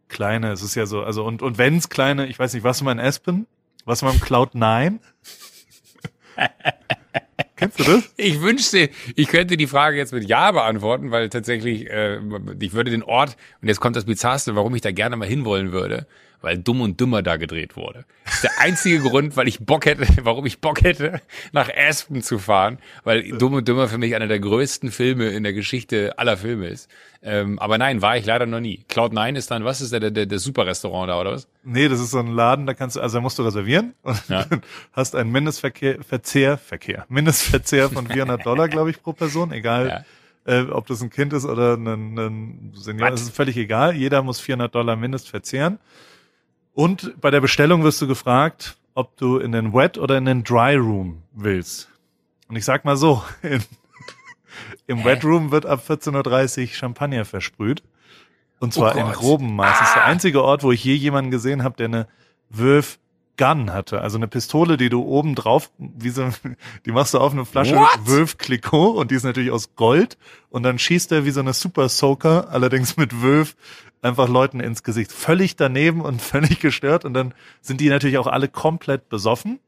kleine. 0.08 0.52
Es 0.52 0.62
ist 0.62 0.76
ja 0.76 0.86
so, 0.86 1.02
also 1.02 1.26
und 1.26 1.41
und 1.41 1.58
wenn's 1.58 1.89
kleine, 1.89 2.28
ich 2.28 2.39
weiß 2.39 2.54
nicht, 2.54 2.63
was 2.63 2.82
mal 2.82 2.91
in 2.91 3.00
Aspen, 3.00 3.48
was 3.86 4.02
im 4.02 4.20
Cloud 4.22 4.56
9. 4.56 5.00
Kennst 7.56 7.80
du 7.80 7.84
das? 7.84 8.13
Ich 8.18 8.41
wünschte, 8.41 8.89
ich 9.15 9.28
könnte 9.28 9.56
die 9.56 9.68
Frage 9.68 9.98
jetzt 9.98 10.12
mit 10.12 10.28
Ja 10.28 10.52
beantworten, 10.52 11.12
weil 11.12 11.30
tatsächlich, 11.30 11.89
äh, 11.89 12.20
ich 12.60 12.74
würde 12.74 12.91
den 12.91 13.04
Ort, 13.04 13.38
und 13.62 13.68
jetzt 13.70 13.80
kommt 13.80 13.96
das 13.96 14.06
Bizarrste, 14.06 14.56
warum 14.56 14.76
ich 14.76 14.82
da 14.82 14.91
gerne 14.91 15.15
mal 15.15 15.28
hinwollen 15.28 15.72
würde, 15.72 16.06
weil 16.46 16.60
Dumm 16.60 16.82
und 16.82 17.02
Dümmer 17.02 17.24
da 17.24 17.38
gedreht 17.38 17.76
wurde. 17.76 18.06
Das 18.24 18.36
ist 18.36 18.44
der 18.44 18.60
einzige 18.60 19.00
Grund, 19.00 19.36
weil 19.36 19.48
ich 19.48 19.66
Bock 19.66 19.88
hätte, 19.88 20.06
warum 20.24 20.46
ich 20.46 20.62
Bock 20.62 20.84
hätte, 20.84 21.20
nach 21.52 21.70
Aspen 21.76 22.22
zu 22.22 22.38
fahren, 22.38 22.78
weil 23.04 23.38
Dumm 23.38 23.56
und 23.56 23.68
Dümmer 23.68 23.88
für 23.88 23.98
mich 23.98 24.16
einer 24.16 24.28
der 24.28 24.40
größten 24.40 24.92
Filme 24.92 25.30
in 25.30 25.42
der 25.42 25.54
Geschichte 25.54 26.20
aller 26.20 26.38
Filme 26.38 26.68
ist. 26.68 26.88
Ähm, 27.24 27.58
aber 27.58 27.80
nein, 27.80 28.04
war 28.04 28.16
ich 28.16 28.26
leider 28.28 28.46
noch 28.46 28.60
nie. 28.60 28.86
Cloud9 28.88 29.36
ist 29.36 29.50
dann, 29.50 29.66
was 29.66 29.82
ist 29.82 29.92
der, 29.92 30.12
der, 30.12 30.28
der, 30.28 30.40
Super-Restaurant 30.40 31.10
da, 31.10 31.20
oder 31.20 31.32
was? 31.32 31.48
Nee, 31.64 31.90
das 31.90 32.00
ist 32.00 32.12
so 32.12 32.20
ein 32.20 32.28
Laden, 32.28 32.68
da 32.68 32.76
kannst 32.76 32.96
du, 32.96 33.02
also 33.02 33.18
da 33.18 33.22
musst 33.22 33.40
du 33.40 33.44
reservieren 33.44 33.96
und 34.04 34.22
Ja. 34.30 34.46
hast 34.94 35.16
einen 35.16 35.32
Mindestverkehr, 35.32 36.04
Verzehr, 36.04 36.60
Verkehr, 36.60 37.06
Mindestverzehr 37.10 37.90
von 37.90 38.06
400 38.08 38.46
Dollar, 38.46 38.70
glaube 38.70 38.92
ich, 38.92 39.02
pro 39.02 39.14
Person, 39.14 39.52
egal, 39.52 40.06
äh, 40.46 40.62
ob 40.62 40.86
das 40.86 41.02
ein 41.02 41.10
Kind 41.10 41.34
ist 41.34 41.46
oder 41.46 41.74
ein, 41.74 42.18
ein 42.20 42.72
Senior, 42.76 43.10
das 43.10 43.22
ist 43.22 43.36
völlig 43.36 43.58
egal. 43.58 43.96
Jeder 43.96 44.22
muss 44.22 44.40
400 44.40 44.74
Dollar 44.74 44.96
Mindest 44.96 45.28
verzehren. 45.30 45.80
Und 46.76 47.20
bei 47.22 47.32
der 47.32 47.42
Bestellung 47.42 47.84
wirst 47.84 48.02
du 48.02 48.08
gefragt, 48.08 48.76
ob 48.94 49.18
du 49.18 49.38
in 49.38 49.52
den 49.52 49.74
Wet 49.74 49.98
oder 49.98 50.18
in 50.18 50.26
den 50.26 50.44
Dry 50.44 50.76
Room 50.76 51.24
willst. 51.34 51.90
Und 52.48 52.56
ich 52.58 52.66
sag 52.66 52.86
mal 52.86 52.98
so, 52.98 53.24
in, 53.42 53.64
im 54.88 55.04
Wet 55.04 55.24
Room 55.24 55.52
wird 55.52 55.66
ab 55.66 55.84
14.30 55.88 56.62
Uhr 56.62 56.68
Champagner 56.68 57.26
versprüht. 57.26 57.82
Und 58.60 58.74
zwar 58.74 58.96
Oh 58.96 59.00
in 59.00 59.12
grobem 59.12 59.56
Maß. 59.56 59.80
Das 59.80 59.88
ist 59.90 59.96
der 59.96 60.04
Ah. 60.04 60.08
einzige 60.08 60.44
Ort, 60.44 60.64
wo 60.64 60.72
ich 60.72 60.84
je 60.84 60.94
jemanden 60.94 61.32
gesehen 61.32 61.64
habe, 61.64 61.76
der 61.78 61.88
eine 61.88 62.08
Wölf 62.50 63.00
Gun 63.38 63.74
hatte. 63.74 64.00
Also 64.00 64.18
eine 64.18 64.30
Pistole, 64.30 64.78
die 64.78 64.88
du 64.88 65.02
oben 65.04 65.36
drauf, 65.36 65.70
wie 65.78 66.10
so, 66.10 66.30
die 66.86 66.92
machst 66.92 67.14
du 67.14 67.20
auf 67.20 67.34
eine 67.34 67.44
Flasche 67.46 67.76
What? 67.76 68.00
Wölf 68.06 68.38
Clicquot 68.38 68.96
und 68.96 69.12
die 69.12 69.16
ist 69.16 69.24
natürlich 69.24 69.52
aus 69.52 69.76
Gold. 69.76 70.18
Und 70.50 70.64
dann 70.64 70.80
schießt 70.80 71.12
er 71.12 71.26
wie 71.26 71.32
so 71.32 71.42
eine 71.42 71.52
Super 71.54 71.90
Soaker, 71.90 72.50
allerdings 72.50 72.96
mit 72.96 73.22
Wölf, 73.22 73.58
einfach 74.06 74.30
Leuten 74.30 74.60
ins 74.60 74.84
Gesicht. 74.84 75.12
Völlig 75.12 75.56
daneben 75.56 76.02
und 76.02 76.22
völlig 76.34 76.60
gestört. 76.60 77.04
Und 77.06 77.13
dann 77.13 77.34
sind 77.62 77.82
die 77.82 77.89
natürlich 77.89 78.18
auch 78.18 78.28
alle 78.28 78.48
komplett 78.48 79.10
besoffen. 79.10 79.60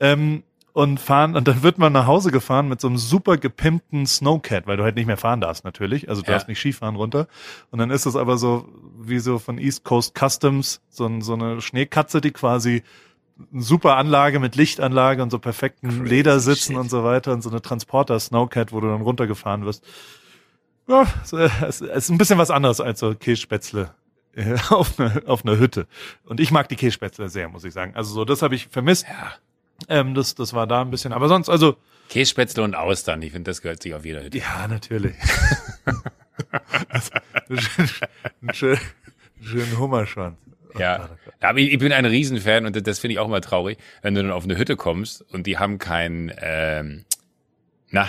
Ähm, 0.00 0.42
und 0.72 0.98
fahren, 0.98 1.36
und 1.36 1.46
dann 1.46 1.62
wird 1.62 1.78
man 1.78 1.92
nach 1.92 2.08
Hause 2.08 2.32
gefahren 2.32 2.66
mit 2.68 2.80
so 2.80 2.88
einem 2.88 2.98
super 2.98 3.36
gepimpten 3.36 4.06
Snowcat, 4.08 4.66
weil 4.66 4.76
du 4.76 4.82
halt 4.82 4.96
nicht 4.96 5.06
mehr 5.06 5.16
fahren 5.16 5.40
darfst 5.40 5.64
natürlich. 5.64 6.08
Also 6.08 6.22
du 6.22 6.26
Ja. 6.26 6.32
darfst 6.32 6.48
nicht 6.48 6.58
Skifahren 6.58 6.96
runter. 6.96 7.28
Und 7.70 7.78
dann 7.78 7.90
ist 7.90 8.06
es 8.06 8.16
aber 8.16 8.38
so, 8.38 8.66
wie 8.98 9.20
so 9.20 9.38
von 9.38 9.58
East 9.58 9.84
Coast 9.84 10.18
Customs, 10.18 10.80
so, 10.90 11.06
ein, 11.06 11.22
so 11.22 11.34
eine 11.34 11.60
Schneekatze, 11.60 12.20
die 12.20 12.32
quasi 12.32 12.82
eine 13.52 13.62
super 13.62 13.96
Anlage 13.96 14.40
mit 14.40 14.56
Lichtanlage 14.56 15.22
und 15.22 15.30
so 15.30 15.38
perfekten 15.38 15.90
Crazy 15.90 16.02
Ledersitzen 16.08 16.72
shit. 16.74 16.80
und 16.80 16.90
so 16.90 17.04
weiter 17.04 17.32
und 17.32 17.42
so 17.42 17.50
eine 17.50 17.62
Transporter 17.62 18.18
Snowcat, 18.18 18.72
wo 18.72 18.80
du 18.80 18.88
dann 18.88 19.02
runtergefahren 19.02 19.64
wirst. 19.64 19.84
Ja, 20.86 21.06
es 21.22 21.80
ist 21.80 22.10
ein 22.10 22.18
bisschen 22.18 22.38
was 22.38 22.50
anderes 22.50 22.80
als 22.80 23.00
so 23.00 23.14
Kässpätzle 23.14 23.94
äh, 24.34 24.56
auf 24.70 24.98
einer 24.98 25.22
auf 25.26 25.44
einer 25.44 25.58
Hütte. 25.58 25.86
Und 26.24 26.40
ich 26.40 26.50
mag 26.50 26.68
die 26.68 26.76
Kässpätzle 26.76 27.28
sehr, 27.28 27.48
muss 27.48 27.64
ich 27.64 27.72
sagen. 27.72 27.94
Also 27.94 28.12
so, 28.14 28.24
das 28.24 28.42
habe 28.42 28.54
ich 28.54 28.68
vermisst. 28.68 29.06
Ja. 29.08 29.32
Ähm, 29.88 30.14
das, 30.14 30.34
das 30.34 30.52
war 30.52 30.66
da 30.66 30.82
ein 30.82 30.90
bisschen. 30.90 31.12
Aber 31.12 31.28
sonst, 31.28 31.48
also, 31.48 31.76
Kässpätzle 32.08 32.62
und 32.62 32.74
Austern, 32.74 33.22
ich 33.22 33.32
finde, 33.32 33.50
das 33.50 33.62
gehört 33.62 33.82
sich 33.82 33.94
auf 33.94 34.04
jeder 34.04 34.22
Hütte. 34.22 34.38
ja, 34.38 34.68
natürlich. 34.68 35.14
also, 36.88 37.10
einen 37.48 38.54
schönen, 38.54 38.80
schönen 39.42 39.78
Hummerschwanz. 39.78 40.36
Oh 40.74 40.78
Ja, 40.78 41.04
oh 41.04 41.16
Gott. 41.24 41.34
aber 41.40 41.58
ich, 41.58 41.78
bin 41.78 41.92
ein 41.92 42.04
Riesenfan 42.04 42.66
und 42.66 42.86
das 42.86 42.98
finde 42.98 43.14
ich 43.14 43.18
auch 43.20 43.26
immer 43.26 43.40
traurig, 43.40 43.78
wenn 44.02 44.14
du 44.14 44.22
dann 44.22 44.32
auf 44.32 44.44
eine 44.44 44.56
Hütte 44.58 44.76
kommst 44.76 45.22
und 45.32 45.46
die 45.46 45.58
haben 45.58 45.78
kein, 45.78 46.32
ähm, 46.38 47.04
na, 47.90 48.08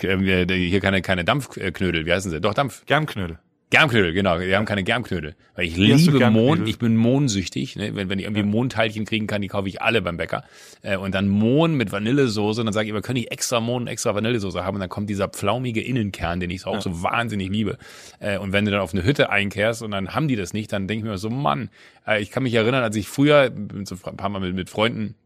hier 0.00 0.80
keine, 0.80 1.02
keine 1.02 1.24
Dampfknödel, 1.24 2.06
wie 2.06 2.12
heißen 2.12 2.30
sie? 2.30 2.40
Doch, 2.40 2.54
Dampf. 2.54 2.84
Germknödel. 2.86 3.38
Germknödel, 3.68 4.12
genau. 4.12 4.38
Die 4.38 4.54
haben 4.54 4.64
keine 4.64 4.84
Germknödel. 4.84 5.34
Weil 5.56 5.64
ich 5.64 5.74
du 5.74 5.80
liebe? 5.80 6.30
Mohn, 6.30 6.68
ich 6.68 6.78
bin 6.78 6.94
mohnsüchtig. 6.94 7.74
Ne? 7.74 7.96
Wenn, 7.96 8.08
wenn 8.08 8.20
ich 8.20 8.24
irgendwie 8.24 8.44
Mohnteilchen 8.44 9.04
kriegen 9.04 9.26
kann, 9.26 9.42
die 9.42 9.48
kaufe 9.48 9.66
ich 9.68 9.82
alle 9.82 10.02
beim 10.02 10.16
Bäcker. 10.16 10.44
Äh, 10.82 10.96
und 10.96 11.16
dann 11.16 11.26
Mohn 11.26 11.74
mit 11.74 11.90
Vanillesoße. 11.90 12.60
Und 12.60 12.66
dann 12.66 12.72
sage 12.72 12.84
ich 12.84 12.90
immer, 12.90 13.02
kann 13.02 13.16
ich 13.16 13.32
extra 13.32 13.58
Mohn, 13.58 13.88
extra 13.88 14.14
Vanillesoße 14.14 14.64
haben? 14.64 14.76
Und 14.76 14.80
dann 14.80 14.88
kommt 14.88 15.10
dieser 15.10 15.28
pflaumige 15.28 15.82
Innenkern, 15.82 16.38
den 16.38 16.50
ich 16.50 16.64
auch 16.64 16.80
so 16.80 17.02
wahnsinnig 17.02 17.50
liebe. 17.50 17.76
Äh, 18.20 18.38
und 18.38 18.52
wenn 18.52 18.64
du 18.66 18.70
dann 18.70 18.80
auf 18.80 18.94
eine 18.94 19.02
Hütte 19.02 19.30
einkehrst 19.30 19.82
und 19.82 19.90
dann 19.90 20.14
haben 20.14 20.28
die 20.28 20.36
das 20.36 20.52
nicht, 20.52 20.72
dann 20.72 20.86
denke 20.86 21.04
ich 21.04 21.10
mir 21.10 21.18
so, 21.18 21.28
Mann, 21.28 21.70
äh, 22.06 22.22
ich 22.22 22.30
kann 22.30 22.44
mich 22.44 22.54
erinnern, 22.54 22.84
als 22.84 22.94
ich 22.94 23.08
früher 23.08 23.50
so 23.82 23.96
ein 24.04 24.16
paar 24.16 24.28
Mal 24.28 24.38
mit, 24.40 24.54
mit 24.54 24.70
Freunden 24.70 25.16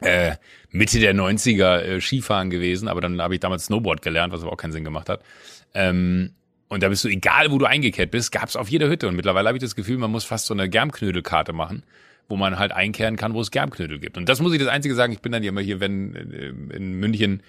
äh, 0.00 0.36
Mitte 0.70 1.00
der 1.00 1.14
90er 1.14 1.80
äh, 1.80 2.00
Skifahren 2.00 2.50
gewesen, 2.50 2.88
aber 2.88 3.00
dann 3.00 3.20
habe 3.20 3.34
ich 3.34 3.40
damals 3.40 3.66
Snowboard 3.66 4.02
gelernt, 4.02 4.32
was 4.32 4.42
aber 4.42 4.52
auch 4.52 4.56
keinen 4.56 4.72
Sinn 4.72 4.84
gemacht 4.84 5.08
hat. 5.08 5.22
Ähm, 5.74 6.32
und 6.68 6.82
da 6.82 6.88
bist 6.88 7.04
du, 7.04 7.08
egal 7.08 7.50
wo 7.50 7.58
du 7.58 7.66
eingekehrt 7.66 8.10
bist, 8.10 8.32
gab's 8.32 8.56
auf 8.56 8.68
jeder 8.68 8.88
Hütte. 8.88 9.08
Und 9.08 9.16
mittlerweile 9.16 9.48
habe 9.48 9.58
ich 9.58 9.62
das 9.62 9.76
Gefühl, 9.76 9.98
man 9.98 10.10
muss 10.10 10.24
fast 10.24 10.46
so 10.46 10.54
eine 10.54 10.68
Germknödelkarte 10.68 11.52
machen, 11.52 11.84
wo 12.28 12.36
man 12.36 12.58
halt 12.58 12.72
einkehren 12.72 13.16
kann, 13.16 13.34
wo 13.34 13.40
es 13.40 13.50
Germknödel 13.50 13.98
gibt. 14.00 14.16
Und 14.16 14.28
das 14.28 14.40
muss 14.40 14.52
ich 14.52 14.58
das 14.58 14.68
Einzige 14.68 14.94
sagen, 14.94 15.12
ich 15.12 15.20
bin 15.20 15.32
dann 15.32 15.42
ja 15.42 15.50
immer 15.50 15.60
hier, 15.60 15.80
wenn 15.80 16.14
äh, 16.14 16.76
in 16.76 16.94
München, 16.94 17.42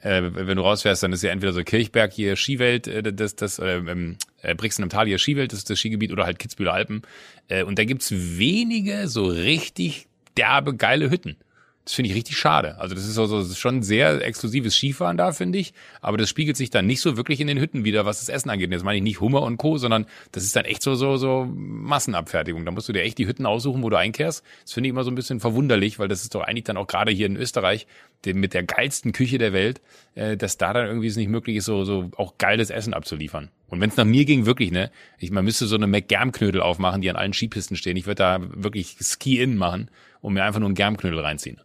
äh, 0.00 0.22
wenn 0.22 0.56
du 0.56 0.62
rausfährst, 0.62 1.04
dann 1.04 1.12
ist 1.12 1.22
ja 1.22 1.30
entweder 1.30 1.52
so 1.52 1.62
Kirchberg 1.62 2.12
hier 2.12 2.34
Skiwelt, 2.34 2.88
äh, 2.88 3.12
das, 3.12 3.36
das 3.36 3.60
äh, 3.60 3.76
ähm, 3.76 4.16
äh, 4.42 4.56
Brixen 4.56 4.82
im 4.82 4.88
Tal 4.88 5.06
hier 5.06 5.18
Skiwelt, 5.18 5.52
das 5.52 5.60
ist 5.60 5.70
das 5.70 5.78
Skigebiet, 5.78 6.10
oder 6.12 6.24
halt 6.24 6.40
Kitzbüheler 6.40 6.72
Alpen. 6.74 7.02
Äh, 7.48 7.62
und 7.62 7.78
da 7.78 7.84
gibt's 7.84 8.10
wenige 8.10 9.06
so 9.06 9.26
richtig 9.26 10.08
derbe, 10.36 10.74
geile 10.74 11.10
Hütten. 11.10 11.36
Das 11.84 11.92
finde 11.92 12.10
ich 12.10 12.16
richtig 12.16 12.38
schade. 12.38 12.78
Also 12.78 12.94
das 12.94 13.04
ist 13.04 13.14
so, 13.14 13.26
so 13.26 13.38
das 13.38 13.50
ist 13.50 13.58
schon 13.58 13.82
sehr 13.82 14.24
exklusives 14.24 14.74
Skifahren 14.74 15.18
da, 15.18 15.32
finde 15.32 15.58
ich. 15.58 15.74
Aber 16.00 16.16
das 16.16 16.30
spiegelt 16.30 16.56
sich 16.56 16.70
dann 16.70 16.86
nicht 16.86 17.02
so 17.02 17.18
wirklich 17.18 17.40
in 17.40 17.46
den 17.46 17.60
Hütten 17.60 17.84
wieder, 17.84 18.06
was 18.06 18.20
das 18.20 18.30
Essen 18.30 18.48
angeht. 18.48 18.68
Und 18.68 18.72
jetzt 18.72 18.84
meine 18.84 18.96
ich 18.96 19.02
nicht 19.02 19.20
Hummer 19.20 19.42
und 19.42 19.58
Co., 19.58 19.76
sondern 19.76 20.06
das 20.32 20.44
ist 20.44 20.56
dann 20.56 20.64
echt 20.64 20.82
so, 20.82 20.94
so, 20.94 21.18
so 21.18 21.46
Massenabfertigung. 21.54 22.64
Da 22.64 22.70
musst 22.70 22.88
du 22.88 22.94
dir 22.94 23.02
echt 23.02 23.18
die 23.18 23.26
Hütten 23.26 23.44
aussuchen, 23.44 23.82
wo 23.82 23.90
du 23.90 23.98
einkehrst. 23.98 24.42
Das 24.62 24.72
finde 24.72 24.88
ich 24.88 24.92
immer 24.92 25.04
so 25.04 25.10
ein 25.10 25.14
bisschen 25.14 25.40
verwunderlich, 25.40 25.98
weil 25.98 26.08
das 26.08 26.22
ist 26.22 26.34
doch 26.34 26.40
eigentlich 26.40 26.64
dann 26.64 26.78
auch 26.78 26.86
gerade 26.86 27.12
hier 27.12 27.26
in 27.26 27.36
Österreich 27.36 27.86
dem, 28.24 28.40
mit 28.40 28.54
der 28.54 28.62
geilsten 28.62 29.12
Küche 29.12 29.36
der 29.36 29.52
Welt, 29.52 29.82
äh, 30.14 30.38
dass 30.38 30.56
da 30.56 30.72
dann 30.72 30.86
irgendwie 30.86 31.08
es 31.08 31.16
nicht 31.16 31.28
möglich 31.28 31.56
ist, 31.56 31.66
so, 31.66 31.84
so 31.84 32.10
auch 32.16 32.38
geiles 32.38 32.70
Essen 32.70 32.94
abzuliefern. 32.94 33.50
Und 33.68 33.82
wenn 33.82 33.90
es 33.90 33.96
nach 33.98 34.06
mir 34.06 34.24
ging, 34.24 34.46
wirklich, 34.46 34.70
ne, 34.70 34.90
ich 35.18 35.30
man 35.30 35.44
müsste 35.44 35.66
so 35.66 35.76
eine 35.76 35.86
McGerm-Knödel 35.86 36.62
aufmachen, 36.62 37.02
die 37.02 37.10
an 37.10 37.16
allen 37.16 37.34
Skipisten 37.34 37.76
stehen. 37.76 37.98
Ich 37.98 38.06
würde 38.06 38.22
da 38.22 38.38
wirklich 38.40 38.96
Ski-In 39.02 39.56
machen 39.56 39.90
und 40.20 40.32
mir 40.32 40.44
einfach 40.44 40.60
nur 40.60 40.68
einen 40.68 40.74
Germknödel 40.74 41.20
reinziehen. 41.20 41.60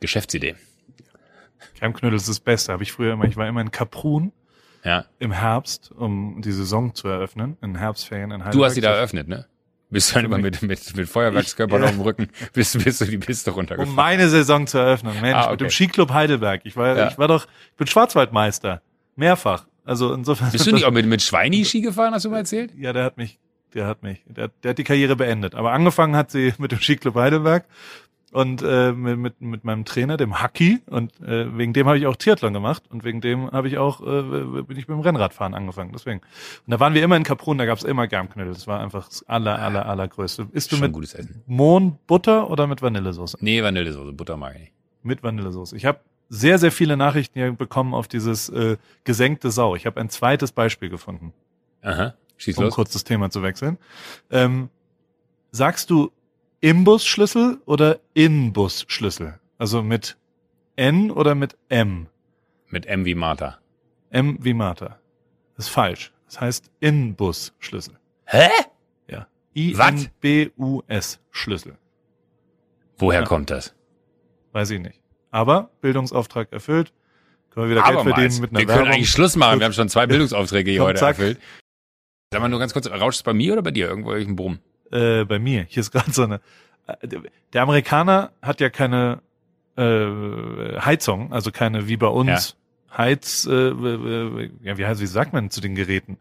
Geschäftsidee. 0.00 0.56
Germknödel 1.78 2.16
ist 2.16 2.28
das 2.28 2.40
Beste. 2.40 2.72
Habe 2.72 2.82
ich 2.82 2.92
früher 2.92 3.12
immer, 3.14 3.24
ich 3.24 3.36
war 3.36 3.46
immer 3.48 3.60
in 3.60 3.70
Kaprun 3.70 4.32
Ja. 4.84 5.04
im 5.18 5.32
Herbst, 5.32 5.90
um 5.92 6.40
die 6.42 6.52
Saison 6.52 6.94
zu 6.94 7.08
eröffnen, 7.08 7.56
in 7.62 7.76
Herbstferien 7.76 8.30
in 8.30 8.38
Du 8.40 8.44
Heidelberg. 8.46 8.66
hast 8.68 8.76
die 8.76 8.80
da 8.80 8.94
eröffnet, 8.94 9.28
ne? 9.28 9.46
Bist 9.92 10.14
dann 10.14 10.24
immer 10.24 10.38
mit, 10.38 10.62
mit, 10.62 10.96
mit 10.96 11.08
Feuerwerkskörpern 11.08 11.82
Ich, 11.82 11.88
auf 11.88 11.94
dem 11.96 12.00
Rücken, 12.02 12.28
bist, 12.52 12.82
bist 12.84 13.00
du 13.00 13.06
die 13.06 13.18
Piste 13.18 13.50
um 13.50 13.56
runtergefahren. 13.56 13.94
meine 13.96 14.28
Saison 14.28 14.66
zu 14.68 14.78
eröffnen. 14.78 15.20
Mensch, 15.20 15.34
Ah, 15.36 15.42
okay. 15.46 15.50
mit 15.52 15.60
dem 15.62 15.70
Skiclub 15.70 16.10
Heidelberg. 16.12 16.60
Ich 16.64 16.76
war, 16.76 16.96
Ja. 16.96 17.08
ich 17.08 17.18
war 17.18 17.26
doch, 17.26 17.46
ich 17.72 17.76
bin 17.76 17.86
Schwarzwaldmeister. 17.88 18.82
Mehrfach. 19.16 19.66
Also 19.84 20.14
insofern. 20.14 20.52
Bist 20.52 20.66
du 20.66 20.72
nicht 20.72 20.84
auch 20.84 20.92
mit, 20.92 21.06
mit 21.06 21.22
Schweini 21.22 21.64
Ski 21.64 21.80
gefahren, 21.80 22.14
hast 22.14 22.24
du 22.24 22.30
mal 22.30 22.38
erzählt? 22.38 22.72
Ja, 22.78 22.92
der 22.92 23.02
hat 23.02 23.16
mich, 23.16 23.40
der 23.74 23.86
hat 23.88 24.04
mich, 24.04 24.22
der, 24.26 24.48
der 24.62 24.70
hat 24.70 24.78
die 24.78 24.84
Karriere 24.84 25.16
beendet. 25.16 25.56
Aber 25.56 25.72
angefangen 25.72 26.14
hat 26.14 26.30
sie 26.30 26.54
mit 26.58 26.70
dem 26.70 26.78
Skiclub 26.80 27.16
Heidelberg 27.16 27.64
und 28.32 28.62
äh, 28.62 28.92
mit, 28.92 29.18
mit, 29.18 29.40
mit 29.40 29.64
meinem 29.64 29.84
Trainer, 29.84 30.16
dem 30.16 30.40
Haki. 30.40 30.80
Und 30.86 31.20
äh, 31.20 31.56
wegen 31.56 31.72
dem 31.72 31.86
habe 31.86 31.98
ich 31.98 32.06
auch 32.06 32.16
Triathlon 32.16 32.52
gemacht 32.52 32.84
und 32.88 33.04
wegen 33.04 33.20
dem 33.20 33.50
habe 33.50 33.68
ich 33.68 33.78
auch, 33.78 34.00
äh, 34.00 34.22
bin 34.62 34.76
ich 34.76 34.88
mit 34.88 34.96
dem 34.96 35.00
Rennradfahren 35.00 35.54
angefangen. 35.54 35.92
Deswegen. 35.92 36.20
Und 36.20 36.70
da 36.70 36.78
waren 36.78 36.94
wir 36.94 37.02
immer 37.02 37.16
in 37.16 37.24
Kaprun, 37.24 37.58
da 37.58 37.66
gab's 37.66 37.82
immer 37.82 38.06
Germknödel. 38.06 38.52
Das 38.52 38.66
war 38.66 38.80
einfach 38.80 39.08
das 39.08 39.28
aller, 39.28 39.58
aller, 39.58 39.86
allergrößte. 39.86 40.48
Isst 40.52 40.70
du 40.72 40.76
Schon 40.76 40.92
mit. 40.92 41.46
Mohn, 41.46 41.98
Butter 42.06 42.50
oder 42.50 42.66
mit 42.66 42.82
Vanillesoße? 42.82 43.38
Nee, 43.40 43.62
Vanillesoße, 43.62 44.12
Butter 44.12 44.36
mag 44.36 44.54
ich 44.54 44.60
nicht. 44.60 44.72
Mit 45.02 45.22
Vanillesoße. 45.22 45.76
Ich 45.76 45.84
habe 45.84 46.00
sehr, 46.28 46.58
sehr 46.58 46.70
viele 46.70 46.96
Nachrichten 46.96 47.38
hier 47.38 47.52
bekommen 47.52 47.92
auf 47.94 48.06
dieses 48.06 48.48
äh, 48.50 48.76
gesenkte 49.04 49.50
Sau. 49.50 49.74
Ich 49.74 49.86
habe 49.86 50.00
ein 50.00 50.08
zweites 50.08 50.52
Beispiel 50.52 50.88
gefunden. 50.88 51.32
Aha. 51.82 52.14
Schieß 52.36 52.56
um 52.58 52.64
los. 52.64 52.74
kurz 52.74 52.92
das 52.92 53.04
Thema 53.04 53.30
zu 53.30 53.42
wechseln. 53.42 53.76
Ähm, 54.30 54.70
sagst 55.50 55.90
du 55.90 56.12
Imbusschlüssel 56.60 57.58
oder 57.66 58.00
Inbusschlüssel? 58.14 59.38
Also 59.58 59.82
mit 59.82 60.16
N 60.76 61.10
oder 61.10 61.34
mit 61.34 61.56
M? 61.68 62.06
Mit 62.68 62.86
M 62.86 63.04
wie 63.04 63.14
Martha. 63.14 63.58
M 64.10 64.38
wie 64.40 64.54
Martha. 64.54 64.98
Das 65.56 65.66
ist 65.66 65.72
falsch. 65.72 66.12
Das 66.26 66.40
heißt 66.40 66.70
Inbusschlüssel. 66.80 67.98
Hä? 68.26 68.48
Ja. 69.08 69.26
I-N-B-U-S 69.56 71.20
Schlüssel. 71.30 71.76
Woher 72.98 73.20
Ja. 73.20 73.26
kommt 73.26 73.50
das? 73.50 73.74
Weiß 74.52 74.70
ich 74.70 74.80
nicht. 74.80 75.00
Aber 75.30 75.70
Bildungsauftrag 75.80 76.52
erfüllt. 76.52 76.92
Können 77.50 77.68
wir 77.68 77.76
wieder 77.76 77.82
Geld 77.84 78.02
verdienen 78.02 78.40
mit 78.40 78.50
einer 78.50 78.58
Wir 78.60 78.66
können 78.66 78.78
Werbung. 78.78 78.92
eigentlich 78.94 79.10
Schluss 79.10 79.34
machen. 79.36 79.58
Wir 79.58 79.64
haben 79.66 79.72
schon 79.72 79.88
zwei 79.88 80.06
Bildungsaufträge 80.08 80.70
hier 80.70 80.80
Komm, 80.80 80.88
heute 80.88 81.00
zack. 81.00 81.18
erfüllt. 81.18 81.40
Sag 82.32 82.40
mal 82.42 82.48
nur 82.48 82.60
ganz 82.60 82.72
kurz, 82.72 82.88
rauscht 82.88 83.18
es 83.18 83.22
bei 83.24 83.32
mir 83.32 83.54
oder 83.54 83.62
bei 83.62 83.72
dir? 83.72 83.88
Irgendwo 83.88 84.12
irgendein 84.12 84.36
Brumm? 84.36 84.58
Äh, 84.90 85.24
bei 85.24 85.38
mir. 85.38 85.64
Hier 85.68 85.80
ist 85.80 85.90
gerade 85.90 86.10
so 86.12 86.22
eine. 86.24 86.40
äh, 86.86 87.08
Der 87.52 87.62
Amerikaner 87.62 88.30
hat 88.42 88.60
ja 88.60 88.70
keine 88.70 89.20
äh, 89.76 90.80
Heizung, 90.80 91.32
also 91.32 91.50
keine 91.50 91.88
wie 91.88 91.96
bei 91.96 92.06
uns 92.08 92.56
Heiz. 92.96 93.46
Äh, 93.50 93.52
äh, 93.54 94.50
ja, 94.62 94.78
wie 94.78 94.86
heißt, 94.86 95.00
wie 95.00 95.06
sagt 95.06 95.32
man 95.32 95.50
zu 95.50 95.60
den 95.60 95.74
Geräten? 95.74 96.18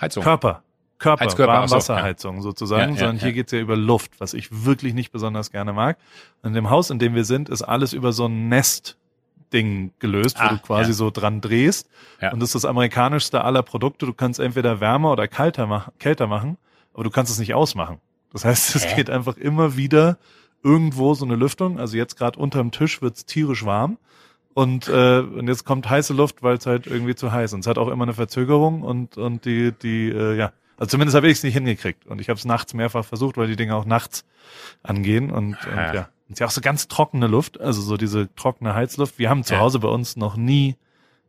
Heizung. 0.00 0.22
Körper. 0.22 0.62
Körper, 0.98 1.24
Heizkörper, 1.26 1.52
ach 1.52 1.68
so, 1.68 1.74
Warmwasserheizung 1.74 2.42
sozusagen, 2.42 2.82
Ja, 2.82 2.88
ja, 2.94 2.98
sondern 2.98 3.18
hier 3.18 3.28
ja. 3.28 3.34
geht's 3.34 3.52
ja 3.52 3.60
über 3.60 3.76
Luft, 3.76 4.18
was 4.18 4.34
ich 4.34 4.64
wirklich 4.64 4.94
nicht 4.94 5.12
besonders 5.12 5.52
gerne 5.52 5.72
mag. 5.72 5.96
Und 6.42 6.48
in 6.48 6.54
dem 6.54 6.70
Haus, 6.70 6.90
in 6.90 6.98
dem 6.98 7.14
wir 7.14 7.24
sind, 7.24 7.48
ist 7.48 7.62
alles 7.62 7.92
über 7.92 8.12
so 8.12 8.26
ein 8.26 8.48
Nest-Ding 8.48 9.92
gelöst, 10.00 10.38
wo 10.40 10.42
Ah, 10.44 10.48
du 10.48 10.58
quasi 10.58 10.90
ja. 10.90 10.94
so 10.94 11.10
dran 11.10 11.40
drehst. 11.40 11.88
Ja. 12.20 12.32
Und 12.32 12.40
das 12.40 12.48
ist 12.48 12.56
das 12.56 12.64
amerikanischste 12.64 13.44
aller 13.44 13.62
Produkte. 13.62 14.06
Du 14.06 14.12
kannst 14.12 14.40
entweder 14.40 14.80
wärmer 14.80 15.12
oder 15.12 15.28
kälter, 15.28 15.66
mach 15.68 15.88
kälter 16.00 16.26
machen, 16.26 16.56
aber 16.98 17.04
du 17.04 17.10
kannst 17.10 17.30
es 17.30 17.38
nicht 17.38 17.54
ausmachen. 17.54 17.98
Das 18.32 18.44
heißt, 18.44 18.74
es 18.74 18.84
Hä? 18.84 18.96
geht 18.96 19.08
einfach 19.08 19.36
immer 19.36 19.76
wieder 19.76 20.18
irgendwo 20.64 21.14
so 21.14 21.24
eine 21.24 21.36
Lüftung. 21.36 21.78
Also 21.78 21.96
jetzt 21.96 22.16
gerade 22.16 22.38
unterm 22.40 22.72
Tisch 22.72 23.00
wird's 23.00 23.24
tierisch 23.24 23.64
warm. 23.64 23.98
Und, 24.54 24.88
äh, 24.88 25.20
und 25.20 25.46
jetzt 25.46 25.64
kommt 25.64 25.88
heiße 25.88 26.12
Luft, 26.12 26.42
weil 26.42 26.56
es 26.56 26.66
halt 26.66 26.88
irgendwie 26.88 27.14
zu 27.14 27.30
heiß 27.30 27.50
ist. 27.50 27.54
Und 27.54 27.60
es 27.60 27.66
hat 27.68 27.78
auch 27.78 27.86
immer 27.86 28.02
eine 28.02 28.14
Verzögerung 28.14 28.82
und, 28.82 29.16
und 29.16 29.44
die, 29.44 29.70
die, 29.70 30.08
äh, 30.08 30.36
ja, 30.36 30.52
also 30.76 30.90
zumindest 30.90 31.14
habe 31.14 31.28
ich 31.28 31.38
es 31.38 31.44
nicht 31.44 31.54
hingekriegt. 31.54 32.06
Und 32.08 32.20
ich 32.20 32.28
habe 32.28 32.38
es 32.38 32.44
nachts 32.44 32.74
mehrfach 32.74 33.04
versucht, 33.04 33.36
weil 33.36 33.46
die 33.46 33.54
Dinge 33.54 33.76
auch 33.76 33.84
nachts 33.84 34.24
angehen. 34.82 35.30
Und, 35.30 35.54
und 35.64 35.78
Ah. 35.78 35.94
ja. 35.94 36.00
Und 36.28 36.32
es 36.32 36.32
ist 36.32 36.40
ja 36.40 36.46
auch 36.46 36.50
so 36.50 36.60
ganz 36.60 36.88
trockene 36.88 37.28
Luft, 37.28 37.60
also 37.60 37.80
so 37.80 37.96
diese 37.96 38.34
trockene 38.34 38.74
Heizluft. 38.74 39.18
Wir 39.20 39.30
haben 39.30 39.44
zu 39.44 39.54
Ja. 39.54 39.60
Hause 39.60 39.78
bei 39.78 39.88
uns 39.88 40.16
noch 40.16 40.36
nie 40.36 40.74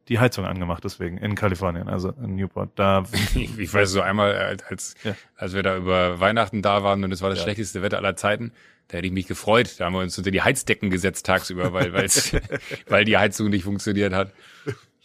die 0.10 0.20
Heizung 0.20 0.46
angemacht, 0.46 0.84
deswegen 0.84 1.18
in 1.18 1.36
Kalifornien, 1.36 1.88
also 1.88 2.10
in 2.24 2.36
Newport. 2.36 2.72
Da 2.76 3.04
Ich, 3.36 3.74
weiß 3.74 3.92
so 3.92 4.02
einmal, 4.02 4.36
als, 4.36 4.64
als, 4.64 4.96
Ja. 5.04 5.16
als 5.36 5.54
wir 5.54 5.64
da 5.64 5.78
über 5.78 6.20
Weihnachten 6.20 6.62
da 6.62 6.84
waren 6.84 7.04
und 7.04 7.12
es 7.12 7.22
war 7.22 7.30
das 7.30 7.40
Ja. 7.40 7.44
schlechteste 7.44 7.82
Wetter 7.82 7.98
aller 7.98 8.16
Zeiten, 8.16 8.52
da 8.88 8.98
hätte 8.98 9.08
ich 9.08 9.14
mich 9.14 9.28
gefreut. 9.28 9.76
Da 9.80 9.86
haben 9.86 9.94
wir 9.94 10.00
uns 10.02 10.18
unter 10.18 10.32
die 10.32 10.42
Heizdecken 10.42 10.90
gesetzt 10.90 11.26
tagsüber, 11.28 11.74
weil, 11.74 11.94
weil's, 11.94 12.32
weil 12.90 13.06
die 13.06 13.18
Heizung 13.18 13.50
nicht 13.50 13.64
funktioniert 13.64 14.14
hat. 14.14 14.34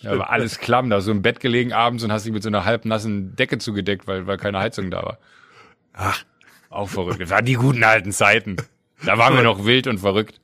Da 0.03 0.19
war 0.19 0.31
alles 0.31 0.59
klamm, 0.59 0.91
da 0.91 0.97
hast 0.97 1.07
du 1.07 1.11
im 1.13 1.23
Bett 1.23 1.41
gelegen 1.41 1.73
abends 1.73 2.03
und 2.05 2.11
hast 2.13 2.25
dich 2.27 2.33
mit 2.33 2.43
so 2.43 2.49
einer 2.49 2.65
halbnassen 2.65 3.37
Decke 3.37 3.59
zugedeckt, 3.59 4.07
weil, 4.07 4.27
weil 4.27 4.37
keine 4.39 4.59
Heizung 4.59 4.91
da 4.91 5.03
war. 5.03 5.19
Ach. 5.93 6.25
Auch 6.71 6.89
verrückt. 6.89 7.21
Das 7.21 7.31
waren 7.31 7.45
die 7.45 7.55
guten 7.55 7.85
alten 7.85 8.11
Zeiten. 8.11 8.57
Da 9.05 9.17
waren 9.19 9.35
wir 9.37 9.43
noch 9.45 9.65
wild 9.65 9.87
und 9.87 9.99
verrückt. 9.99 10.41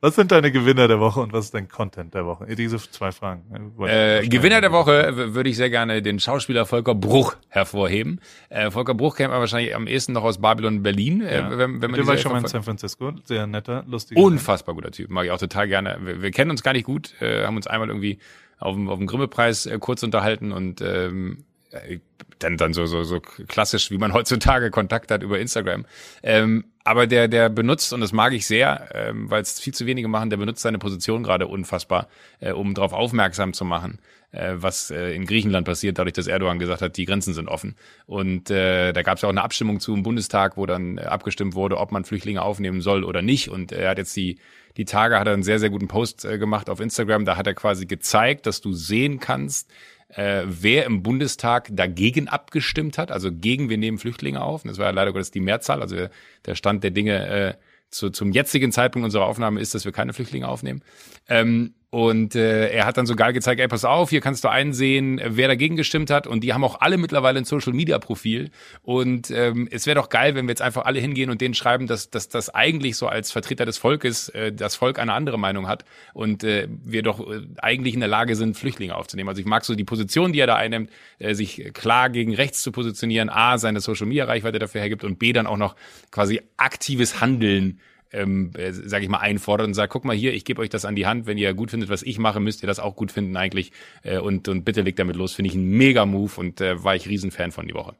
Was 0.00 0.14
sind 0.14 0.32
deine 0.32 0.50
Gewinner 0.52 0.88
der 0.88 1.00
Woche 1.00 1.20
und 1.20 1.32
was 1.32 1.46
ist 1.46 1.54
dein 1.54 1.68
Content 1.68 2.14
der 2.14 2.26
Woche? 2.26 2.46
Diese 2.56 2.78
zwei 2.78 3.12
Fragen. 3.12 3.42
Ich 3.78 3.88
Äh. 3.88 4.28
Gewinner 4.28 4.60
der 4.60 4.72
Woche 4.72 5.34
würde 5.34 5.50
ich 5.50 5.56
sehr 5.56 5.70
gerne 5.70 6.02
den 6.02 6.18
Schauspieler 6.18 6.66
Volker 6.66 6.94
Bruch 6.94 7.36
hervorheben. 7.48 8.20
Äh, 8.48 8.70
Volker 8.70 8.94
Bruch 8.94 9.16
kennt 9.16 9.30
man 9.30 9.40
wahrscheinlich 9.40 9.74
am 9.74 9.86
ehesten 9.86 10.12
noch 10.12 10.24
aus 10.24 10.38
Babylon 10.40 10.82
Berlin. 10.82 11.20
Äh, 11.22 11.36
Ja. 11.40 11.50
wenn, 11.50 11.80
wenn 11.82 11.90
man 11.90 12.00
Den 12.00 12.06
war 12.06 12.14
ich 12.14 12.20
schon 12.22 12.32
mal 12.32 12.38
in. 12.40 12.46
San 12.46 12.62
Francisco. 12.62 13.12
Sehr 13.24 13.46
netter, 13.46 13.84
lustiger. 13.86 14.20
Unfassbar 14.20 14.74
guter 14.74 14.90
Typ, 14.90 15.10
mag 15.10 15.24
ich 15.24 15.30
auch 15.30 15.38
total 15.38 15.68
gerne. 15.68 15.98
Wir, 16.02 16.22
wir 16.22 16.30
kennen 16.30 16.50
uns 16.50 16.62
gar 16.62 16.72
nicht 16.72 16.84
gut, 16.86 17.14
äh, 17.20 17.44
haben 17.44 17.56
uns 17.56 17.66
einmal 17.66 17.88
irgendwie 17.88 18.18
auf 18.58 18.74
dem, 18.74 18.88
auf 18.88 18.98
dem 18.98 19.06
Grimme-Preis 19.06 19.66
äh, 19.66 19.78
kurz 19.78 20.02
unterhalten 20.02 20.52
und 20.52 20.80
ähm, 20.82 21.44
äh, 21.70 21.98
dann 22.42 22.56
dann 22.56 22.72
so 22.72 22.86
so 22.86 23.04
so 23.04 23.20
klassisch, 23.20 23.90
wie 23.90 23.98
man 23.98 24.12
heutzutage 24.14 24.70
Kontakt 24.70 25.10
hat 25.10 25.22
über 25.22 25.38
Instagram. 25.38 25.86
Ähm, 26.22 26.64
aber 26.84 27.06
der 27.06 27.28
der 27.28 27.48
benutzt 27.48 27.92
und 27.92 28.00
das 28.00 28.12
mag 28.12 28.32
ich 28.32 28.46
sehr, 28.46 28.88
ähm, 28.94 29.30
weil 29.30 29.42
es 29.42 29.60
viel 29.60 29.74
zu 29.74 29.86
wenige 29.86 30.08
machen. 30.08 30.30
Der 30.30 30.36
benutzt 30.36 30.62
seine 30.62 30.78
Position 30.78 31.22
gerade 31.22 31.46
unfassbar, 31.46 32.08
äh, 32.40 32.52
um 32.52 32.74
darauf 32.74 32.92
aufmerksam 32.92 33.52
zu 33.52 33.64
machen, 33.64 33.98
äh, 34.32 34.54
was 34.54 34.90
äh, 34.90 35.14
in 35.14 35.26
Griechenland 35.26 35.66
passiert, 35.66 35.98
dadurch, 35.98 36.14
dass 36.14 36.26
Erdogan 36.26 36.58
gesagt 36.58 36.82
hat, 36.82 36.96
die 36.96 37.04
Grenzen 37.04 37.34
sind 37.34 37.48
offen. 37.48 37.76
Und 38.06 38.50
äh, 38.50 38.92
da 38.92 39.02
gab 39.02 39.16
es 39.16 39.22
ja 39.22 39.28
auch 39.28 39.32
eine 39.32 39.42
Abstimmung 39.42 39.80
zu 39.80 39.94
im 39.94 40.02
Bundestag, 40.02 40.56
wo 40.56 40.66
dann 40.66 40.98
äh, 40.98 41.02
abgestimmt 41.02 41.54
wurde, 41.54 41.76
ob 41.76 41.92
man 41.92 42.04
Flüchtlinge 42.04 42.42
aufnehmen 42.42 42.80
soll 42.80 43.04
oder 43.04 43.22
nicht. 43.22 43.50
Und 43.50 43.72
er 43.72 43.90
hat 43.90 43.98
jetzt 43.98 44.16
die 44.16 44.38
die 44.76 44.84
Tage 44.84 45.18
hat 45.18 45.26
er 45.26 45.34
einen 45.34 45.42
sehr 45.42 45.58
sehr 45.58 45.70
guten 45.70 45.88
Post 45.88 46.24
äh, 46.24 46.38
gemacht 46.38 46.70
auf 46.70 46.80
Instagram. 46.80 47.24
Da 47.24 47.36
hat 47.36 47.46
er 47.46 47.54
quasi 47.54 47.86
gezeigt, 47.86 48.46
dass 48.46 48.60
du 48.60 48.72
sehen 48.72 49.20
kannst, 49.20 49.70
äh, 50.14 50.42
wer 50.46 50.84
im 50.86 51.02
Bundestag 51.02 51.68
dagegen 51.72 52.28
abgestimmt 52.28 52.98
hat, 52.98 53.10
also 53.10 53.30
gegen 53.32 53.68
wir 53.68 53.78
nehmen 53.78 53.98
Flüchtlinge 53.98 54.42
auf. 54.42 54.62
Das 54.62 54.78
war 54.78 54.86
ja 54.86 54.92
leider 54.92 55.12
Gottes 55.12 55.30
die 55.30 55.40
Mehrzahl. 55.40 55.82
Also 55.82 55.96
der, 55.96 56.10
der 56.46 56.54
Stand 56.54 56.84
der 56.84 56.90
Dinge 56.90 57.26
äh, 57.28 57.54
zu, 57.90 58.10
zum 58.10 58.32
jetzigen 58.32 58.72
Zeitpunkt 58.72 59.04
unserer 59.04 59.26
Aufnahme 59.26 59.60
ist, 59.60 59.74
dass 59.74 59.84
wir 59.84 59.92
keine 59.92 60.12
Flüchtlinge 60.12 60.48
aufnehmen. 60.48 60.82
Ähm, 61.28 61.74
und 61.90 62.36
äh, 62.36 62.68
er 62.68 62.86
hat 62.86 62.96
dann 62.96 63.06
so 63.06 63.16
geil 63.16 63.32
gezeigt, 63.32 63.60
ey, 63.60 63.66
pass 63.66 63.84
auf, 63.84 64.10
hier 64.10 64.20
kannst 64.20 64.44
du 64.44 64.48
einsehen, 64.48 65.20
wer 65.24 65.48
dagegen 65.48 65.74
gestimmt 65.74 66.08
hat. 66.10 66.28
Und 66.28 66.44
die 66.44 66.54
haben 66.54 66.62
auch 66.62 66.80
alle 66.80 66.98
mittlerweile 66.98 67.38
ein 67.38 67.44
Social-Media-Profil. 67.44 68.52
Und 68.82 69.32
ähm, 69.32 69.66
es 69.72 69.86
wäre 69.86 69.96
doch 69.96 70.08
geil, 70.08 70.36
wenn 70.36 70.46
wir 70.46 70.52
jetzt 70.52 70.62
einfach 70.62 70.84
alle 70.84 71.00
hingehen 71.00 71.30
und 71.30 71.40
denen 71.40 71.54
schreiben, 71.54 71.88
dass, 71.88 72.08
dass 72.08 72.28
das 72.28 72.48
eigentlich 72.54 72.96
so 72.96 73.08
als 73.08 73.32
Vertreter 73.32 73.66
des 73.66 73.76
Volkes 73.78 74.28
äh, 74.28 74.52
das 74.52 74.76
Volk 74.76 75.00
eine 75.00 75.14
andere 75.14 75.36
Meinung 75.36 75.66
hat 75.66 75.84
und 76.14 76.44
äh, 76.44 76.68
wir 76.70 77.02
doch 77.02 77.28
äh, 77.28 77.40
eigentlich 77.60 77.94
in 77.94 78.00
der 78.00 78.08
Lage 78.08 78.36
sind, 78.36 78.56
Flüchtlinge 78.56 78.94
aufzunehmen. 78.94 79.28
Also 79.28 79.40
ich 79.40 79.46
mag 79.46 79.64
so 79.64 79.74
die 79.74 79.84
Position, 79.84 80.32
die 80.32 80.38
er 80.38 80.46
da 80.46 80.54
einnimmt, 80.54 80.90
äh, 81.18 81.34
sich 81.34 81.72
klar 81.74 82.08
gegen 82.08 82.36
rechts 82.36 82.62
zu 82.62 82.70
positionieren, 82.70 83.30
A, 83.30 83.58
seine 83.58 83.80
Social-Media-Reichweite 83.80 84.60
dafür 84.60 84.80
hergibt 84.80 85.02
und 85.02 85.18
B, 85.18 85.32
dann 85.32 85.48
auch 85.48 85.56
noch 85.56 85.74
quasi 86.12 86.40
aktives 86.56 87.20
Handeln 87.20 87.80
ähm, 88.12 88.50
äh, 88.56 88.72
sage 88.72 89.04
ich 89.04 89.10
mal, 89.10 89.18
einfordert 89.18 89.66
und 89.66 89.74
sagt, 89.74 89.92
guck 89.92 90.04
mal 90.04 90.16
hier, 90.16 90.34
ich 90.34 90.44
gebe 90.44 90.60
euch 90.62 90.68
das 90.68 90.84
an 90.84 90.96
die 90.96 91.06
Hand, 91.06 91.26
wenn 91.26 91.38
ihr 91.38 91.54
gut 91.54 91.70
findet, 91.70 91.88
was 91.90 92.02
ich 92.02 92.18
mache, 92.18 92.40
müsst 92.40 92.62
ihr 92.62 92.66
das 92.66 92.78
auch 92.80 92.96
gut 92.96 93.12
finden 93.12 93.36
eigentlich 93.36 93.72
äh, 94.02 94.18
und, 94.18 94.48
und 94.48 94.64
bitte 94.64 94.82
legt 94.82 94.98
damit 94.98 95.16
los. 95.16 95.32
Finde 95.34 95.50
ich 95.50 95.54
ein 95.54 95.64
mega 95.64 96.06
Move 96.06 96.32
und 96.36 96.60
äh, 96.60 96.82
war 96.82 96.96
ich 96.96 97.08
Riesenfan 97.08 97.52
von 97.52 97.66
die 97.66 97.74
Woche. 97.74 97.94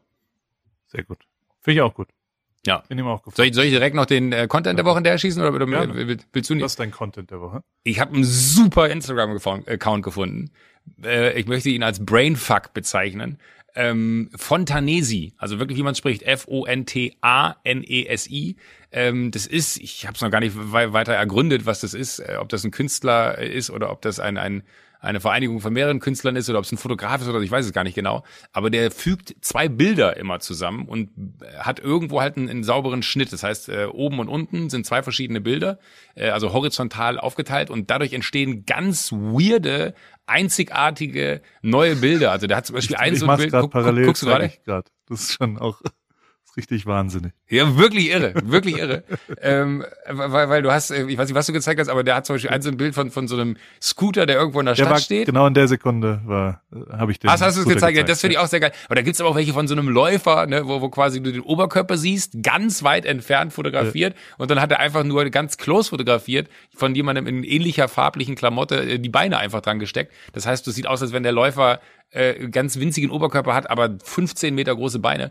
Sehr 0.88 1.04
gut. 1.04 1.18
Finde 1.60 1.76
ich 1.76 1.82
auch 1.82 1.94
gut. 1.94 2.08
Ja. 2.66 2.82
Bin 2.88 2.98
ihm 2.98 3.06
auch 3.06 3.22
gefallen. 3.22 3.36
Soll 3.36 3.46
ich, 3.46 3.54
soll 3.54 3.64
ich 3.64 3.70
direkt 3.70 3.94
noch 3.96 4.04
den 4.06 4.32
äh, 4.32 4.46
Content 4.46 4.78
der 4.78 4.84
Woche 4.84 4.96
hinterher 4.96 5.18
schießen 5.18 5.40
oder, 5.40 5.54
oder 5.54 5.66
Gerne. 5.66 5.94
will- 5.94 6.08
will- 6.08 6.18
willst 6.32 6.50
du 6.50 6.54
nicht? 6.54 6.64
Was 6.64 6.72
ist 6.72 6.80
dein 6.80 6.90
Content 6.90 7.30
der 7.30 7.40
Woche? 7.40 7.62
Ich 7.84 8.00
habe 8.00 8.12
einen 8.14 8.24
super 8.24 8.88
Instagram-Account 8.90 10.02
gefunden. 10.04 10.50
Äh, 11.02 11.38
ich 11.38 11.46
möchte 11.46 11.70
ihn 11.70 11.82
als 11.82 12.04
Brainfuck 12.04 12.74
bezeichnen. 12.74 13.38
Ähm, 13.74 14.30
Fontanesi, 14.36 15.32
also 15.38 15.58
wirklich 15.58 15.78
wie 15.78 15.82
man 15.82 15.94
spricht, 15.94 16.22
F-O-N-T-A-N-E-S-I. 17.30 18.56
Ähm, 18.92 19.30
das 19.30 19.46
ist, 19.46 19.76
ich 19.78 20.06
habe 20.06 20.14
es 20.16 20.20
noch 20.20 20.30
gar 20.30 20.40
nicht 20.40 20.54
wei- 20.56 20.92
weiter 20.92 21.14
ergründet, 21.14 21.66
was 21.66 21.80
das 21.80 21.94
ist, 21.94 22.18
äh, 22.18 22.36
ob 22.38 22.48
das 22.48 22.64
ein 22.64 22.70
Künstler 22.72 23.38
ist 23.38 23.70
oder 23.70 23.90
ob 23.90 24.02
das 24.02 24.18
ein, 24.20 24.36
ein 24.36 24.62
eine 25.00 25.20
Vereinigung 25.20 25.60
von 25.60 25.72
mehreren 25.72 25.98
Künstlern 25.98 26.36
ist 26.36 26.48
oder 26.50 26.58
ob 26.58 26.64
es 26.64 26.72
ein 26.72 26.78
Fotograf 26.78 27.20
ist 27.22 27.28
oder 27.28 27.40
ich 27.40 27.50
weiß 27.50 27.64
es 27.64 27.72
gar 27.72 27.84
nicht 27.84 27.94
genau. 27.94 28.22
Aber 28.52 28.70
der 28.70 28.90
fügt 28.90 29.34
zwei 29.40 29.68
Bilder 29.68 30.16
immer 30.16 30.40
zusammen 30.40 30.86
und 30.86 31.10
hat 31.58 31.80
irgendwo 31.80 32.20
halt 32.20 32.36
einen, 32.36 32.48
einen 32.48 32.64
sauberen 32.64 33.02
Schnitt. 33.02 33.32
Das 33.32 33.42
heißt, 33.42 33.68
äh, 33.70 33.86
oben 33.86 34.18
und 34.18 34.28
unten 34.28 34.68
sind 34.70 34.86
zwei 34.86 35.02
verschiedene 35.02 35.40
Bilder, 35.40 35.78
äh, 36.14 36.28
also 36.28 36.52
horizontal 36.52 37.18
aufgeteilt 37.18 37.70
und 37.70 37.90
dadurch 37.90 38.12
entstehen 38.12 38.64
ganz 38.66 39.10
weirde, 39.12 39.94
einzigartige 40.26 41.40
neue 41.62 41.96
Bilder. 41.96 42.30
Also 42.30 42.46
der 42.46 42.58
hat 42.58 42.66
zum 42.66 42.74
Beispiel 42.76 42.96
ein 42.96 43.14
ich 43.14 43.20
so 43.20 43.26
ein 43.26 43.36
Bild. 43.36 43.50
gerade 43.50 43.62
Guck, 43.62 43.72
guck, 43.72 43.82
parallel. 43.82 44.04
guckst 44.06 44.22
du 44.22 44.26
gerade? 44.26 44.46
ich. 44.46 44.60
Das 44.64 44.84
ist 45.22 45.32
schon 45.32 45.58
auch 45.58 45.80
richtig 46.60 46.84
wahnsinnig. 46.84 47.32
Ja, 47.48 47.76
wirklich 47.78 48.10
irre, 48.10 48.34
wirklich 48.44 48.76
irre. 48.76 49.02
ähm, 49.40 49.84
weil, 50.06 50.48
weil 50.50 50.62
du 50.62 50.70
hast, 50.70 50.90
äh, 50.90 51.06
ich 51.06 51.16
weiß 51.16 51.28
nicht, 51.28 51.34
was 51.34 51.46
du 51.46 51.54
gezeigt 51.54 51.80
hast, 51.80 51.88
aber 51.88 52.04
der 52.04 52.16
hat 52.16 52.26
zum 52.26 52.34
Beispiel 52.34 52.50
ein 52.50 52.60
so 52.60 52.68
ein 52.68 52.76
Bild 52.76 52.94
von, 52.94 53.10
von 53.10 53.28
so 53.28 53.36
einem 53.36 53.56
Scooter, 53.80 54.26
der 54.26 54.36
irgendwo 54.36 54.60
in 54.60 54.66
der 54.66 54.74
Der 54.74 54.82
Stadt 54.82 54.92
war 54.92 55.00
steht. 55.00 55.26
genau 55.26 55.46
in 55.46 55.54
der 55.54 55.68
Sekunde 55.68 56.20
war 56.26 56.62
äh, 56.72 56.96
habe 56.98 57.12
ich 57.12 57.18
den. 57.18 57.30
Ah, 57.30 57.32
hast 57.32 57.40
du 57.40 57.46
es 57.46 57.54
Scooter 57.54 57.74
gezeigt? 57.74 57.96
Ja, 57.96 58.02
das 58.04 58.20
finde 58.20 58.34
ich 58.34 58.38
auch 58.38 58.46
sehr 58.46 58.60
geil. 58.60 58.72
Aber 58.86 58.94
da 58.94 59.02
gibt's 59.02 59.20
aber 59.20 59.30
auch 59.30 59.36
welche 59.36 59.54
von 59.54 59.66
so 59.66 59.74
einem 59.74 59.88
Läufer, 59.88 60.46
ne, 60.46 60.66
wo, 60.66 60.80
wo 60.82 60.90
quasi 60.90 61.22
du 61.22 61.32
den 61.32 61.40
Oberkörper 61.40 61.96
siehst, 61.96 62.42
ganz 62.42 62.82
weit 62.82 63.06
entfernt 63.06 63.52
fotografiert 63.52 64.14
und 64.38 64.50
dann 64.50 64.60
hat 64.60 64.70
er 64.70 64.80
einfach 64.80 65.04
nur 65.04 65.24
ganz 65.30 65.56
close 65.56 65.90
fotografiert 65.90 66.48
von 66.74 66.94
jemandem 66.94 67.26
in 67.26 67.44
ähnlicher 67.44 67.88
farblichen 67.88 68.34
Klamotte 68.34 68.82
äh, 68.82 68.98
die 68.98 69.08
Beine 69.08 69.38
einfach 69.38 69.62
dran 69.62 69.78
gesteckt. 69.78 70.12
Das 70.32 70.46
heißt, 70.46 70.66
du 70.66 70.70
sieht 70.70 70.86
aus, 70.86 71.00
als 71.02 71.12
wenn 71.12 71.22
der 71.22 71.32
Läufer 71.32 71.80
äh, 72.10 72.48
ganz 72.48 72.78
winzigen 72.78 73.10
Oberkörper 73.10 73.54
hat, 73.54 73.70
aber 73.70 73.96
15 74.02 74.54
Meter 74.54 74.74
große 74.74 74.98
Beine. 74.98 75.30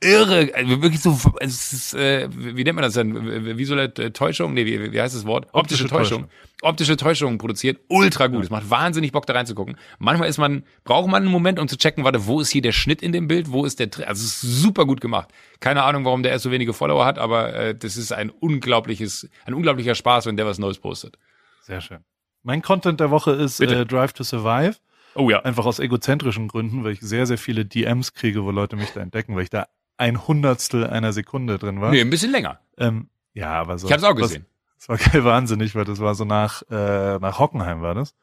Irre, 0.00 0.50
also 0.54 0.82
wirklich 0.82 1.00
so, 1.00 1.18
es 1.40 1.72
ist, 1.72 1.94
äh, 1.94 2.28
wie 2.32 2.64
nennt 2.64 2.76
man 2.76 2.82
das 2.82 2.94
denn? 2.94 3.58
Visuelle 3.58 3.92
Täuschung? 4.12 4.54
Nee, 4.54 4.64
wie, 4.64 4.92
wie 4.92 5.00
heißt 5.00 5.14
das 5.14 5.26
Wort? 5.26 5.46
Optische, 5.52 5.84
Optische 5.84 5.88
Täuschung. 5.88 6.22
Täuschung. 6.22 6.30
Optische 6.62 6.96
Täuschung 6.96 7.38
produziert, 7.38 7.80
ultra 7.88 8.28
gut. 8.28 8.44
Es 8.44 8.50
macht 8.50 8.70
wahnsinnig 8.70 9.12
Bock, 9.12 9.26
da 9.26 9.34
reinzugucken. 9.34 9.76
Manchmal 9.98 10.28
ist 10.28 10.38
man, 10.38 10.64
braucht 10.84 11.08
man 11.08 11.22
einen 11.22 11.30
Moment, 11.30 11.58
um 11.58 11.68
zu 11.68 11.76
checken, 11.76 12.04
warte, 12.04 12.26
wo 12.26 12.40
ist 12.40 12.50
hier 12.50 12.62
der 12.62 12.72
Schnitt 12.72 13.02
in 13.02 13.12
dem 13.12 13.28
Bild, 13.28 13.52
wo 13.52 13.66
ist 13.66 13.78
der, 13.78 13.88
also 14.06 14.24
es 14.24 14.24
ist 14.24 14.40
super 14.40 14.86
gut 14.86 15.02
gemacht. 15.02 15.28
Keine 15.60 15.82
Ahnung, 15.82 16.04
warum 16.06 16.22
der 16.22 16.32
erst 16.32 16.44
so 16.44 16.50
wenige 16.50 16.72
Follower 16.72 17.04
hat, 17.04 17.18
aber 17.18 17.54
äh, 17.54 17.74
das 17.74 17.96
ist 17.96 18.12
ein 18.12 18.30
unglaubliches, 18.30 19.28
ein 19.44 19.52
unglaublicher 19.52 19.94
Spaß, 19.94 20.26
wenn 20.26 20.36
der 20.36 20.46
was 20.46 20.58
Neues 20.58 20.78
postet. 20.78 21.18
Sehr 21.62 21.80
schön. 21.80 21.98
Mein 22.42 22.62
Content 22.62 23.00
der 23.00 23.10
Woche 23.10 23.32
ist 23.32 23.60
äh, 23.60 23.84
Drive 23.86 24.12
to 24.14 24.24
Survive. 24.24 24.76
Oh 25.14 25.30
ja. 25.30 25.40
Einfach 25.40 25.66
aus 25.66 25.78
egozentrischen 25.78 26.48
Gründen, 26.48 26.84
weil 26.84 26.92
ich 26.92 27.00
sehr, 27.00 27.26
sehr 27.26 27.38
viele 27.38 27.64
DMs 27.64 28.14
kriege, 28.14 28.44
wo 28.44 28.50
Leute 28.50 28.76
mich 28.76 28.90
da 28.92 29.00
entdecken, 29.00 29.36
weil 29.36 29.44
ich 29.44 29.50
da 29.50 29.68
ein 29.96 30.26
Hundertstel 30.26 30.86
einer 30.86 31.12
Sekunde 31.12 31.58
drin 31.58 31.80
war. 31.80 31.90
Nee, 31.90 32.00
ein 32.00 32.10
bisschen 32.10 32.32
länger. 32.32 32.58
Ähm, 32.78 33.08
ja, 33.32 33.52
aber 33.52 33.78
so. 33.78 33.86
Ich 33.86 33.92
hab's 33.92 34.04
auch 34.04 34.14
gesehen. 34.14 34.46
Das 34.78 34.88
war 34.88 34.98
geil 34.98 35.24
wahnsinnig, 35.24 35.74
weil 35.74 35.84
das 35.84 36.00
war 36.00 36.14
so 36.14 36.24
nach, 36.24 36.62
äh, 36.70 37.18
nach 37.18 37.38
Hockenheim 37.38 37.80
war 37.80 37.94
das. 37.94 38.14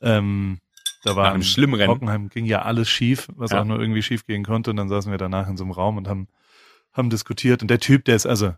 Ähm, 0.00 0.58
da 1.04 1.16
war 1.16 1.32
ein 1.32 1.42
schlimmen 1.42 1.74
Rennen. 1.74 1.90
Hockenheim 1.90 2.28
ging 2.28 2.46
ja 2.46 2.62
alles 2.62 2.88
schief, 2.88 3.28
was 3.34 3.50
ja. 3.50 3.60
auch 3.60 3.64
nur 3.64 3.80
irgendwie 3.80 4.02
schief 4.02 4.24
gehen 4.26 4.44
konnte. 4.44 4.70
Und 4.70 4.76
dann 4.76 4.88
saßen 4.88 5.10
wir 5.10 5.18
danach 5.18 5.48
in 5.48 5.56
so 5.56 5.64
einem 5.64 5.72
Raum 5.72 5.96
und 5.96 6.08
haben, 6.08 6.28
haben 6.92 7.10
diskutiert. 7.10 7.62
Und 7.62 7.68
der 7.68 7.80
Typ, 7.80 8.04
der 8.04 8.14
ist 8.14 8.26
also, 8.26 8.54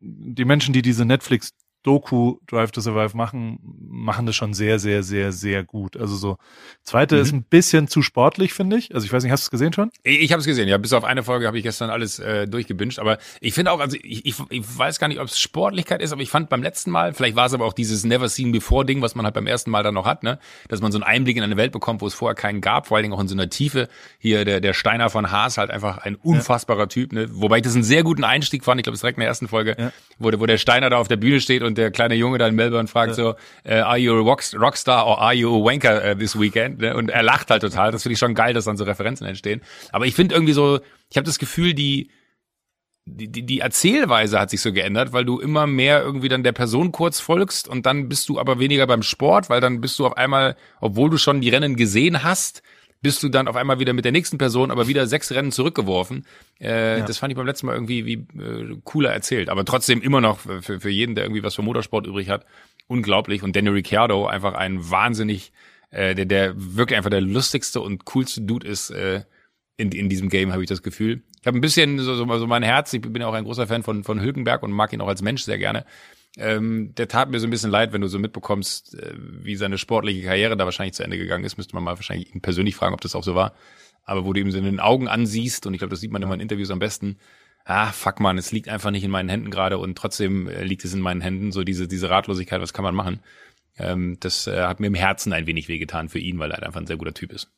die 0.00 0.44
Menschen, 0.44 0.72
die 0.72 0.82
diese 0.82 1.04
Netflix 1.04 1.54
Doku 1.88 2.36
Drive 2.46 2.70
to 2.72 2.82
Survive 2.82 3.16
machen, 3.16 3.60
machen 3.88 4.26
das 4.26 4.36
schon 4.36 4.52
sehr, 4.52 4.78
sehr, 4.78 5.02
sehr, 5.02 5.32
sehr 5.32 5.64
gut. 5.64 5.96
Also 5.96 6.16
so, 6.16 6.36
zweite 6.82 7.14
mhm. 7.14 7.22
ist 7.22 7.32
ein 7.32 7.42
bisschen 7.44 7.88
zu 7.88 8.02
sportlich, 8.02 8.52
finde 8.52 8.76
ich. 8.76 8.94
Also 8.94 9.06
ich 9.06 9.12
weiß 9.12 9.22
nicht, 9.22 9.32
hast 9.32 9.44
du 9.44 9.46
es 9.46 9.50
gesehen 9.50 9.72
schon? 9.72 9.90
Ich, 10.02 10.20
ich 10.20 10.32
habe 10.32 10.40
es 10.40 10.46
gesehen, 10.46 10.68
ja. 10.68 10.76
Bis 10.76 10.92
auf 10.92 11.04
eine 11.04 11.22
Folge 11.22 11.46
habe 11.46 11.56
ich 11.56 11.62
gestern 11.62 11.88
alles 11.88 12.18
äh, 12.18 12.46
durchgebinged. 12.46 12.98
Aber 12.98 13.16
ich 13.40 13.54
finde 13.54 13.72
auch, 13.72 13.80
also 13.80 13.96
ich, 14.02 14.26
ich, 14.26 14.34
ich 14.50 14.78
weiß 14.78 14.98
gar 14.98 15.08
nicht, 15.08 15.18
ob 15.18 15.28
es 15.28 15.40
Sportlichkeit 15.40 16.02
ist, 16.02 16.12
aber 16.12 16.20
ich 16.20 16.28
fand 16.28 16.50
beim 16.50 16.62
letzten 16.62 16.90
Mal, 16.90 17.14
vielleicht 17.14 17.36
war 17.36 17.46
es 17.46 17.54
aber 17.54 17.64
auch 17.64 17.72
dieses 17.72 18.04
Never 18.04 18.28
Seen 18.28 18.52
Before 18.52 18.84
Ding, 18.84 19.00
was 19.00 19.14
man 19.14 19.24
halt 19.24 19.34
beim 19.34 19.46
ersten 19.46 19.70
Mal 19.70 19.82
dann 19.82 19.94
noch 19.94 20.04
hat, 20.04 20.22
ne? 20.24 20.38
Dass 20.68 20.82
man 20.82 20.92
so 20.92 20.98
einen 20.98 21.04
Einblick 21.04 21.38
in 21.38 21.42
eine 21.42 21.56
Welt 21.56 21.72
bekommt, 21.72 22.02
wo 22.02 22.06
es 22.06 22.12
vorher 22.12 22.34
keinen 22.34 22.60
gab, 22.60 22.86
vor 22.86 22.98
allen 22.98 23.04
Dingen 23.04 23.14
auch 23.14 23.20
in 23.20 23.28
so 23.28 23.34
einer 23.34 23.48
Tiefe. 23.48 23.88
Hier 24.18 24.44
der, 24.44 24.60
der 24.60 24.74
Steiner 24.74 25.08
von 25.08 25.30
Haas 25.30 25.56
halt 25.56 25.70
einfach 25.70 25.96
ein 25.96 26.16
unfassbarer 26.16 26.80
ja. 26.80 26.86
Typ, 26.86 27.14
ne? 27.14 27.28
Wobei 27.30 27.56
ich 27.56 27.62
das 27.62 27.74
einen 27.74 27.82
sehr 27.84 28.02
guten 28.02 28.24
Einstieg 28.24 28.62
fand. 28.62 28.78
Ich 28.78 28.84
glaube, 28.84 28.94
es 28.94 29.00
direkt 29.00 29.16
in 29.16 29.20
der 29.20 29.28
ersten 29.28 29.48
Folge, 29.48 29.74
ja. 29.78 29.92
wo, 30.18 30.30
wo 30.38 30.44
der 30.44 30.58
Steiner 30.58 30.90
da 30.90 30.98
auf 30.98 31.08
der 31.08 31.16
Bühne 31.16 31.40
steht 31.40 31.62
und 31.62 31.77
der 31.78 31.90
kleine 31.90 32.14
Junge 32.14 32.38
da 32.38 32.46
in 32.46 32.54
Melbourne 32.54 32.88
fragt 32.88 33.14
so, 33.14 33.30
uh, 33.30 33.34
are 33.70 33.98
you 33.98 34.12
a 34.12 34.20
Rockstar 34.20 35.06
or 35.06 35.20
are 35.20 35.34
you 35.34 35.54
a 35.54 35.64
Wanker 35.64 36.12
uh, 36.12 36.14
this 36.14 36.38
weekend? 36.38 36.80
Ne? 36.80 36.94
Und 36.94 37.10
er 37.10 37.22
lacht 37.22 37.50
halt 37.50 37.62
total. 37.62 37.92
Das 37.92 38.02
finde 38.02 38.14
ich 38.14 38.18
schon 38.18 38.34
geil, 38.34 38.52
dass 38.52 38.64
dann 38.64 38.76
so 38.76 38.84
Referenzen 38.84 39.26
entstehen. 39.26 39.62
Aber 39.92 40.06
ich 40.06 40.14
finde 40.14 40.34
irgendwie 40.34 40.52
so, 40.52 40.80
ich 41.10 41.16
habe 41.16 41.24
das 41.24 41.38
Gefühl, 41.38 41.74
die, 41.74 42.10
die, 43.06 43.28
die, 43.28 43.46
die 43.46 43.60
Erzählweise 43.60 44.38
hat 44.38 44.50
sich 44.50 44.60
so 44.60 44.72
geändert, 44.72 45.12
weil 45.12 45.24
du 45.24 45.38
immer 45.38 45.66
mehr 45.66 46.02
irgendwie 46.02 46.28
dann 46.28 46.42
der 46.42 46.52
Person 46.52 46.92
kurz 46.92 47.20
folgst 47.20 47.68
und 47.68 47.86
dann 47.86 48.08
bist 48.08 48.28
du 48.28 48.38
aber 48.38 48.58
weniger 48.58 48.86
beim 48.86 49.02
Sport, 49.02 49.48
weil 49.48 49.60
dann 49.60 49.80
bist 49.80 49.98
du 49.98 50.06
auf 50.06 50.16
einmal, 50.16 50.56
obwohl 50.80 51.08
du 51.10 51.16
schon 51.16 51.40
die 51.40 51.48
Rennen 51.48 51.76
gesehen 51.76 52.22
hast, 52.22 52.62
bist 53.00 53.22
du 53.22 53.28
dann 53.28 53.48
auf 53.48 53.56
einmal 53.56 53.78
wieder 53.78 53.92
mit 53.92 54.04
der 54.04 54.12
nächsten 54.12 54.38
Person, 54.38 54.70
aber 54.70 54.88
wieder 54.88 55.06
sechs 55.06 55.30
Rennen 55.30 55.52
zurückgeworfen. 55.52 56.26
Äh, 56.60 56.98
ja. 56.98 57.06
Das 57.06 57.18
fand 57.18 57.30
ich 57.30 57.36
beim 57.36 57.46
letzten 57.46 57.66
Mal 57.66 57.74
irgendwie 57.74 58.04
wie, 58.04 58.14
äh, 58.14 58.76
cooler 58.84 59.12
erzählt. 59.12 59.48
Aber 59.48 59.64
trotzdem 59.64 60.02
immer 60.02 60.20
noch 60.20 60.38
für, 60.38 60.80
für 60.80 60.90
jeden, 60.90 61.14
der 61.14 61.24
irgendwie 61.24 61.42
was 61.42 61.54
für 61.54 61.62
Motorsport 61.62 62.06
übrig 62.06 62.28
hat, 62.28 62.44
unglaublich. 62.88 63.42
Und 63.42 63.54
Daniel 63.54 63.74
Ricciardo 63.74 64.26
einfach 64.26 64.54
ein 64.54 64.90
wahnsinnig, 64.90 65.52
äh, 65.90 66.14
der, 66.14 66.24
der 66.24 66.54
wirklich 66.56 66.96
einfach 66.96 67.10
der 67.10 67.20
lustigste 67.20 67.80
und 67.80 68.04
coolste 68.04 68.40
Dude 68.40 68.66
ist 68.66 68.90
äh, 68.90 69.22
in, 69.76 69.92
in 69.92 70.08
diesem 70.08 70.28
Game, 70.28 70.52
habe 70.52 70.62
ich 70.62 70.68
das 70.68 70.82
Gefühl. 70.82 71.22
Ich 71.40 71.46
habe 71.46 71.56
ein 71.56 71.60
bisschen 71.60 72.00
so, 72.00 72.16
so, 72.16 72.38
so 72.38 72.46
mein 72.48 72.64
Herz, 72.64 72.92
ich 72.92 73.00
bin 73.00 73.22
ja 73.22 73.28
auch 73.28 73.34
ein 73.34 73.44
großer 73.44 73.68
Fan 73.68 73.84
von, 73.84 74.02
von 74.02 74.20
Hülkenberg 74.20 74.64
und 74.64 74.72
mag 74.72 74.92
ihn 74.92 75.00
auch 75.00 75.08
als 75.08 75.22
Mensch 75.22 75.42
sehr 75.42 75.58
gerne. 75.58 75.84
Ähm, 76.38 76.94
der 76.94 77.08
tat 77.08 77.30
mir 77.30 77.40
so 77.40 77.48
ein 77.48 77.50
bisschen 77.50 77.70
leid, 77.70 77.92
wenn 77.92 78.00
du 78.00 78.06
so 78.06 78.18
mitbekommst, 78.18 78.94
äh, 78.94 79.14
wie 79.16 79.56
seine 79.56 79.76
sportliche 79.76 80.22
Karriere 80.22 80.56
da 80.56 80.64
wahrscheinlich 80.64 80.94
zu 80.94 81.02
Ende 81.02 81.18
gegangen 81.18 81.44
ist. 81.44 81.56
Müsste 81.56 81.74
man 81.74 81.82
mal 81.82 81.96
wahrscheinlich 81.96 82.32
ihn 82.32 82.40
persönlich 82.40 82.76
fragen, 82.76 82.94
ob 82.94 83.00
das 83.00 83.16
auch 83.16 83.24
so 83.24 83.34
war. 83.34 83.54
Aber 84.04 84.24
wo 84.24 84.32
du 84.32 84.40
ihm 84.40 84.50
so 84.50 84.58
in 84.58 84.64
den 84.64 84.80
Augen 84.80 85.08
ansiehst, 85.08 85.66
und 85.66 85.74
ich 85.74 85.80
glaube, 85.80 85.90
das 85.90 86.00
sieht 86.00 86.12
man 86.12 86.22
immer 86.22 86.34
in 86.34 86.40
Interviews 86.40 86.70
am 86.70 86.78
besten, 86.78 87.18
ah, 87.64 87.92
fuck 87.92 88.20
man, 88.20 88.38
es 88.38 88.52
liegt 88.52 88.68
einfach 88.68 88.90
nicht 88.90 89.04
in 89.04 89.10
meinen 89.10 89.28
Händen 89.28 89.50
gerade 89.50 89.78
und 89.78 89.98
trotzdem 89.98 90.48
äh, 90.48 90.62
liegt 90.62 90.84
es 90.84 90.94
in 90.94 91.00
meinen 91.00 91.20
Händen, 91.20 91.52
so 91.52 91.64
diese, 91.64 91.88
diese 91.88 92.08
Ratlosigkeit, 92.08 92.60
was 92.60 92.72
kann 92.72 92.84
man 92.84 92.94
machen? 92.94 93.20
Ähm, 93.76 94.16
das 94.20 94.46
äh, 94.46 94.62
hat 94.62 94.80
mir 94.80 94.86
im 94.86 94.94
Herzen 94.94 95.32
ein 95.32 95.46
wenig 95.46 95.68
wehgetan 95.68 96.08
für 96.08 96.18
ihn, 96.18 96.38
weil 96.38 96.50
er 96.50 96.54
halt 96.54 96.64
einfach 96.64 96.80
ein 96.80 96.86
sehr 96.86 96.96
guter 96.96 97.14
Typ 97.14 97.32
ist. 97.32 97.50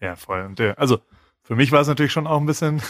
Ja, 0.00 0.16
voll. 0.16 0.42
Und 0.42 0.58
der, 0.58 0.78
also 0.78 1.00
für 1.42 1.56
mich 1.56 1.72
war 1.72 1.80
es 1.80 1.88
natürlich 1.88 2.12
schon 2.12 2.26
auch 2.26 2.40
ein 2.40 2.46
bisschen 2.46 2.80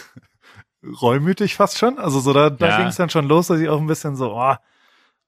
reumütig 1.03 1.55
fast 1.55 1.78
schon. 1.78 1.99
Also 1.99 2.20
so 2.20 2.32
da, 2.32 2.51
da 2.51 2.68
ja. 2.68 2.76
ging 2.78 2.86
es 2.86 2.96
dann 2.96 3.11
schon 3.11 3.26
los, 3.26 3.49
dass 3.49 3.61
ich 3.61 3.68
auch 3.68 3.80
ein 3.80 3.86
bisschen 3.86 4.14
so, 4.14 4.34
oh, 4.34 4.55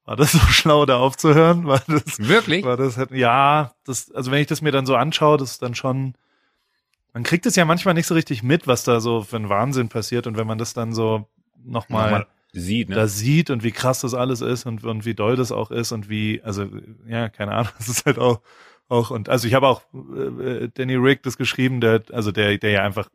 war 0.05 0.17
das 0.17 0.33
so 0.33 0.39
schlau, 0.51 0.87
da 0.87 0.99
aufzuhören? 0.99 1.67
War 1.67 1.83
das, 1.87 2.19
Wirklich? 2.19 2.65
War 2.65 2.77
das, 2.77 2.99
ja, 3.13 3.73
das, 3.85 4.11
also 4.13 4.31
wenn 4.31 4.41
ich 4.41 4.47
das 4.47 4.63
mir 4.63 4.73
dann 4.73 4.87
so 4.87 4.97
anschaue, 4.97 5.39
das 5.39 5.53
ist 5.53 5.63
dann 5.63 5.75
schon, 5.75 6.15
man 7.13 7.23
kriegt 7.23 7.47
es 7.47 7.57
ja 7.57 7.65
manchmal 7.65 7.95
nicht 7.95 8.07
so 8.07 8.15
richtig 8.15 8.43
mit, 8.43 8.67
was 8.67 8.85
da 8.85 9.01
so 9.01 9.23
für 9.23 9.37
ein 9.37 9.49
Wahnsinn 9.49 9.89
passiert 9.89 10.27
und 10.27 10.37
wenn 10.37 10.47
man 10.47 10.59
das 10.59 10.75
dann 10.75 10.93
so 10.93 11.29
nochmal 11.65 12.21
noch 12.21 12.27
sieht, 12.53 12.89
ne? 12.89 12.97
da 12.97 13.07
sieht 13.07 13.51
und 13.51 13.63
wie 13.63 13.73
krass 13.73 14.01
das 14.01 14.15
alles 14.15 14.41
ist 14.41 14.67
und, 14.67 14.85
und 14.85 15.05
wie 15.05 15.15
doll 15.15 15.37
das 15.37 15.53
auch 15.53 15.71
ist 15.71 15.93
und 15.93 16.09
wie, 16.09 16.41
also, 16.43 16.67
ja, 17.07 17.29
keine 17.29 17.53
Ahnung, 17.53 17.73
das 17.79 17.89
ist 17.89 18.07
halt 18.07 18.19
auch, 18.19 18.41
auch, 18.89 19.11
und 19.11 19.29
also 19.29 19.47
ich 19.47 19.55
habe 19.55 19.69
auch 19.69 19.83
äh, 20.43 20.69
Danny 20.75 20.97
Rick 20.97 21.23
das 21.23 21.37
geschrieben, 21.37 21.81
der, 21.81 22.03
also 22.13 22.33
der, 22.33 22.59
der 22.59 22.71
ja 22.71 22.83
einfach 22.83 23.09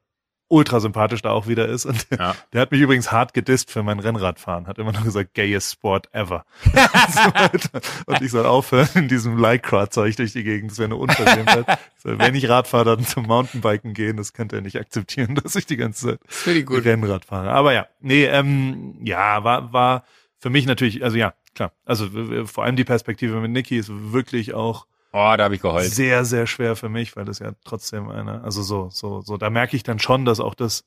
ultra 0.47 0.79
sympathisch 0.79 1.21
da 1.21 1.31
auch 1.31 1.47
wieder 1.47 1.67
ist. 1.67 1.85
Und 1.85 2.07
ja. 2.11 2.35
der 2.53 2.61
hat 2.61 2.71
mich 2.71 2.81
übrigens 2.81 3.11
hart 3.11 3.33
gedisst 3.33 3.71
für 3.71 3.83
mein 3.83 3.99
Rennradfahren. 3.99 4.67
Hat 4.67 4.77
immer 4.77 4.91
noch 4.91 5.03
gesagt, 5.03 5.33
gayest 5.33 5.73
Sport 5.73 6.13
ever. 6.13 6.45
und 8.05 8.21
ich 8.21 8.31
soll 8.31 8.45
aufhören, 8.45 8.87
in 8.95 9.07
diesem 9.07 9.37
Lycra-Zeug 9.37 10.15
durch 10.15 10.33
die 10.33 10.43
Gegend. 10.43 10.71
Das 10.71 10.77
wäre 10.77 10.87
eine 10.87 10.97
Unverschämtheit. 10.97 11.65
soll, 11.97 12.19
wenn 12.19 12.35
ich 12.35 12.47
Rad 12.47 12.67
fahre, 12.67 12.95
dann 12.95 13.05
zum 13.05 13.25
Mountainbiken 13.25 13.93
gehen. 13.93 14.17
Das 14.17 14.33
könnte 14.33 14.57
er 14.57 14.61
nicht 14.61 14.79
akzeptieren, 14.79 15.35
dass 15.35 15.55
ich 15.55 15.65
die 15.65 15.77
ganze 15.77 16.19
Zeit 16.27 16.69
Rennrad 16.69 17.25
fahre. 17.25 17.51
Aber 17.51 17.73
ja, 17.73 17.87
nee, 18.01 18.25
ähm, 18.25 18.95
ja, 19.03 19.43
war, 19.43 19.73
war 19.73 20.03
für 20.37 20.49
mich 20.49 20.65
natürlich, 20.67 21.03
also 21.03 21.17
ja, 21.17 21.33
klar. 21.55 21.71
Also 21.85 22.07
vor 22.45 22.63
allem 22.63 22.75
die 22.75 22.83
Perspektive 22.83 23.39
mit 23.39 23.51
Niki 23.51 23.77
ist 23.77 23.89
wirklich 23.91 24.53
auch 24.53 24.85
Oh, 25.17 25.33
da 25.37 25.45
habe 25.45 25.55
ich 25.55 25.61
geheult. 25.61 25.89
Sehr, 25.93 26.25
sehr 26.25 26.45
schwer 26.45 26.75
für 26.75 26.89
mich, 26.89 27.15
weil 27.15 27.23
das 27.23 27.39
ja 27.39 27.53
trotzdem 27.63 28.09
eine, 28.09 28.43
also 28.43 28.61
so, 28.61 28.89
so, 28.89 29.21
so, 29.21 29.37
da 29.37 29.49
merke 29.49 29.77
ich 29.77 29.83
dann 29.83 29.97
schon, 29.97 30.25
dass 30.25 30.41
auch 30.41 30.55
das 30.55 30.83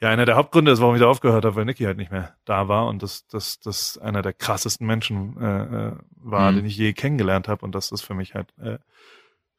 ja 0.00 0.10
einer 0.10 0.24
der 0.24 0.34
Hauptgründe 0.34 0.72
ist, 0.72 0.80
warum 0.80 0.96
ich 0.96 1.00
da 1.00 1.06
aufgehört 1.06 1.44
habe, 1.44 1.54
weil 1.54 1.64
Niki 1.64 1.84
halt 1.84 1.96
nicht 1.96 2.10
mehr 2.10 2.34
da 2.44 2.66
war 2.66 2.88
und 2.88 3.04
das, 3.04 3.28
das, 3.28 3.60
das 3.60 3.98
einer 3.98 4.20
der 4.20 4.32
krassesten 4.32 4.84
Menschen 4.84 5.40
äh, 5.40 5.62
äh, 5.62 5.92
war, 6.16 6.50
mhm. 6.50 6.56
den 6.56 6.66
ich 6.66 6.76
je 6.76 6.92
kennengelernt 6.92 7.46
habe 7.46 7.64
und 7.64 7.76
das 7.76 7.92
ist 7.92 8.02
für 8.02 8.14
mich 8.14 8.34
halt 8.34 8.52
äh, 8.58 8.78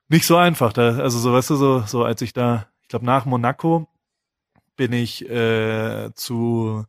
nicht 0.10 0.26
so 0.26 0.36
einfach. 0.36 0.74
Da, 0.74 0.98
also 0.98 1.18
so, 1.18 1.32
weißt 1.32 1.52
du, 1.52 1.56
so, 1.56 1.80
so 1.88 2.04
als 2.04 2.22
ich 2.22 2.34
da, 2.34 2.68
ich 2.82 2.90
glaube 2.90 3.06
nach 3.06 3.24
Monaco 3.24 3.88
bin 4.76 4.92
ich 4.92 5.30
äh, 5.30 6.12
zu 6.14 6.84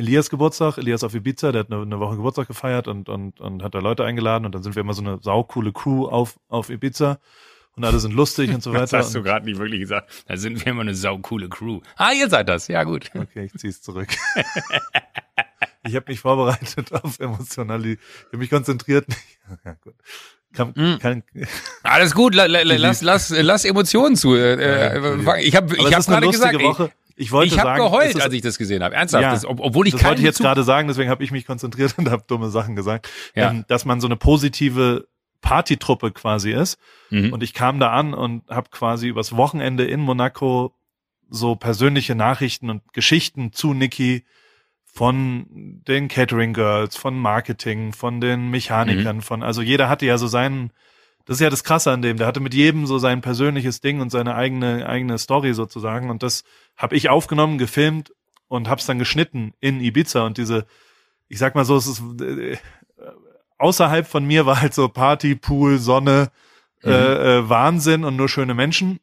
Elias 0.00 0.30
Geburtstag, 0.30 0.78
Elias 0.78 1.04
auf 1.04 1.14
Ibiza, 1.14 1.52
der 1.52 1.60
hat 1.60 1.70
eine, 1.70 1.82
eine, 1.82 2.00
Woche 2.00 2.16
Geburtstag 2.16 2.48
gefeiert 2.48 2.88
und, 2.88 3.08
und, 3.08 3.38
und 3.38 3.62
hat 3.62 3.74
da 3.74 3.80
Leute 3.80 4.04
eingeladen 4.04 4.46
und 4.46 4.54
dann 4.54 4.62
sind 4.62 4.74
wir 4.74 4.80
immer 4.80 4.94
so 4.94 5.02
eine 5.02 5.18
saukoole 5.20 5.72
Crew 5.72 6.06
auf, 6.06 6.40
auf 6.48 6.70
Ibiza 6.70 7.18
und 7.76 7.84
alle 7.84 8.00
sind 8.00 8.14
lustig 8.14 8.50
und 8.50 8.62
so 8.62 8.72
weiter. 8.74 8.96
Das 8.96 9.06
hast 9.06 9.14
du 9.14 9.22
gerade 9.22 9.44
nicht 9.44 9.58
wirklich 9.58 9.80
gesagt. 9.80 10.24
Da 10.26 10.38
sind 10.38 10.64
wir 10.64 10.72
immer 10.72 10.80
eine 10.80 10.94
saukoole 10.94 11.50
Crew. 11.50 11.80
Ah, 11.96 12.12
ihr 12.12 12.30
seid 12.30 12.48
das. 12.48 12.68
Ja, 12.68 12.84
gut. 12.84 13.10
Okay, 13.14 13.44
ich 13.44 13.52
zieh's 13.60 13.82
zurück. 13.82 14.08
ich 15.84 15.94
habe 15.94 16.06
mich 16.08 16.20
vorbereitet 16.20 16.92
auf 16.94 17.20
emotionali. 17.20 17.92
Ich 17.92 18.26
habe 18.28 18.38
mich 18.38 18.50
konzentriert. 18.50 19.06
ja, 19.64 19.74
gut. 19.84 19.94
Kann, 20.52 20.70
mm. 20.74 20.98
kann, 20.98 21.22
Alles 21.84 22.12
gut, 22.12 22.34
la, 22.34 22.46
la, 22.46 22.62
lass, 22.62 23.02
lass, 23.02 23.30
lass 23.30 23.64
Emotionen 23.64 24.16
zu. 24.16 24.34
Äh, 24.34 24.54
äh 24.54 25.42
ich 25.42 25.54
habe 25.54 25.76
ich 25.76 25.94
hab 25.94 26.04
gerade 26.06 26.28
gesagt, 26.28 26.60
Woche. 26.60 26.90
Ich 27.20 27.32
wollte 27.32 27.54
ich 27.54 27.60
habe 27.60 27.78
geheult, 27.78 28.18
als 28.20 28.32
ich 28.32 28.40
das 28.40 28.56
gesehen 28.56 28.82
habe. 28.82 28.94
Ernsthaft, 28.94 29.22
ja, 29.22 29.32
das, 29.32 29.44
obwohl 29.44 29.86
ich 29.86 29.92
das 29.92 30.04
wollte 30.04 30.20
ich 30.20 30.24
jetzt 30.24 30.38
gerade 30.38 30.62
sagen, 30.62 30.88
deswegen 30.88 31.10
habe 31.10 31.22
ich 31.22 31.30
mich 31.30 31.46
konzentriert 31.46 31.94
und 31.98 32.10
habe 32.10 32.24
dumme 32.26 32.48
Sachen 32.48 32.76
gesagt, 32.76 33.10
ja. 33.34 33.50
ähm, 33.50 33.64
dass 33.68 33.84
man 33.84 34.00
so 34.00 34.06
eine 34.06 34.16
positive 34.16 35.06
Partytruppe 35.42 36.12
quasi 36.12 36.50
ist. 36.52 36.78
Mhm. 37.10 37.32
Und 37.32 37.42
ich 37.42 37.52
kam 37.52 37.78
da 37.78 37.90
an 37.90 38.14
und 38.14 38.48
habe 38.48 38.70
quasi 38.70 39.08
übers 39.08 39.36
Wochenende 39.36 39.84
in 39.84 40.00
Monaco 40.00 40.74
so 41.28 41.56
persönliche 41.56 42.14
Nachrichten 42.14 42.70
und 42.70 42.90
Geschichten 42.94 43.52
zu 43.52 43.74
Niki 43.74 44.24
von 44.84 45.46
den 45.86 46.08
Catering 46.08 46.54
Girls, 46.54 46.96
von 46.96 47.18
Marketing, 47.18 47.92
von 47.92 48.22
den 48.22 48.50
Mechanikern, 48.50 49.16
mhm. 49.16 49.22
von 49.22 49.42
also 49.42 49.60
jeder 49.60 49.90
hatte 49.90 50.06
ja 50.06 50.16
so 50.16 50.26
seinen 50.26 50.72
das 51.24 51.36
ist 51.36 51.40
ja 51.40 51.50
das 51.50 51.64
Krasse 51.64 51.90
an 51.92 52.02
dem. 52.02 52.16
Der 52.16 52.26
hatte 52.26 52.40
mit 52.40 52.54
jedem 52.54 52.86
so 52.86 52.98
sein 52.98 53.20
persönliches 53.20 53.80
Ding 53.80 54.00
und 54.00 54.10
seine 54.10 54.34
eigene 54.34 54.86
eigene 54.86 55.18
Story 55.18 55.54
sozusagen. 55.54 56.10
Und 56.10 56.22
das 56.22 56.44
habe 56.76 56.96
ich 56.96 57.08
aufgenommen, 57.08 57.58
gefilmt 57.58 58.12
und 58.48 58.68
hab's 58.68 58.86
dann 58.86 58.98
geschnitten 58.98 59.52
in 59.60 59.80
Ibiza. 59.80 60.26
Und 60.26 60.38
diese, 60.38 60.66
ich 61.28 61.38
sag 61.38 61.54
mal 61.54 61.64
so, 61.64 61.76
es 61.76 61.86
ist 61.86 62.02
äh, 62.20 62.56
außerhalb 63.58 64.06
von 64.06 64.24
mir 64.24 64.46
war 64.46 64.60
halt 64.60 64.74
so 64.74 64.88
Party, 64.88 65.36
Pool, 65.36 65.78
Sonne, 65.78 66.30
mhm. 66.82 66.90
äh, 66.90 67.38
äh, 67.38 67.48
Wahnsinn 67.48 68.04
und 68.04 68.16
nur 68.16 68.28
schöne 68.28 68.54
Menschen. 68.54 68.98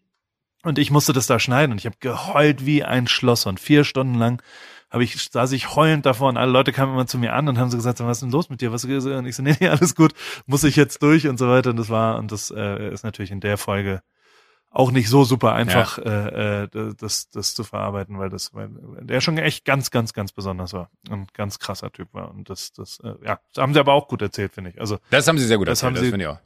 Und 0.64 0.80
ich 0.80 0.92
musste 0.92 1.14
das 1.14 1.28
da 1.28 1.40
schneiden 1.40 1.72
und 1.72 1.78
ich 1.78 1.86
habe 1.86 1.98
geheult 2.00 2.66
wie 2.66 2.84
ein 2.84 3.08
Schloss 3.08 3.46
und 3.46 3.60
vier 3.60 3.84
Stunden 3.84 4.16
lang 4.16 4.42
habe 4.90 5.04
ich, 5.04 5.30
saß 5.30 5.52
ich 5.52 5.76
heulend 5.76 6.06
davor 6.06 6.30
und 6.30 6.38
alle 6.38 6.52
Leute 6.52 6.72
kamen 6.72 6.94
immer 6.94 7.08
zu 7.08 7.18
mir 7.18 7.34
an 7.34 7.50
und 7.50 7.58
haben 7.58 7.70
so 7.70 7.78
gesagt, 7.78 8.00
was 8.00 8.18
ist 8.18 8.22
denn 8.22 8.32
los 8.32 8.50
mit 8.50 8.62
dir? 8.62 8.72
Was 8.72 8.84
ist 8.84 9.06
und 9.06 9.26
ich 9.26 9.36
so, 9.36 9.44
nee, 9.44 9.56
nee, 9.60 9.68
alles 9.68 9.96
gut, 9.96 10.14
muss 10.46 10.64
ich 10.64 10.76
jetzt 10.76 11.02
durch 11.04 11.28
und 11.28 11.38
so 11.38 11.48
weiter. 11.50 11.72
Und 11.72 11.78
das 11.78 11.90
war, 11.90 12.18
und 12.18 12.32
das 12.32 12.52
äh, 12.52 12.92
ist 12.92 13.04
natürlich 13.04 13.32
in 13.32 13.40
der 13.40 13.58
Folge 13.58 14.02
auch 14.70 14.92
nicht 14.92 15.10
so 15.10 15.24
super 15.24 15.54
einfach, 15.54 15.98
ja. 15.98 16.28
äh, 16.28 16.64
äh, 16.64 16.94
das, 16.98 17.30
das 17.30 17.56
zu 17.56 17.64
verarbeiten, 17.64 18.20
weil 18.20 18.30
das, 18.30 18.54
weil 18.54 18.70
der 19.02 19.22
schon 19.22 19.38
echt 19.38 19.66
ganz, 19.66 19.92
ganz, 19.92 20.14
ganz 20.14 20.32
besonders 20.32 20.74
war. 20.74 20.90
Ein 21.10 21.28
ganz 21.34 21.60
krasser 21.60 21.92
Typ 21.92 22.14
war. 22.14 22.30
Und 22.32 22.50
das, 22.50 22.74
das, 22.74 23.00
äh, 23.00 23.14
ja, 23.26 23.40
das 23.54 23.62
haben 23.62 23.74
sie 23.74 23.80
aber 23.80 23.94
auch 23.94 24.08
gut 24.08 24.22
erzählt, 24.22 24.54
finde 24.54 24.72
ich. 24.72 24.80
Also 24.80 25.00
das 25.10 25.28
haben 25.28 25.38
sie 25.38 25.46
sehr 25.46 25.58
gut 25.58 25.68
das 25.68 25.82
erzählt, 25.82 26.14
haben 26.14 26.20
sie 26.20 26.24
das 26.24 26.38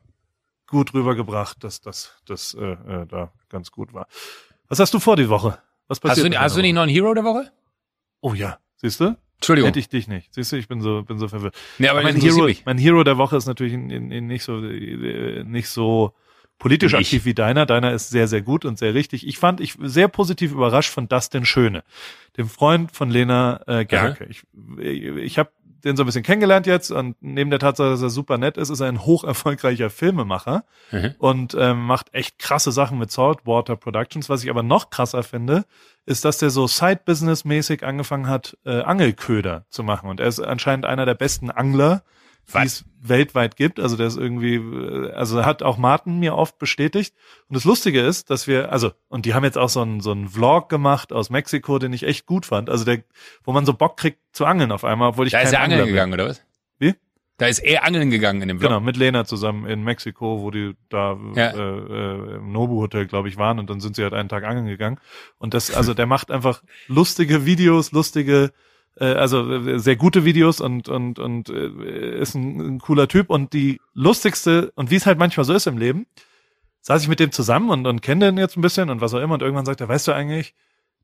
gut 0.68 0.94
rübergebracht, 0.94 1.64
dass 1.64 1.82
das, 1.82 2.16
das 2.26 2.54
äh, 2.54 2.72
äh, 2.72 3.06
da 3.06 3.32
ganz 3.50 3.72
gut 3.72 3.94
war. 3.94 4.08
Was 4.70 4.80
hast 4.80 4.94
du 4.94 5.00
vor 5.00 5.18
die 5.18 5.28
Woche? 5.28 5.58
Was 5.88 6.00
passiert? 6.00 6.28
Hast 6.28 6.34
du, 6.34 6.40
hast 6.40 6.58
du 6.58 6.62
nicht 6.62 6.74
noch 6.74 6.84
einen 6.84 6.92
Hero 6.92 7.14
der 7.14 7.26
Woche? 7.26 7.52
Oh 8.22 8.34
ja, 8.34 8.60
siehst 8.78 9.00
du? 9.00 9.16
Entschuldigung. 9.36 9.68
Hätte 9.68 9.80
ich 9.80 9.90
dich 9.90 10.08
nicht. 10.08 10.34
Siehst 10.34 10.52
du, 10.52 10.56
ich 10.56 10.68
bin 10.68 10.82
so, 10.82 11.02
bin 11.02 11.18
so 11.18 11.28
verwirrt. 11.28 11.56
Nee, 11.80 11.88
aber 11.88 12.04
mein 12.04 12.16
Hero, 12.16 12.48
mein 12.66 12.78
Hero 12.78 13.04
der 13.04 13.18
Woche 13.18 13.36
ist 13.38 13.48
natürlich 13.48 13.74
in, 13.74 13.90
in, 13.90 14.12
in 14.12 14.28
nicht 14.28 14.44
so, 14.44 14.58
nicht 14.60 15.68
so 15.68 16.14
politisch 16.60 16.94
aktiv 16.94 17.22
ich. 17.22 17.26
wie 17.26 17.34
deiner. 17.34 17.66
Deiner 17.66 17.92
ist 17.92 18.12
sehr, 18.12 18.28
sehr 18.28 18.44
gut 18.44 18.66
und 18.66 18.78
sehr 18.78 18.94
richtig. 18.94 19.28
Ich 19.28 19.40
fand, 19.40 19.60
ich 19.60 19.76
sehr 19.82 20.08
positiv 20.08 20.52
überrascht 20.52 20.92
von 20.92 21.08
Dustin 21.10 21.44
Schöne, 21.44 21.84
dem 22.38 22.48
Freund 22.48 22.92
von 22.92 23.10
Lena 23.10 23.62
äh, 23.66 23.84
Gerke. 23.84 24.26
Ja. 24.26 24.30
Ich, 24.30 24.44
ich 24.84 25.40
habe 25.40 25.50
den 25.84 25.96
so 25.96 26.04
ein 26.04 26.06
bisschen 26.06 26.24
kennengelernt 26.24 26.68
jetzt 26.68 26.92
und 26.92 27.16
neben 27.22 27.50
der 27.50 27.60
Tatsache, 27.60 27.90
dass 27.90 28.02
er 28.02 28.10
super 28.10 28.38
nett 28.38 28.58
ist, 28.58 28.70
ist 28.70 28.80
er 28.80 28.88
ein 28.88 29.06
hoch 29.06 29.24
erfolgreicher 29.24 29.90
Filmemacher 29.90 30.64
mhm. 30.92 31.16
und 31.18 31.56
ähm, 31.60 31.82
macht 31.86 32.14
echt 32.14 32.40
krasse 32.40 32.72
Sachen 32.72 32.98
mit 32.98 33.12
Saltwater 33.12 33.76
Productions. 33.76 34.30
Was 34.30 34.44
ich 34.44 34.50
aber 34.50 34.64
noch 34.64 34.90
krasser 34.90 35.24
finde, 35.24 35.66
ist, 36.06 36.26
dass 36.26 36.38
der 36.38 36.50
so 36.50 36.68
Side-Business-mäßig 36.68 37.84
angefangen 37.84 38.28
hat, 38.28 38.58
äh, 38.66 38.82
Angelköder 38.82 39.66
zu 39.70 39.84
machen. 39.84 40.10
Und 40.10 40.20
er 40.20 40.28
ist 40.28 40.40
anscheinend 40.40 40.86
einer 40.86 41.06
der 41.06 41.16
besten 41.16 41.52
Angler 41.52 42.04
die 42.48 42.66
es 42.66 42.86
weltweit 43.02 43.56
gibt. 43.56 43.80
Also 43.80 43.98
der 43.98 44.08
ist 44.08 44.18
irgendwie, 44.18 44.62
also 45.14 45.44
hat 45.46 45.64
auch 45.64 45.78
Martin 45.78 46.20
mir 46.20 46.36
oft 46.36 46.58
bestätigt. 46.60 47.16
Und 47.48 47.56
das 47.56 47.66
Lustige 47.66 48.02
ist, 48.02 48.30
dass 48.30 48.48
wir, 48.48 48.72
also, 48.72 48.92
und 49.10 49.26
die 49.26 49.34
haben 49.34 49.44
jetzt 49.44 49.58
auch 49.58 49.70
so 49.70 49.82
einen, 49.82 50.02
so 50.02 50.12
einen 50.12 50.30
Vlog 50.30 50.70
gemacht 50.70 51.12
aus 51.12 51.30
Mexiko, 51.30 51.80
den 51.80 51.94
ich 51.94 52.04
echt 52.04 52.26
gut 52.26 52.46
fand. 52.46 52.70
Also 52.70 52.86
der, 52.86 53.04
wo 53.44 53.54
man 53.54 53.66
so 53.66 53.74
Bock 53.74 53.98
kriegt 53.98 54.20
zu 54.34 54.46
angeln 54.46 54.72
auf 54.72 54.84
einmal, 54.84 55.10
obwohl 55.10 55.28
ich 55.28 55.34
Da 55.34 55.40
ist 55.40 55.54
er 55.54 55.62
angeln 55.62 55.88
gegangen, 55.88 56.14
oder 56.14 56.28
was? 56.28 56.44
Wie? 56.78 56.96
Da 57.38 57.48
ist 57.48 57.60
er 57.60 57.84
angeln 57.84 58.12
gegangen 58.12 58.42
in 58.44 58.50
dem 58.50 58.60
Vlog. 58.60 58.70
Genau, 58.70 58.82
mit 58.82 58.98
Lena 58.98 59.26
zusammen 59.26 59.66
in 59.66 59.84
Mexiko, 59.84 60.42
wo 60.42 60.52
die 60.52 60.76
da 60.90 61.18
ja. 61.36 61.50
äh, 61.50 61.58
äh, 61.58 62.36
im 62.36 62.52
Nobu 62.52 62.82
Hotel, 62.82 63.08
glaube 63.08 63.30
ich, 63.30 63.38
waren 63.38 63.58
und 63.58 63.70
dann 63.70 63.80
sind 63.80 63.96
sie 63.96 64.04
halt 64.04 64.14
einen 64.14 64.30
Tag 64.30 64.44
angeln 64.44 64.68
gegangen. 64.68 65.00
Und 65.40 65.54
das, 65.56 65.74
also 65.74 65.94
der 65.94 66.06
macht 66.06 66.30
einfach 66.30 66.62
lustige 66.88 67.46
Videos, 67.46 67.92
lustige 67.92 68.52
also 69.00 69.50
äh, 69.52 69.80
sehr 69.80 69.96
gute 69.96 70.26
Videos 70.26 70.60
und 70.62 70.90
und 70.90 71.18
und 71.18 71.50
äh, 71.50 72.20
ist 72.20 72.36
ein, 72.36 72.60
ein 72.60 72.80
cooler 72.80 73.08
Typ. 73.08 73.30
Und 73.30 73.54
die 73.54 73.80
lustigste 73.94 74.72
und 74.76 74.92
wie 74.92 74.96
es 74.96 75.06
halt 75.06 75.18
manchmal 75.18 75.46
so 75.46 75.54
ist 75.54 75.68
im 75.68 75.78
Leben, 75.78 76.08
saß 76.82 77.02
ich 77.02 77.08
mit 77.08 77.20
dem 77.20 77.32
zusammen 77.32 77.70
und 77.70 77.88
und 77.88 78.02
kenne 78.02 78.26
den 78.26 78.38
jetzt 78.38 78.58
ein 78.58 78.62
bisschen 78.62 78.90
und 78.90 79.02
was 79.02 79.14
auch 79.14 79.22
immer. 79.22 79.36
Und 79.36 79.42
irgendwann 79.42 79.66
sagt 79.66 79.82
er, 79.82 79.88
weißt 79.88 80.08
du 80.08 80.12
eigentlich, 80.12 80.54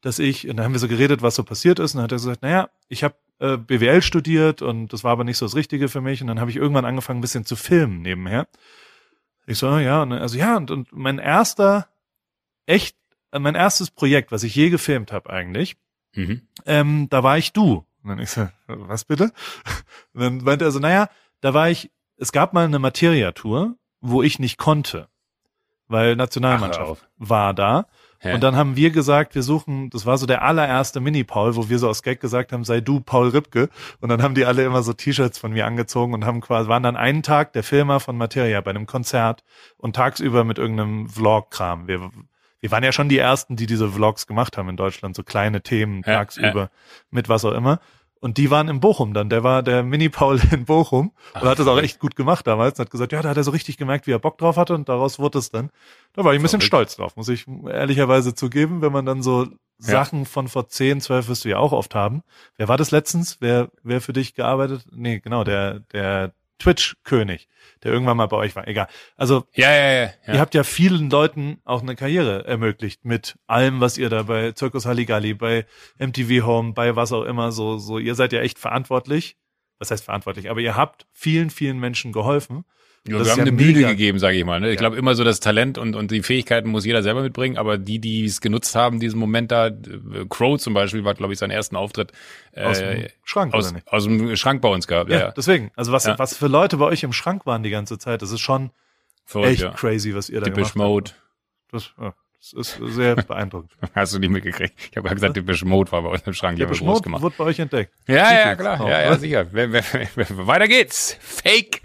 dass 0.01 0.19
ich 0.19 0.49
und 0.49 0.57
dann 0.57 0.65
haben 0.65 0.73
wir 0.73 0.79
so 0.79 0.87
geredet, 0.87 1.21
was 1.21 1.35
so 1.35 1.43
passiert 1.43 1.79
ist. 1.79 1.93
Und 1.93 1.99
dann 1.99 2.03
hat 2.03 2.11
er 2.11 2.17
gesagt, 2.17 2.41
naja, 2.41 2.69
ich 2.89 3.03
habe 3.03 3.15
äh, 3.39 3.57
BWL 3.57 4.01
studiert 4.01 4.61
und 4.61 4.91
das 4.93 5.03
war 5.03 5.11
aber 5.11 5.23
nicht 5.23 5.37
so 5.37 5.45
das 5.45 5.55
Richtige 5.55 5.89
für 5.89 6.01
mich. 6.01 6.21
Und 6.21 6.27
dann 6.27 6.39
habe 6.39 6.51
ich 6.51 6.57
irgendwann 6.57 6.85
angefangen 6.85 7.19
ein 7.19 7.21
bisschen 7.21 7.45
zu 7.45 7.55
filmen 7.55 8.01
nebenher. 8.01 8.47
Ich 9.45 9.57
so, 9.59 9.77
ja, 9.77 10.01
und 10.03 10.11
also 10.11 10.37
ja 10.37 10.57
und 10.57 10.71
und 10.71 10.89
mein 10.91 11.19
erster 11.19 11.87
echt 12.65 12.97
mein 13.31 13.55
erstes 13.55 13.91
Projekt, 13.91 14.31
was 14.31 14.43
ich 14.43 14.55
je 14.55 14.69
gefilmt 14.69 15.11
habe 15.11 15.29
eigentlich, 15.29 15.77
Mhm. 16.17 16.41
Ähm, 16.65 17.07
da 17.09 17.23
war 17.23 17.37
ich 17.37 17.53
du. 17.53 17.85
Und 18.03 18.09
dann 18.09 18.19
ich 18.19 18.31
so, 18.31 18.47
was 18.67 19.05
bitte? 19.05 19.31
Und 20.13 20.21
dann 20.21 20.37
meinte 20.37 20.65
er 20.65 20.71
so, 20.71 20.79
naja, 20.79 21.09
da 21.41 21.53
war 21.53 21.69
ich, 21.69 21.91
es 22.17 22.31
gab 22.31 22.53
mal 22.53 22.65
eine 22.65 22.79
Materia-Tour, 22.79 23.75
wo 24.01 24.23
ich 24.23 24.39
nicht 24.39 24.57
konnte, 24.57 25.07
weil 25.87 26.15
Nationalmannschaft 26.15 27.07
war 27.17 27.53
da. 27.53 27.85
Hä? 28.19 28.33
Und 28.33 28.41
dann 28.41 28.55
haben 28.55 28.75
wir 28.75 28.89
gesagt, 28.89 29.35
wir 29.35 29.43
suchen, 29.43 29.91
das 29.91 30.07
war 30.07 30.17
so 30.17 30.25
der 30.25 30.41
allererste 30.41 30.99
Mini-Paul, 30.99 31.55
wo 31.55 31.69
wir 31.69 31.77
so 31.77 31.87
aus 31.87 32.01
Gag 32.01 32.19
gesagt 32.19 32.51
haben, 32.51 32.63
sei 32.63 32.81
du 32.81 32.99
Paul 32.99 33.29
Ripke. 33.29 33.69
Und 33.99 34.09
dann 34.09 34.23
haben 34.23 34.33
die 34.33 34.45
alle 34.45 34.65
immer 34.65 34.81
so 34.81 34.93
T-Shirts 34.93 35.37
von 35.37 35.51
mir 35.51 35.67
angezogen 35.67 36.15
und 36.15 36.25
haben 36.25 36.41
quasi, 36.41 36.67
waren 36.67 36.81
dann 36.81 36.95
einen 36.95 37.21
Tag 37.21 37.53
der 37.53 37.63
Filmer 37.63 37.99
von 37.99 38.17
Materia 38.17 38.59
bei 38.61 38.71
einem 38.71 38.87
Konzert 38.87 39.43
und 39.77 39.95
tagsüber 39.95 40.43
mit 40.43 40.57
irgendeinem 40.57 41.07
Vlog-Kram. 41.07 41.87
Wir 41.87 42.09
wir 42.59 42.71
waren 42.71 42.83
ja 42.83 42.91
schon 42.91 43.09
die 43.09 43.17
ersten, 43.17 43.55
die 43.55 43.65
diese 43.65 43.89
Vlogs 43.89 44.27
gemacht 44.27 44.57
haben 44.57 44.69
in 44.69 44.77
Deutschland, 44.77 45.15
so 45.15 45.23
kleine 45.23 45.61
Themen 45.61 46.03
ja, 46.05 46.15
tagsüber 46.15 46.61
ja. 46.61 46.69
mit 47.09 47.29
was 47.29 47.45
auch 47.45 47.53
immer. 47.53 47.79
Und 48.19 48.37
die 48.37 48.49
waren 48.49 48.67
in 48.67 48.79
Bochum 48.79 49.13
dann. 49.13 49.29
Der 49.29 49.43
war 49.43 49.61
der 49.61 49.83
Mini-Paul 49.83 50.41
in 50.51 50.65
Bochum 50.65 51.11
und 51.35 51.41
hat 51.41 51.59
das 51.59 51.67
auch 51.67 51.77
echt 51.77 51.99
gut 51.99 52.15
gemacht 52.15 52.47
damals. 52.47 52.79
Und 52.79 52.85
hat 52.85 52.91
gesagt, 52.91 53.11
ja, 53.11 53.21
da 53.21 53.29
hat 53.29 53.37
er 53.37 53.43
so 53.43 53.51
richtig 53.51 53.77
gemerkt, 53.77 54.07
wie 54.07 54.11
er 54.11 54.19
Bock 54.19 54.37
drauf 54.37 54.57
hatte 54.57 54.73
und 54.73 54.89
daraus 54.89 55.19
wurde 55.19 55.39
es 55.39 55.51
dann. 55.51 55.69
Da 56.13 56.23
war 56.23 56.33
ich 56.33 56.39
ein 56.39 56.43
bisschen 56.43 56.61
stolz 56.61 56.95
drauf, 56.95 57.15
muss 57.15 57.29
ich 57.29 57.45
ehrlicherweise 57.47 58.33
zugeben, 58.33 58.81
wenn 58.81 58.91
man 58.91 59.05
dann 59.05 59.21
so 59.21 59.43
ja. 59.43 59.49
Sachen 59.77 60.25
von 60.25 60.47
vor 60.47 60.67
10, 60.67 61.01
12 61.01 61.27
wirst 61.27 61.45
du 61.45 61.49
ja 61.49 61.57
auch 61.57 61.73
oft 61.73 61.93
haben. 61.93 62.23
Wer 62.57 62.67
war 62.67 62.77
das 62.77 62.91
letztens? 62.91 63.37
Wer, 63.39 63.69
wer 63.83 64.01
für 64.01 64.13
dich 64.13 64.33
gearbeitet? 64.33 64.85
Nee, 64.91 65.19
genau, 65.19 65.43
der, 65.43 65.81
der 65.91 66.33
Twitch-König, 66.59 67.47
der 67.83 67.91
irgendwann 67.91 68.17
mal 68.17 68.27
bei 68.27 68.37
euch 68.37 68.55
war. 68.55 68.67
Egal. 68.67 68.87
Also 69.15 69.45
ja, 69.53 69.71
ja, 69.71 69.91
ja, 69.91 70.01
ja. 70.25 70.33
ihr 70.33 70.39
habt 70.39 70.53
ja 70.55 70.63
vielen 70.63 71.09
Leuten 71.09 71.59
auch 71.63 71.81
eine 71.81 71.95
Karriere 71.95 72.45
ermöglicht 72.45 73.05
mit 73.05 73.37
allem, 73.47 73.79
was 73.79 73.97
ihr 73.97 74.09
da 74.09 74.23
bei 74.23 74.53
Circus 74.55 74.85
Halligalli, 74.85 75.33
bei 75.33 75.65
MTV 75.99 76.45
Home, 76.45 76.73
bei 76.73 76.95
was 76.95 77.11
auch 77.11 77.23
immer 77.23 77.51
so, 77.51 77.77
so. 77.77 77.99
Ihr 77.99 78.15
seid 78.15 78.33
ja 78.33 78.41
echt 78.41 78.59
verantwortlich. 78.59 79.37
Was 79.79 79.91
heißt 79.91 80.05
verantwortlich? 80.05 80.49
Aber 80.49 80.59
ihr 80.59 80.75
habt 80.75 81.05
vielen, 81.13 81.49
vielen 81.49 81.79
Menschen 81.79 82.11
geholfen. 82.11 82.65
Ja, 83.07 83.23
wir 83.23 83.31
haben 83.31 83.37
ja 83.39 83.45
eine 83.45 83.51
Bühne 83.51 83.83
gegeben, 83.83 84.19
sage 84.19 84.37
ich 84.37 84.45
mal. 84.45 84.59
Ne? 84.59 84.67
Ich 84.67 84.75
ja. 84.75 84.79
glaube 84.79 84.97
immer 84.97 85.15
so 85.15 85.23
das 85.23 85.39
Talent 85.39 85.77
und, 85.77 85.95
und 85.95 86.11
die 86.11 86.21
Fähigkeiten 86.21 86.69
muss 86.69 86.85
jeder 86.85 87.03
selber 87.03 87.21
mitbringen, 87.21 87.57
aber 87.57 87.77
die, 87.77 87.99
die 87.99 88.25
es 88.25 88.41
genutzt 88.41 88.75
haben, 88.75 88.99
diesen 88.99 89.19
Moment 89.19 89.51
da, 89.51 89.67
äh, 89.67 89.73
Crow 90.29 90.59
zum 90.59 90.73
Beispiel 90.73 91.03
war, 91.03 91.13
glaube 91.13 91.33
ich, 91.33 91.39
sein 91.39 91.51
ersten 91.51 91.75
Auftritt. 91.75 92.11
Äh, 92.51 92.63
aus 92.63 92.79
dem 92.79 93.07
Schrank, 93.23 93.53
aus, 93.53 93.65
oder 93.65 93.75
nicht? 93.75 93.87
Aus 93.87 94.03
dem 94.03 94.35
Schrank 94.35 94.61
bei 94.61 94.69
uns 94.69 94.87
gehabt, 94.87 95.09
ja. 95.09 95.19
ja. 95.19 95.31
Deswegen, 95.31 95.71
also 95.75 95.91
was, 95.91 96.05
ja. 96.05 96.19
was 96.19 96.35
für 96.35 96.47
Leute 96.47 96.77
bei 96.77 96.85
euch 96.85 97.03
im 97.03 97.13
Schrank 97.13 97.45
waren 97.45 97.63
die 97.63 97.69
ganze 97.69 97.97
Zeit, 97.97 98.21
das 98.21 98.31
ist 98.31 98.41
schon 98.41 98.71
Verrückt, 99.25 99.61
echt 99.61 99.75
crazy, 99.75 100.15
was 100.15 100.29
ihr 100.29 100.39
da 100.39 100.45
Depeche 100.45 100.73
gemacht 100.73 100.89
Mode. 100.89 101.11
habt. 101.11 101.71
Das, 101.71 101.91
ja. 101.99 102.13
Das 102.39 102.53
ist 102.53 102.79
sehr 102.93 103.15
beeindruckend. 103.27 103.71
Hast 103.95 104.13
du 104.13 104.19
nicht 104.19 104.29
mitgekriegt? 104.29 104.73
Ich 104.91 104.97
habe 104.97 105.09
gesagt, 105.09 105.35
Depeche 105.35 105.65
Mode 105.65 105.91
war 105.91 106.03
bei 106.03 106.09
uns 106.09 106.21
im 106.25 106.33
Schrank. 106.33 106.57
Depeche 106.57 106.83
Mode 106.83 107.01
gemacht. 107.01 107.21
wurde 107.21 107.35
bei 107.37 107.45
euch 107.45 107.59
entdeckt. 107.59 107.93
Ja, 108.07 108.31
ja, 108.31 108.55
klar. 108.55 108.87
Ja, 108.87 109.01
ja, 109.01 109.17
sicher. 109.17 109.51
Weiter 109.51 110.67
geht's. 110.67 111.17
Fake. 111.19 111.81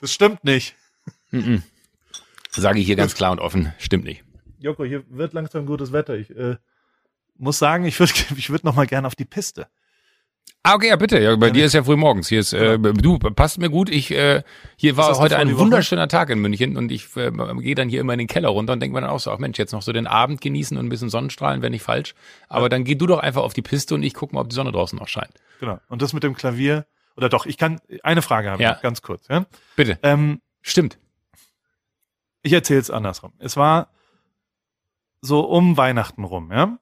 Das 0.00 0.12
stimmt 0.12 0.44
nicht. 0.44 0.76
Mm. 1.30 1.56
Sage 2.50 2.78
ich 2.78 2.86
hier 2.86 2.96
ganz 2.96 3.14
klar 3.14 3.32
und 3.32 3.40
offen, 3.40 3.72
stimmt 3.78 4.04
nicht. 4.04 4.22
Joko, 4.58 4.84
hier 4.84 5.04
wird 5.08 5.32
langsam 5.32 5.66
gutes 5.66 5.92
Wetter. 5.92 6.14
Ich 6.14 6.30
äh, 6.30 6.56
muss 7.36 7.58
sagen, 7.58 7.84
ich 7.84 7.98
würde 7.98 8.12
ich 8.36 8.50
würd 8.50 8.64
noch 8.64 8.74
mal 8.74 8.86
gerne 8.86 9.06
auf 9.06 9.14
die 9.14 9.24
Piste. 9.24 9.66
Ah, 10.66 10.76
okay, 10.76 10.88
ja, 10.88 10.96
bitte. 10.96 11.18
Ja, 11.18 11.36
bei 11.36 11.48
ja, 11.48 11.52
dir 11.52 11.64
ist 11.66 11.74
ja 11.74 11.84
früh 11.84 11.96
morgens. 11.96 12.28
Hier 12.28 12.40
ist, 12.40 12.54
äh, 12.54 12.78
du, 12.78 13.18
passt 13.18 13.58
mir 13.58 13.68
gut. 13.68 13.90
Ich, 13.90 14.10
äh, 14.10 14.42
hier 14.76 14.96
war 14.96 15.18
heute 15.18 15.36
ein 15.36 15.58
wunderschöner 15.58 16.08
Tag 16.08 16.30
in 16.30 16.38
München 16.38 16.78
und 16.78 16.90
ich 16.90 17.14
äh, 17.16 17.30
gehe 17.58 17.74
dann 17.74 17.90
hier 17.90 18.00
immer 18.00 18.14
in 18.14 18.18
den 18.18 18.28
Keller 18.28 18.48
runter 18.48 18.72
und 18.72 18.80
denke 18.80 18.94
mir 18.94 19.02
dann 19.02 19.10
auch 19.10 19.20
so, 19.20 19.30
ach 19.30 19.38
Mensch, 19.38 19.58
jetzt 19.58 19.72
noch 19.72 19.82
so 19.82 19.92
den 19.92 20.06
Abend 20.06 20.40
genießen 20.40 20.78
und 20.78 20.86
ein 20.86 20.88
bisschen 20.88 21.10
Sonnenstrahlen, 21.10 21.60
wenn 21.60 21.72
nicht 21.72 21.82
falsch. 21.82 22.14
Aber 22.48 22.64
ja. 22.64 22.68
dann 22.70 22.84
geh 22.84 22.94
du 22.94 23.06
doch 23.06 23.18
einfach 23.18 23.42
auf 23.42 23.52
die 23.52 23.60
Piste 23.60 23.94
und 23.94 24.02
ich 24.02 24.14
guck 24.14 24.32
mal, 24.32 24.40
ob 24.40 24.48
die 24.48 24.54
Sonne 24.54 24.72
draußen 24.72 24.98
noch 24.98 25.08
scheint. 25.08 25.34
Genau. 25.60 25.80
Und 25.88 26.00
das 26.00 26.14
mit 26.14 26.22
dem 26.22 26.34
Klavier, 26.34 26.86
oder 27.16 27.28
doch, 27.28 27.46
ich 27.46 27.58
kann, 27.58 27.80
eine 28.02 28.22
Frage 28.22 28.50
haben, 28.50 28.60
ja. 28.60 28.74
ganz 28.74 29.02
kurz, 29.02 29.28
ja? 29.28 29.46
Bitte. 29.76 29.98
Ähm, 30.02 30.40
Stimmt. 30.62 30.98
Ich 32.42 32.52
erzähle 32.52 32.80
es 32.80 32.90
andersrum. 32.90 33.32
Es 33.38 33.56
war 33.56 33.90
so 35.20 35.40
um 35.40 35.76
Weihnachten 35.76 36.24
rum, 36.24 36.50
ja? 36.52 36.78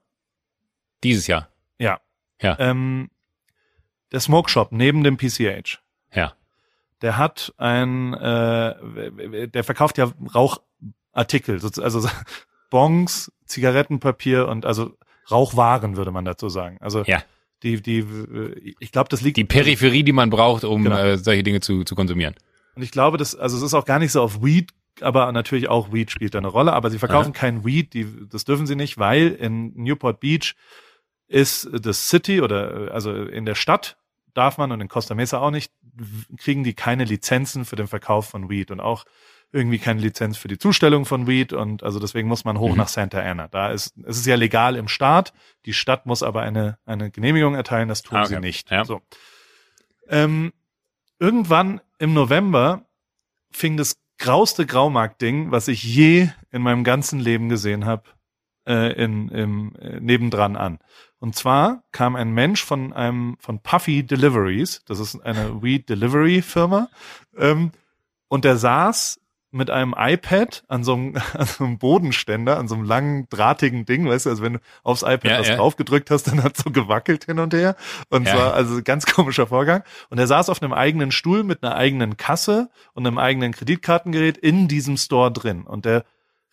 Dieses 1.02 1.26
Jahr. 1.26 1.48
Ja. 1.78 2.00
Ja. 2.40 2.56
Ähm, 2.58 3.10
der 4.12 4.20
Smoke 4.20 4.50
Shop 4.50 4.72
neben 4.72 5.02
dem 5.04 5.16
PCH. 5.16 5.80
Ja. 6.12 6.34
Der 7.00 7.16
hat 7.16 7.52
ein, 7.56 8.14
äh, 8.14 9.48
der 9.48 9.64
verkauft 9.64 9.98
ja 9.98 10.12
Rauchartikel, 10.34 11.60
also 11.60 12.08
Bongs, 12.70 13.32
Zigarettenpapier 13.46 14.48
und 14.48 14.64
also 14.64 14.96
Rauchwaren 15.30 15.96
würde 15.96 16.12
man 16.12 16.24
dazu 16.24 16.48
sagen. 16.48 16.78
Also 16.80 17.02
ja 17.02 17.22
die, 17.62 17.80
die, 17.80 18.04
ich 18.80 18.92
glaube, 18.92 19.08
das 19.08 19.20
liegt. 19.20 19.36
Die 19.36 19.44
Peripherie, 19.44 20.02
die 20.02 20.12
man 20.12 20.30
braucht, 20.30 20.64
um 20.64 20.84
genau. 20.84 20.98
äh, 20.98 21.18
solche 21.18 21.42
Dinge 21.42 21.60
zu, 21.60 21.84
zu 21.84 21.94
konsumieren. 21.94 22.34
Und 22.74 22.82
ich 22.82 22.90
glaube, 22.90 23.18
das, 23.18 23.34
also 23.34 23.56
es 23.56 23.62
ist 23.62 23.74
auch 23.74 23.84
gar 23.84 23.98
nicht 23.98 24.12
so 24.12 24.22
auf 24.22 24.42
Weed, 24.42 24.70
aber 25.00 25.30
natürlich 25.32 25.68
auch 25.68 25.92
Weed 25.92 26.10
spielt 26.10 26.34
da 26.34 26.38
eine 26.38 26.48
Rolle, 26.48 26.72
aber 26.72 26.90
sie 26.90 26.98
verkaufen 26.98 27.32
Aha. 27.32 27.38
kein 27.38 27.64
Weed, 27.64 27.94
die, 27.94 28.06
das 28.28 28.44
dürfen 28.44 28.66
sie 28.66 28.76
nicht, 28.76 28.98
weil 28.98 29.28
in 29.28 29.74
Newport 29.74 30.20
Beach 30.20 30.54
ist 31.28 31.68
das 31.72 32.08
City 32.08 32.40
oder 32.40 32.92
also 32.92 33.12
in 33.12 33.46
der 33.46 33.54
Stadt 33.54 33.96
darf 34.34 34.58
man 34.58 34.72
und 34.72 34.80
in 34.80 34.88
Costa 34.88 35.14
Mesa 35.14 35.38
auch 35.38 35.50
nicht, 35.50 35.72
kriegen 36.38 36.64
die 36.64 36.74
keine 36.74 37.04
Lizenzen 37.04 37.64
für 37.64 37.76
den 37.76 37.86
Verkauf 37.86 38.28
von 38.28 38.48
Weed. 38.48 38.70
Und 38.70 38.80
auch 38.80 39.04
irgendwie 39.52 39.78
keine 39.78 40.00
Lizenz 40.00 40.38
für 40.38 40.48
die 40.48 40.58
Zustellung 40.58 41.04
von 41.04 41.26
Weed 41.26 41.52
und 41.52 41.82
also 41.82 42.00
deswegen 42.00 42.26
muss 42.26 42.44
man 42.44 42.58
hoch 42.58 42.70
Mhm. 42.72 42.78
nach 42.78 42.88
Santa 42.88 43.20
Ana. 43.20 43.48
Da 43.48 43.70
ist, 43.70 43.94
es 44.04 44.16
ist 44.18 44.26
ja 44.26 44.36
legal 44.36 44.76
im 44.76 44.88
Staat, 44.88 45.32
die 45.66 45.74
Stadt 45.74 46.06
muss 46.06 46.22
aber 46.22 46.40
eine, 46.42 46.78
eine 46.86 47.10
Genehmigung 47.10 47.54
erteilen, 47.54 47.88
das 47.88 48.02
tun 48.02 48.18
Ah, 48.18 48.24
sie 48.26 48.36
okay. 48.36 48.46
nicht. 48.46 48.70
Ja. 48.70 48.84
So. 48.84 49.02
Ähm, 50.08 50.52
irgendwann 51.18 51.80
im 51.98 52.14
November 52.14 52.86
fing 53.50 53.76
das 53.76 53.96
grauste 54.18 54.66
Graumarkt-Ding, 54.66 55.50
was 55.50 55.68
ich 55.68 55.82
je 55.82 56.28
in 56.50 56.62
meinem 56.62 56.84
ganzen 56.84 57.20
Leben 57.20 57.48
gesehen 57.48 57.84
habe, 57.84 58.04
äh, 58.66 58.92
in, 59.02 59.28
im, 59.28 59.74
äh, 59.76 60.00
nebendran 60.00 60.56
an. 60.56 60.78
Und 61.18 61.36
zwar 61.36 61.84
kam 61.92 62.16
ein 62.16 62.32
Mensch 62.32 62.64
von 62.64 62.92
einem 62.92 63.36
von 63.38 63.60
Puffy 63.60 64.04
Deliveries, 64.04 64.82
das 64.86 64.98
ist 64.98 65.20
eine 65.20 65.62
Weed 65.62 65.88
Delivery 65.88 66.42
Firma, 66.42 66.88
ähm, 67.36 67.72
und 68.28 68.44
der 68.44 68.56
saß 68.56 69.20
mit 69.52 69.70
einem 69.70 69.94
iPad 69.96 70.64
an 70.68 70.82
so 70.82 70.94
einem, 70.94 71.16
an 71.34 71.46
so 71.46 71.64
einem 71.64 71.78
Bodenständer, 71.78 72.58
an 72.58 72.68
so 72.68 72.74
einem 72.74 72.84
langen, 72.84 73.28
drahtigen 73.28 73.84
Ding, 73.84 74.08
weißt 74.08 74.26
du, 74.26 74.30
also 74.30 74.42
wenn 74.42 74.54
du 74.54 74.58
aufs 74.82 75.02
iPad 75.02 75.24
Ja, 75.24 75.38
was 75.38 75.48
ja. 75.48 75.56
draufgedrückt 75.56 76.10
hast, 76.10 76.24
dann 76.24 76.42
hat 76.42 76.56
so 76.56 76.70
gewackelt 76.70 77.26
hin 77.26 77.38
und 77.38 77.54
her. 77.54 77.76
Und 78.08 78.26
Ja. 78.26 78.32
zwar, 78.34 78.54
also 78.54 78.82
ganz 78.82 79.06
komischer 79.14 79.46
Vorgang. 79.46 79.84
Und 80.10 80.18
er 80.18 80.26
saß 80.26 80.48
auf 80.48 80.62
einem 80.62 80.72
eigenen 80.72 81.12
Stuhl 81.12 81.44
mit 81.44 81.62
einer 81.62 81.74
eigenen 81.76 82.16
Kasse 82.16 82.70
und 82.94 83.06
einem 83.06 83.18
eigenen 83.18 83.52
Kreditkartengerät 83.52 84.38
in 84.38 84.68
diesem 84.68 84.96
Store 84.96 85.30
drin. 85.30 85.62
Und 85.62 85.84
der 85.84 86.04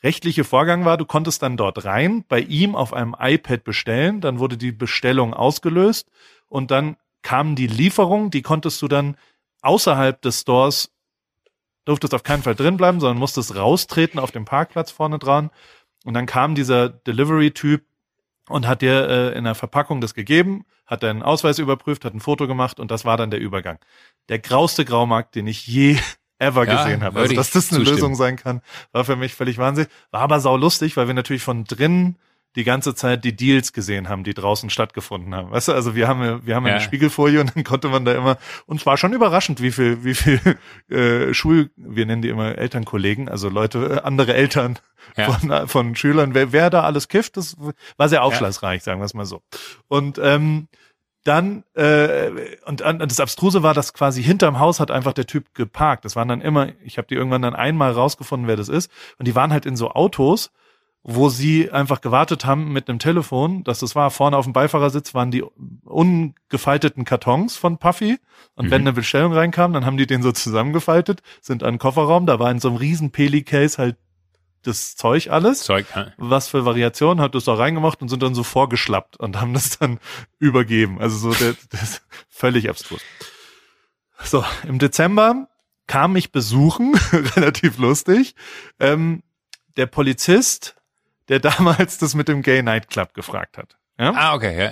rechtliche 0.04 0.44
Vorgang 0.44 0.86
war, 0.86 0.98
du 0.98 1.06
konntest 1.06 1.42
dann 1.42 1.58
dort 1.58 1.86
rein, 1.86 2.24
bei 2.28 2.40
ihm 2.40 2.76
auf 2.76 2.94
einem 2.94 3.16
iPad 3.20 3.64
bestellen, 3.64 4.22
dann 4.22 4.40
wurde 4.40 4.58
die 4.58 4.72
Bestellung 4.72 5.34
ausgelöst 5.34 6.10
und 6.48 6.72
dann 6.72 6.96
kam 7.22 7.56
die 7.56 7.68
Lieferung, 7.68 8.32
die 8.32 8.42
konntest 8.42 8.82
du 8.82 8.88
dann 8.88 9.18
außerhalb 9.62 10.22
des 10.22 10.42
Stores, 10.42 10.92
durftest 11.86 12.14
auf 12.14 12.24
keinen 12.24 12.44
Fall 12.44 12.56
drin 12.56 12.78
bleiben, 12.78 13.00
sondern 13.00 13.18
musstest 13.18 13.56
raustreten 13.56 14.20
auf 14.20 14.32
dem 14.32 14.46
Parkplatz 14.46 14.92
vorne 14.92 15.20
dran 15.20 15.50
und 16.06 16.14
dann 16.14 16.26
kam 16.26 16.56
dieser 16.56 16.90
Delivery-Typ 16.90 17.84
und 18.48 18.68
hat 18.68 18.82
dir 18.82 19.08
äh, 19.08 19.38
in 19.38 19.44
der 19.44 19.56
Verpackung 19.56 20.02
das 20.02 20.14
gegeben, 20.14 20.66
hat 20.86 21.04
deinen 21.04 21.22
Ausweis 21.22 21.60
überprüft, 21.60 22.04
hat 22.06 22.14
ein 22.14 22.20
Foto 22.20 22.48
gemacht 22.48 22.80
und 22.80 22.90
das 22.92 23.06
war 23.06 23.18
dann 23.18 23.32
der 23.32 23.40
Übergang. 23.40 23.78
Der 24.28 24.40
grauste 24.40 24.86
Graumarkt, 24.86 25.36
den 25.36 25.48
ich 25.48 25.68
je 25.68 25.98
ever 26.40 26.66
Ja, 26.66 26.84
gesehen 26.84 27.04
habe. 27.04 27.20
Also, 27.20 27.36
dass 27.36 27.52
das 27.52 27.70
eine 27.72 27.80
zustimmen. 27.80 27.96
Lösung 27.96 28.16
sein 28.16 28.38
kann, 28.38 28.62
war 28.92 29.06
für 29.06 29.16
mich 29.16 29.36
völlig 29.36 29.58
Wahnsinn. 29.58 29.88
War 30.12 30.22
aber 30.22 30.40
sau 30.40 30.58
lustig, 30.58 30.98
weil 30.98 31.08
wir 31.08 31.14
natürlich 31.14 31.44
von 31.44 31.66
drinnen 31.66 32.18
die 32.56 32.64
ganze 32.64 32.96
Zeit 32.96 33.24
die 33.24 33.36
Deals 33.36 33.74
gesehen 33.74 34.10
haben, 34.10 34.24
die 34.24 34.34
draußen 34.34 34.70
stattgefunden 34.70 35.36
haben. 35.36 35.52
Weißt 35.52 35.68
du, 35.68 35.74
also 35.74 35.96
wir 35.96 36.08
haben 36.08 36.24
ja- 36.24 36.46
wir 36.46 36.56
haben 36.56 36.66
ja 36.66 36.72
eine 36.74 36.82
Ja. 36.82 36.86
Spiegelfolie 36.86 37.40
und 37.42 37.56
dann 37.56 37.64
konnte 37.64 37.90
man 37.90 38.06
da 38.06 38.14
immer 38.14 38.38
und 38.66 38.80
es 38.80 38.86
war 38.86 38.98
schon 38.98 39.14
überraschend, 39.14 39.62
wie 39.62 39.72
viel 39.72 40.04
wie 40.04 40.16
viel 40.16 40.40
äh, 40.90 41.34
Schul 41.34 41.70
wir 41.76 42.06
nennen 42.06 42.22
die 42.22 42.30
immer 42.30 42.58
Elternkollegen, 42.58 43.30
also 43.30 43.50
Leute 43.50 44.00
äh, 44.02 44.06
andere 44.08 44.34
Eltern 44.34 44.80
Ja. 45.16 45.32
von 45.32 45.68
von 45.68 45.96
Schülern, 45.96 46.34
wer, 46.34 46.52
wer 46.52 46.70
da 46.70 46.82
alles 46.84 47.08
kifft, 47.08 47.38
das 47.38 47.56
war 47.98 48.10
sehr 48.10 48.24
aufschlussreich, 48.24 48.84
sagen 48.84 49.00
wir 49.00 49.06
es 49.06 49.14
mal 49.14 49.26
so. 49.26 49.42
Und 49.88 50.20
ähm, 50.22 50.68
dann 51.26 51.64
äh, 51.76 52.30
und, 52.66 52.82
und 52.82 53.00
das 53.12 53.20
Abstruse 53.20 53.62
war, 53.62 53.74
dass 53.74 53.94
quasi 53.94 54.24
hinterm 54.24 54.58
Haus 54.60 54.80
hat 54.80 54.90
einfach 54.90 55.14
der 55.14 55.28
Typ 55.28 55.54
geparkt. 55.54 56.06
Das 56.06 56.16
waren 56.16 56.30
dann 56.30 56.42
immer, 56.42 56.70
ich 56.84 56.98
habe 56.98 57.08
die 57.08 57.16
irgendwann 57.16 57.42
dann 57.42 57.56
einmal 57.56 57.92
rausgefunden, 57.92 58.48
wer 58.48 58.56
das 58.56 58.70
ist. 58.70 58.90
Und 59.20 59.28
die 59.28 59.36
waren 59.36 59.52
halt 59.52 59.66
in 59.66 59.76
so 59.76 59.92
Autos, 59.92 60.50
wo 61.04 61.30
sie 61.30 61.72
einfach 61.72 62.02
gewartet 62.02 62.46
haben 62.46 62.74
mit 62.74 62.90
einem 62.90 63.00
Telefon, 63.00 63.64
dass 63.64 63.80
das 63.80 63.96
war. 63.96 64.12
Vorne 64.12 64.36
auf 64.38 64.46
dem 64.46 64.54
Beifahrersitz 64.54 65.14
waren 65.14 65.32
die 65.32 65.44
ungefalteten 65.84 67.06
Kartons 67.06 67.56
von 67.56 67.78
Puffy. 67.78 68.20
Und 68.56 68.66
Mhm. 68.68 68.72
wenn 68.72 68.82
eine 68.82 68.94
Bestellung 68.94 69.34
reinkam, 69.34 69.74
dann 69.74 69.86
haben 69.86 69.98
die 69.98 70.08
den 70.08 70.22
so 70.22 70.32
zusammengefaltet, 70.32 71.22
sind 71.42 71.64
an 71.64 71.76
den 71.76 71.80
Kofferraum, 71.80 72.26
da 72.26 72.40
war 72.40 72.52
in 72.52 72.60
so 72.60 72.68
einem 72.70 72.78
riesen 72.78 73.12
Peli-Case 73.12 73.78
halt 73.78 73.98
das 74.64 74.98
Zeug 74.98 75.30
alles 75.30 75.64
Zeug. 75.64 75.86
ja. 75.96 76.08
was 76.18 76.50
für 76.50 76.66
Variationen, 76.66 77.22
hat 77.24 77.34
das 77.34 77.46
da 77.46 77.54
reingemacht 77.54 78.02
und 78.02 78.10
sind 78.10 78.22
dann 78.22 78.36
so 78.36 78.44
vorgeschlappt 78.44 79.16
und 79.18 79.40
haben 79.40 79.54
das 79.54 79.80
dann 79.80 80.00
übergeben. 80.38 81.00
Also 81.00 81.18
so 81.18 81.34
der, 81.34 81.56
das 81.70 81.82
ist 81.84 82.02
völlig 82.28 82.70
abstrus. 82.70 83.00
So, 84.22 84.44
im 84.68 84.80
Dezember 84.80 85.48
kam 85.88 86.12
mich 86.14 86.34
besuchen, 86.34 86.94
relativ 87.36 87.78
lustig, 87.78 88.36
ähm, 88.82 89.24
der 89.78 89.86
Polizist, 89.86 90.76
der 91.30 91.40
damals 91.40 91.98
das 91.98 92.16
mit 92.16 92.28
dem 92.28 92.42
Gay 92.42 92.62
Night 92.62 92.90
Club 92.90 93.14
gefragt 93.14 93.58
hat. 93.58 93.78
Ja? 93.98 94.14
Ah, 94.16 94.34
okay, 94.36 94.58
ja. 94.58 94.72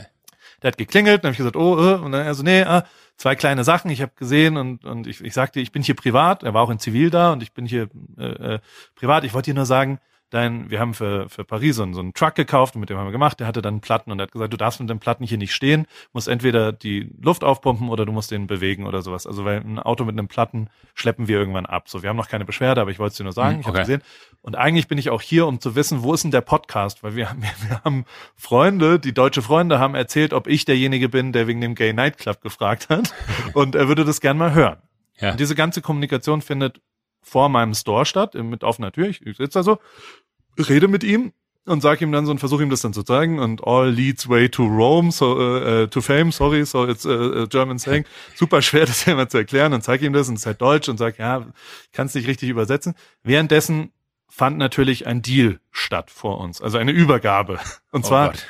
Der 0.64 0.70
hat 0.70 0.78
geklingelt, 0.78 1.24
dann 1.24 1.30
habe 1.30 1.34
ich 1.34 1.38
gesagt, 1.38 1.56
oh, 1.56 1.78
äh, 1.78 1.96
und 1.96 2.12
dann 2.12 2.26
also 2.26 2.42
nee, 2.42 2.64
ah, 2.64 2.84
zwei 3.16 3.36
kleine 3.36 3.64
Sachen, 3.64 3.92
ich 3.92 4.02
habe 4.02 4.12
gesehen 4.16 4.58
und 4.58 4.86
und 4.86 5.06
ich, 5.06 5.24
ich 5.24 5.34
sagte, 5.34 5.60
ich 5.60 5.72
bin 5.72 5.84
hier 5.84 5.96
privat, 5.96 6.44
er 6.44 6.54
war 6.54 6.64
auch 6.64 6.72
in 6.72 6.80
Zivil 6.80 7.12
da 7.12 7.32
und 7.32 7.44
ich 7.44 7.54
bin 7.54 7.66
hier 7.66 7.90
äh, 8.18 8.56
äh, 8.56 8.60
privat. 8.96 9.24
Ich 9.24 9.34
wollte 9.34 9.52
dir 9.52 9.56
nur 9.56 9.68
sagen, 9.68 10.00
dein, 10.30 10.70
wir 10.70 10.80
haben 10.80 10.94
für 10.94 11.30
für 11.30 11.44
Paris 11.44 11.76
so 11.78 11.84
einen, 11.84 11.94
so 11.94 12.00
einen 12.02 12.14
Truck 12.14 12.36
gekauft 12.36 12.76
und 12.76 12.82
mit 12.82 12.90
dem 12.90 12.98
haben 12.98 13.08
wir 13.08 13.12
gemacht. 13.12 13.40
Der 13.40 13.48
hatte 13.48 13.62
dann 13.62 13.80
Platten 13.82 14.12
und 14.12 14.20
er 14.20 14.24
hat 14.24 14.32
gesagt, 14.32 14.52
du 14.52 14.58
darfst 14.58 14.80
mit 14.80 14.90
den 14.90 15.00
Platten 15.00 15.24
hier 15.24 15.38
nicht 15.38 15.54
stehen, 15.54 15.88
musst 16.14 16.28
entweder 16.28 16.72
die 16.74 17.10
Luft 17.22 17.44
aufpumpen 17.44 17.90
oder 17.90 18.06
du 18.06 18.12
musst 18.12 18.32
den 18.32 18.48
bewegen 18.48 18.86
oder 18.86 19.02
sowas. 19.02 19.26
Also 19.28 19.46
weil 19.46 19.62
ein 19.62 19.80
Auto 19.80 20.04
mit 20.06 20.14
einem 20.18 20.28
Platten 20.28 20.70
schleppen 20.96 21.28
wir 21.28 21.38
irgendwann 21.40 21.66
ab. 21.66 21.90
So, 21.90 22.04
wir 22.04 22.10
haben 22.10 22.18
noch 22.18 22.28
keine 22.30 22.46
Beschwerde, 22.46 22.82
aber 22.82 22.92
ich 22.92 23.00
wollte 23.00 23.12
es 23.12 23.18
dir 23.18 23.24
nur 23.24 23.34
sagen. 23.34 23.56
Hm, 23.56 23.60
Ich 23.62 23.68
habe 23.68 23.78
okay. 23.78 23.86
gesehen. 23.86 24.02
Und 24.42 24.56
eigentlich 24.56 24.88
bin 24.88 24.98
ich 24.98 25.10
auch 25.10 25.22
hier, 25.22 25.48
um 25.48 25.60
zu 25.60 25.76
wissen, 25.76 26.04
wo 26.04 26.14
ist 26.14 26.24
denn 26.24 26.32
der 26.32 26.42
Podcast? 26.42 27.04
Weil 27.04 27.16
wir, 27.16 27.30
haben- 27.30 27.42
wir, 27.42 27.50
wir 27.70 27.82
haben 27.84 28.06
Freunde, 28.36 29.00
die 29.00 29.14
deutsche 29.14 29.42
Freunde 29.42 29.80
haben 29.80 29.96
erzählt, 29.96 30.34
ob 30.34 30.48
ich 30.48 30.66
derjenige 30.66 31.10
bin, 31.10 31.32
der 31.34 31.48
wegen 31.48 31.62
dem 31.62 31.76
Gay 31.76 31.94
Night 31.94 32.18
Club 32.18 32.42
gefragt 32.42 32.90
hat. 32.90 33.14
Und 33.54 33.76
er 33.76 33.88
würde 33.88 34.06
das 34.06 34.22
gern 34.22 34.38
mal 34.38 34.54
hören. 34.54 34.78
Ja. 35.20 35.32
Und 35.32 35.40
diese 35.40 35.56
ganze 35.56 35.82
Kommunikation 35.82 36.42
findet 36.42 36.80
vor 37.28 37.50
meinem 37.50 37.74
Store 37.74 38.06
statt, 38.06 38.36
mit 38.36 38.64
offener 38.64 38.92
Tür. 38.92 39.10
Ich, 39.10 39.26
ich 39.26 39.38
sitze 39.38 39.60
da 39.60 39.64
so, 39.64 39.80
rede 40.58 40.88
mit 40.88 41.04
ihm 41.04 41.34
und 41.66 41.82
sag 41.82 42.02
ihm 42.02 42.12
dann 42.14 42.26
so 42.26 42.32
und 42.32 42.40
versuche 42.40 42.64
ihm 42.64 42.70
das 42.70 42.82
dann 42.82 42.94
zu 42.94 43.04
zeigen 43.04 43.40
und 43.40 43.68
all 43.68 43.90
leads 43.90 44.30
way 44.30 44.48
to 44.50 44.64
Rome, 44.66 45.12
so 45.12 45.38
äh, 45.40 45.84
äh, 45.84 45.88
to 45.88 46.00
fame, 46.00 46.32
sorry, 46.32 46.66
so 46.66 46.88
it's 46.88 47.06
a, 47.06 47.44
a 47.44 47.46
German 47.46 47.78
saying. 47.78 48.06
Super 48.36 48.62
schwer, 48.62 48.86
das 48.86 49.06
immer 49.06 49.28
zu 49.28 49.38
erklären 49.38 49.74
und 49.74 49.84
zeig 49.84 50.02
ihm 50.02 50.14
das 50.14 50.30
und 50.30 50.36
es 50.36 50.42
ist 50.42 50.46
halt 50.46 50.62
Deutsch 50.62 50.88
und 50.88 50.98
sag, 50.98 51.20
ja, 51.20 51.46
kannst 51.92 52.16
nicht 52.16 52.28
richtig 52.28 52.50
übersetzen. 52.50 52.96
Währenddessen 53.24 53.92
fand 54.30 54.58
natürlich 54.58 55.06
ein 55.06 55.22
Deal 55.22 55.60
statt 55.72 56.10
vor 56.10 56.40
uns, 56.40 56.62
also 56.62 56.78
eine 56.78 56.92
Übergabe. 56.92 57.60
Und 57.92 58.06
Oh 58.06 58.08
zwar 58.08 58.30
Gott. 58.30 58.46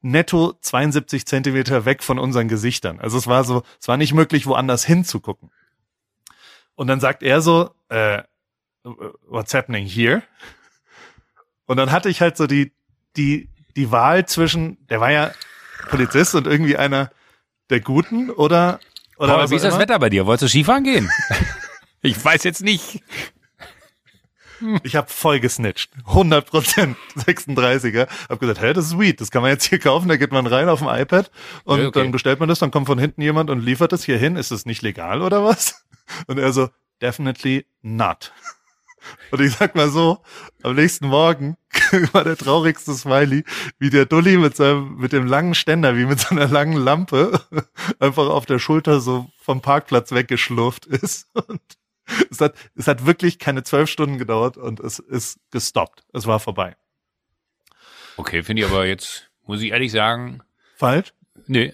netto 0.00 0.54
72 0.60 1.26
Zentimeter 1.26 1.84
weg 1.84 2.04
von 2.04 2.18
unseren 2.20 2.46
Gesichtern. 2.46 3.00
Also 3.00 3.18
es 3.18 3.26
war 3.26 3.42
so, 3.42 3.62
es 3.80 3.88
war 3.88 3.96
nicht 3.96 4.14
möglich, 4.14 4.46
woanders 4.46 4.84
hinzugucken. 4.84 5.50
Und 6.74 6.86
dann 6.86 7.00
sagt 7.00 7.22
er 7.22 7.40
so, 7.40 7.70
äh, 7.92 8.22
what's 9.28 9.54
happening 9.54 9.86
here? 9.86 10.22
Und 11.66 11.76
dann 11.76 11.92
hatte 11.92 12.08
ich 12.08 12.20
halt 12.20 12.36
so 12.36 12.46
die, 12.46 12.72
die, 13.16 13.48
die 13.76 13.90
Wahl 13.90 14.26
zwischen, 14.26 14.84
der 14.88 15.00
war 15.00 15.10
ja 15.10 15.32
Polizist 15.88 16.34
und 16.34 16.46
irgendwie 16.46 16.76
einer 16.76 17.10
der 17.70 17.80
Guten 17.80 18.30
oder, 18.30 18.80
oder 19.16 19.36
Paul, 19.36 19.50
wie 19.50 19.56
ist 19.56 19.64
das. 19.64 19.78
Wetter 19.78 19.98
bei 19.98 20.10
dir? 20.10 20.26
Wolltest 20.26 20.42
du 20.42 20.48
Skifahren 20.48 20.84
gehen? 20.84 21.10
ich 22.02 22.22
weiß 22.22 22.44
jetzt 22.44 22.62
nicht. 22.62 23.02
Ich 24.84 24.94
habe 24.94 25.08
voll 25.08 25.40
gesnitcht. 25.40 25.90
100 26.06 26.46
Prozent 26.46 26.96
36er. 27.16 28.06
Hab 28.28 28.38
gesagt, 28.38 28.60
hä, 28.60 28.72
das 28.72 28.86
ist 28.86 28.98
Weed. 28.98 29.20
Das 29.20 29.30
kann 29.30 29.42
man 29.42 29.50
jetzt 29.50 29.64
hier 29.64 29.80
kaufen. 29.80 30.08
Da 30.08 30.16
geht 30.16 30.30
man 30.30 30.46
rein 30.46 30.68
auf 30.68 30.78
dem 30.78 30.88
iPad 30.88 31.30
und 31.64 31.80
okay. 31.80 32.00
dann 32.00 32.12
bestellt 32.12 32.38
man 32.38 32.48
das. 32.48 32.60
Dann 32.60 32.70
kommt 32.70 32.86
von 32.86 32.98
hinten 32.98 33.22
jemand 33.22 33.50
und 33.50 33.60
liefert 33.60 33.92
es 33.92 34.04
hier 34.04 34.18
hin. 34.18 34.36
Ist 34.36 34.52
das 34.52 34.64
nicht 34.64 34.82
legal 34.82 35.20
oder 35.20 35.44
was? 35.44 35.84
Und 36.26 36.38
er 36.38 36.52
so, 36.52 36.68
definitely 37.02 37.66
not. 37.82 38.32
Und 39.30 39.40
ich 39.40 39.54
sag 39.54 39.74
mal 39.74 39.90
so, 39.90 40.22
am 40.62 40.76
nächsten 40.76 41.08
Morgen 41.08 41.56
war 42.12 42.24
der 42.24 42.36
traurigste 42.36 42.94
Smiley, 42.94 43.44
wie 43.78 43.90
der 43.90 44.06
Dulli 44.06 44.36
mit 44.36 44.56
seinem, 44.56 44.96
mit 44.96 45.12
dem 45.12 45.26
langen 45.26 45.54
Ständer, 45.54 45.96
wie 45.96 46.06
mit 46.06 46.20
so 46.20 46.28
einer 46.28 46.46
langen 46.46 46.76
Lampe, 46.76 47.40
einfach 47.98 48.28
auf 48.28 48.46
der 48.46 48.58
Schulter 48.58 49.00
so 49.00 49.28
vom 49.40 49.60
Parkplatz 49.60 50.12
weggeschlurft 50.12 50.86
ist. 50.86 51.28
Und 51.34 51.60
es 52.30 52.40
hat, 52.40 52.54
es 52.76 52.86
hat 52.86 53.06
wirklich 53.06 53.38
keine 53.38 53.64
zwölf 53.64 53.90
Stunden 53.90 54.18
gedauert 54.18 54.56
und 54.56 54.80
es 54.80 54.98
ist 54.98 55.40
gestoppt. 55.50 56.04
Es 56.12 56.26
war 56.26 56.38
vorbei. 56.38 56.76
Okay, 58.16 58.42
finde 58.42 58.62
ich 58.62 58.68
aber 58.68 58.86
jetzt, 58.86 59.30
muss 59.46 59.62
ich 59.62 59.72
ehrlich 59.72 59.90
sagen, 59.90 60.42
Falsch? 60.76 61.12
nee. 61.46 61.72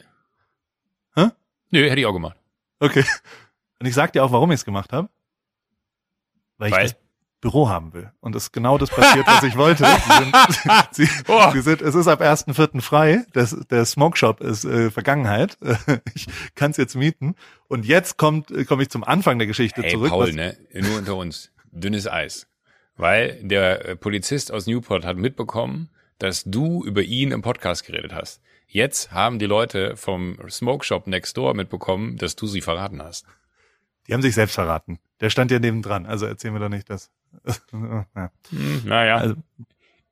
Hä? 1.14 1.31
Nö, 1.70 1.91
hätte 1.91 2.01
ich 2.01 2.07
auch 2.07 2.12
gemacht. 2.12 2.37
Okay. 2.79 3.05
Und 3.81 3.87
ich 3.87 3.95
sag 3.95 4.12
dir 4.12 4.24
auch, 4.24 4.33
warum 4.33 4.51
ich 4.51 4.57
es 4.57 4.64
gemacht 4.64 4.93
habe. 4.93 5.09
Weil 6.59 6.68
ich 6.70 6.74
Weil? 6.76 6.82
das 6.84 6.96
Büro 7.40 7.68
haben 7.68 7.92
will. 7.92 8.11
Und 8.20 8.34
es 8.34 8.44
ist 8.44 8.52
genau 8.52 8.78
das 8.78 8.90
passiert, 8.90 9.24
was 9.28 9.44
ich 9.44 9.56
wollte. 9.56 9.84
Sie 10.02 10.12
sind, 10.12 10.34
sie, 10.92 11.09
Oh. 11.28 11.50
sie 11.52 11.61
sind, 11.61 11.80
es 11.82 11.94
ist 11.94 12.09
ab 12.09 12.20
1.4. 12.20 12.80
frei. 12.80 13.24
Das, 13.32 13.56
der 13.70 13.84
Smoke 13.84 14.16
Shop 14.18 14.40
ist 14.40 14.64
äh, 14.64 14.90
Vergangenheit. 14.90 15.56
Ich 16.14 16.26
kann 16.56 16.72
es 16.72 16.76
jetzt 16.76 16.96
mieten. 16.96 17.36
Und 17.68 17.86
jetzt 17.86 18.16
kommt 18.16 18.50
äh, 18.50 18.64
komme 18.64 18.82
ich 18.82 18.90
zum 18.90 19.04
Anfang 19.04 19.38
der 19.38 19.46
Geschichte 19.46 19.82
Hey, 19.82 19.92
zurück. 19.92 20.11
Paul, 20.11 20.32
ne? 20.32 20.56
Nur 20.74 20.98
unter 20.98 21.14
uns. 21.16 21.52
Dünnes 21.70 22.09
Eis. 22.09 22.48
Weil 22.96 23.38
der 23.42 23.86
äh, 23.88 23.94
Polizist 23.96 24.50
aus 24.52 24.66
Newport 24.66 25.04
hat 25.04 25.16
mitbekommen, 25.16 25.90
dass 26.18 26.42
du 26.44 26.82
über 26.84 27.02
ihn 27.02 27.30
im 27.30 27.42
Podcast 27.42 27.86
geredet 27.86 28.12
hast. 28.12 28.40
Jetzt 28.66 29.12
haben 29.12 29.38
die 29.38 29.46
Leute 29.46 29.96
vom 29.96 30.36
Smoke 30.50 30.84
Shop 30.84 31.06
Next 31.06 31.36
Door 31.36 31.54
mitbekommen, 31.54 32.16
dass 32.16 32.34
du 32.34 32.48
sie 32.48 32.61
verraten 32.61 33.00
hast. 33.00 33.24
Die 34.09 34.14
haben 34.14 34.22
sich 34.22 34.34
selbst 34.34 34.54
verraten. 34.54 34.98
Der 35.20 35.30
stand 35.30 35.50
ja 35.50 35.59
neben 35.59 35.82
dran, 35.82 36.06
also 36.06 36.26
erzählen 36.26 36.54
wir 36.54 36.61
doch 36.61 36.68
nicht 36.70 36.88
das. 36.88 37.11
ja. 37.72 38.30
Hm, 38.50 38.82
naja, 38.84 39.16
also, 39.16 39.34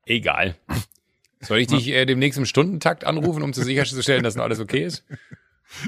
egal. 0.04 0.56
Soll 1.40 1.58
ich 1.58 1.66
dich 1.66 1.88
äh, 1.88 2.04
demnächst 2.06 2.38
im 2.38 2.46
Stundentakt 2.46 3.04
anrufen, 3.04 3.42
um 3.42 3.52
zu 3.52 3.62
sicherzustellen, 3.62 4.22
dass 4.22 4.36
noch 4.36 4.44
alles 4.44 4.60
okay 4.60 4.84
ist? 4.84 5.04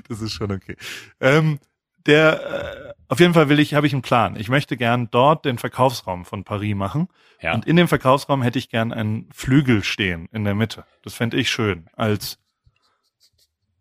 Das 0.08 0.20
ist 0.20 0.32
schon 0.32 0.50
okay. 0.50 0.76
Ähm, 1.20 1.60
der, 2.04 2.88
äh, 2.88 2.94
auf 3.06 3.20
jeden 3.20 3.32
Fall 3.32 3.48
will 3.48 3.60
ich, 3.60 3.74
habe 3.74 3.86
ich 3.86 3.92
einen 3.92 4.02
Plan. 4.02 4.34
Ich 4.34 4.48
möchte 4.48 4.76
gern 4.76 5.08
dort 5.12 5.44
den 5.44 5.56
Verkaufsraum 5.56 6.24
von 6.24 6.42
Paris 6.42 6.74
machen. 6.74 7.06
Ja. 7.40 7.54
Und 7.54 7.64
in 7.64 7.76
dem 7.76 7.86
Verkaufsraum 7.86 8.42
hätte 8.42 8.58
ich 8.58 8.70
gern 8.70 8.92
einen 8.92 9.28
Flügel 9.32 9.84
stehen 9.84 10.28
in 10.32 10.42
der 10.42 10.56
Mitte. 10.56 10.84
Das 11.02 11.14
fände 11.14 11.36
ich 11.36 11.48
schön 11.48 11.86
als 11.94 12.40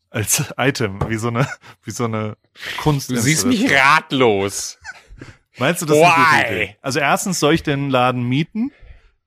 als 0.10 0.54
Item, 0.58 1.00
wie 1.08 1.18
so 1.18 1.28
eine, 1.28 1.48
wie 1.84 1.92
so 1.92 2.06
eine 2.06 2.38
Kunst. 2.78 3.10
Du 3.10 3.18
siehst 3.18 3.46
mich 3.46 3.72
ratlos. 3.72 4.78
Meinst 5.58 5.82
du, 5.82 5.86
das 5.86 5.98
Why? 5.98 6.04
ist 6.04 6.12
eine 6.12 6.44
gute 6.44 6.54
Idee? 6.54 6.76
Also 6.82 7.00
erstens 7.00 7.40
soll 7.40 7.54
ich 7.54 7.64
den 7.64 7.90
Laden 7.90 8.24
mieten. 8.24 8.72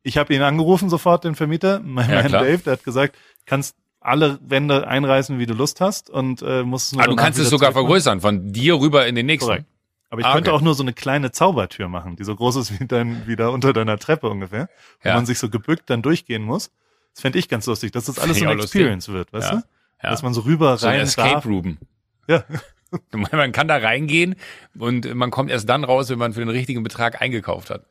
Ich 0.03 0.17
habe 0.17 0.35
ihn 0.35 0.43
angerufen 0.43 0.89
sofort, 0.89 1.25
den 1.25 1.35
Vermieter, 1.35 1.81
mein 1.85 2.11
ja, 2.11 2.23
Mann 2.23 2.33
Dave, 2.33 2.59
der 2.59 2.75
hat 2.75 2.85
gesagt, 2.85 3.17
kannst 3.47 3.77
alle 4.01 4.39
Wände 4.43 4.87
einreißen, 4.87 5.39
wie 5.39 5.47
du 5.47 5.55
Lust 5.55 5.81
hast 5.81 6.09
und 6.09 6.41
äh, 6.43 6.63
musst 6.63 6.95
nur. 6.95 7.03
Ah, 7.03 7.07
du 7.07 7.17
kannst 7.17 7.39
es 7.39 7.51
sogar 7.51 7.73
vergrößern, 7.73 8.21
von 8.21 8.53
dir 8.53 8.81
rüber 8.81 9.07
in 9.07 9.15
den 9.15 9.27
nächsten. 9.27 9.49
Korrekt. 9.49 9.67
Aber 10.09 10.23
ich 10.23 10.27
ah, 10.27 10.33
könnte 10.33 10.51
okay. 10.51 10.59
auch 10.59 10.63
nur 10.63 10.75
so 10.75 10.83
eine 10.83 10.93
kleine 10.93 11.31
Zaubertür 11.31 11.89
machen, 11.89 12.17
die 12.17 12.25
so 12.25 12.35
groß 12.35 12.57
ist 12.57 12.81
wie 12.81 12.87
dein, 12.87 13.29
wie 13.29 13.37
da 13.37 13.49
unter 13.49 13.73
deiner 13.73 13.97
Treppe 13.97 14.29
ungefähr, 14.29 14.69
ja. 15.05 15.13
wo 15.13 15.19
man 15.19 15.27
sich 15.27 15.39
so 15.39 15.49
gebückt 15.49 15.89
dann 15.89 16.03
durchgehen 16.03 16.43
muss. 16.43 16.73
Das 17.15 17.23
fände 17.23 17.39
ich 17.39 17.49
ganz 17.49 17.67
lustig, 17.67 17.93
dass 17.93 18.07
das 18.07 18.19
alles 18.19 18.39
so 18.39 18.47
eine 18.47 18.61
Experience 18.61 19.07
lustig. 19.07 19.15
wird, 19.15 19.33
weißt 19.33 19.53
ja. 19.53 19.59
du? 19.59 19.65
Ja. 20.03 20.11
Dass 20.11 20.23
man 20.23 20.35
so 20.35 20.43
rüber 20.43 20.77
so 20.79 20.87
rein 20.87 21.01
Escape 21.01 21.35
darf. 21.35 21.47
Room. 21.47 21.79
Ja. 22.27 22.45
man 23.33 23.53
kann 23.53 23.69
da 23.69 23.77
reingehen 23.77 24.37
und 24.79 25.15
man 25.15 25.31
kommt 25.31 25.51
erst 25.51 25.69
dann 25.69 25.85
raus, 25.85 26.09
wenn 26.11 26.19
man 26.19 26.33
für 26.33 26.41
den 26.41 26.49
richtigen 26.49 26.83
Betrag 26.83 27.21
eingekauft 27.21 27.71
hat. 27.71 27.87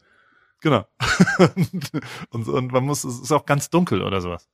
Genau. 0.62 0.86
und, 2.32 2.48
und 2.48 2.72
man 2.72 2.84
muss, 2.84 3.04
es 3.04 3.20
ist 3.20 3.32
auch 3.32 3.46
ganz 3.46 3.70
dunkel 3.70 4.02
oder 4.02 4.22
sowas. 4.22 4.48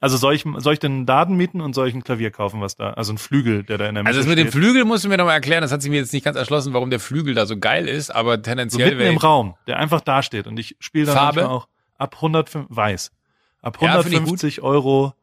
Also 0.00 0.16
soll 0.16 0.34
ich, 0.34 0.44
soll 0.58 0.74
ich 0.74 0.78
den 0.80 1.06
Daten 1.06 1.34
mieten 1.34 1.60
und 1.60 1.72
soll 1.72 1.88
ich 1.88 1.94
ein 1.94 2.04
Klavier 2.04 2.30
kaufen, 2.30 2.60
was 2.60 2.76
da, 2.76 2.90
also 2.90 3.12
ein 3.12 3.18
Flügel, 3.18 3.62
der 3.62 3.78
da 3.78 3.88
in 3.88 3.94
der 3.94 4.04
Mitte 4.04 4.16
Also 4.16 4.20
das 4.20 4.28
mit 4.28 4.38
dem 4.38 4.52
Flügel 4.52 4.84
musst 4.84 5.04
du 5.04 5.08
mir 5.08 5.16
noch 5.16 5.24
mal 5.24 5.32
erklären, 5.32 5.62
das 5.62 5.72
hat 5.72 5.82
sich 5.82 5.90
mir 5.90 5.96
jetzt 5.96 6.12
nicht 6.12 6.24
ganz 6.24 6.36
erschlossen, 6.36 6.74
warum 6.74 6.90
der 6.90 7.00
Flügel 7.00 7.34
da 7.34 7.46
so 7.46 7.56
geil 7.56 7.88
ist, 7.88 8.10
aber 8.10 8.42
tendenziell. 8.42 8.90
So 8.90 8.96
mitten 8.96 9.10
im 9.12 9.16
Raum, 9.16 9.54
der 9.66 9.78
einfach 9.78 10.02
da 10.02 10.22
steht 10.22 10.46
und 10.46 10.58
ich 10.58 10.76
spiele 10.78 11.06
dann 11.06 11.16
Farbe? 11.16 11.48
auch 11.48 11.68
ab 11.96 12.16
105, 12.16 12.66
weiß. 12.68 13.12
Ab 13.62 13.80
150 13.80 14.56
ja, 14.58 14.62
Euro 14.62 15.14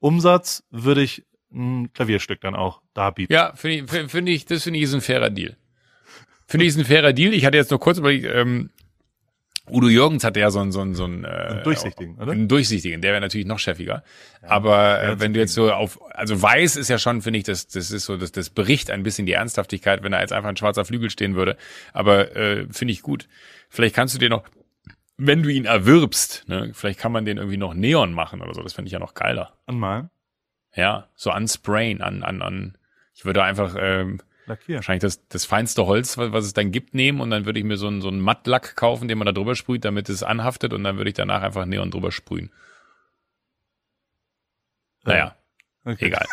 Umsatz 0.00 0.64
würde 0.70 1.02
ich 1.02 1.24
ein 1.52 1.92
Klavierstück 1.92 2.40
dann 2.40 2.54
auch 2.54 2.82
da 2.94 3.10
bieten. 3.10 3.32
Ja, 3.32 3.52
finde 3.54 3.76
ich, 3.76 4.10
finde 4.10 4.32
ich, 4.32 4.44
das 4.44 4.64
finde 4.64 4.78
ich 4.78 4.84
ist 4.84 4.94
ein 4.94 5.00
fairer 5.00 5.30
Deal. 5.30 5.56
Finde 6.46 6.66
ich 6.66 6.70
ist 6.70 6.78
ein 6.78 6.84
fairer 6.84 7.12
Deal. 7.12 7.32
Ich 7.32 7.44
hatte 7.44 7.56
jetzt 7.56 7.70
noch 7.70 7.80
kurz 7.80 7.98
überlegt, 7.98 8.26
ähm, 8.30 8.70
Udo 9.70 9.88
Jürgens 9.88 10.24
hatte 10.24 10.40
ja 10.40 10.50
so 10.50 10.60
einen, 10.60 10.72
so 10.72 10.80
einen, 10.80 10.94
so 10.94 11.04
einen, 11.04 11.24
äh, 11.24 11.28
einen 11.28 11.62
durchsichtigen, 11.62 12.16
oder? 12.16 12.32
Einen 12.32 12.48
durchsichtigen, 12.48 13.00
der 13.00 13.12
wäre 13.12 13.20
natürlich 13.20 13.46
noch 13.46 13.58
chefiger. 13.58 14.02
Ja, 14.42 14.48
Aber 14.48 15.02
äh, 15.02 15.20
wenn 15.20 15.34
du 15.34 15.40
jetzt 15.40 15.54
so 15.54 15.72
auf, 15.72 16.00
also 16.10 16.40
weiß 16.40 16.76
ist 16.76 16.88
ja 16.88 16.98
schon, 16.98 17.22
finde 17.22 17.38
ich, 17.38 17.44
das, 17.44 17.66
das 17.66 17.90
ist 17.90 18.04
so, 18.04 18.16
das, 18.16 18.32
das 18.32 18.50
bericht 18.50 18.90
ein 18.90 19.02
bisschen 19.02 19.26
die 19.26 19.32
Ernsthaftigkeit, 19.32 20.02
wenn 20.02 20.12
da 20.12 20.20
jetzt 20.20 20.32
einfach 20.32 20.48
ein 20.48 20.56
schwarzer 20.56 20.84
Flügel 20.84 21.10
stehen 21.10 21.34
würde. 21.34 21.56
Aber 21.92 22.34
äh, 22.36 22.66
finde 22.70 22.92
ich 22.92 23.02
gut. 23.02 23.28
Vielleicht 23.68 23.94
kannst 23.94 24.14
du 24.14 24.18
dir 24.18 24.30
noch, 24.30 24.44
wenn 25.18 25.42
du 25.42 25.50
ihn 25.50 25.64
erwirbst, 25.64 26.44
ne, 26.48 26.70
vielleicht 26.72 27.00
kann 27.00 27.12
man 27.12 27.24
den 27.24 27.36
irgendwie 27.36 27.56
noch 27.56 27.74
Neon 27.74 28.12
machen 28.12 28.40
oder 28.40 28.54
so. 28.54 28.62
Das 28.62 28.72
finde 28.72 28.88
ich 28.88 28.92
ja 28.92 28.98
noch 28.98 29.14
geiler. 29.14 29.58
Anmalen? 29.66 30.10
Ja, 30.74 31.08
so 31.14 31.30
ansprayen, 31.30 32.00
an, 32.00 32.22
an, 32.22 32.40
an. 32.40 32.78
Ich 33.14 33.24
würde 33.24 33.42
einfach 33.42 33.74
ähm, 33.78 34.20
Lackieren. 34.48 34.78
Wahrscheinlich 34.78 35.02
das, 35.02 35.28
das 35.28 35.44
feinste 35.44 35.86
Holz, 35.86 36.16
was 36.16 36.44
es 36.44 36.54
dann 36.54 36.72
gibt, 36.72 36.94
nehmen 36.94 37.20
und 37.20 37.30
dann 37.30 37.44
würde 37.44 37.58
ich 37.58 37.64
mir 37.64 37.76
so 37.76 37.86
einen, 37.86 38.00
so 38.00 38.08
einen 38.08 38.20
Mattlack 38.20 38.76
kaufen, 38.76 39.08
den 39.08 39.18
man 39.18 39.26
da 39.26 39.32
drüber 39.32 39.54
sprüht, 39.54 39.84
damit 39.84 40.08
es 40.08 40.22
anhaftet 40.22 40.72
und 40.72 40.84
dann 40.84 40.96
würde 40.96 41.10
ich 41.10 41.14
danach 41.14 41.42
einfach 41.42 41.66
Neon 41.66 41.90
drüber 41.90 42.10
sprühen. 42.10 42.50
Naja, 45.04 45.36
okay. 45.84 46.06
egal. 46.06 46.26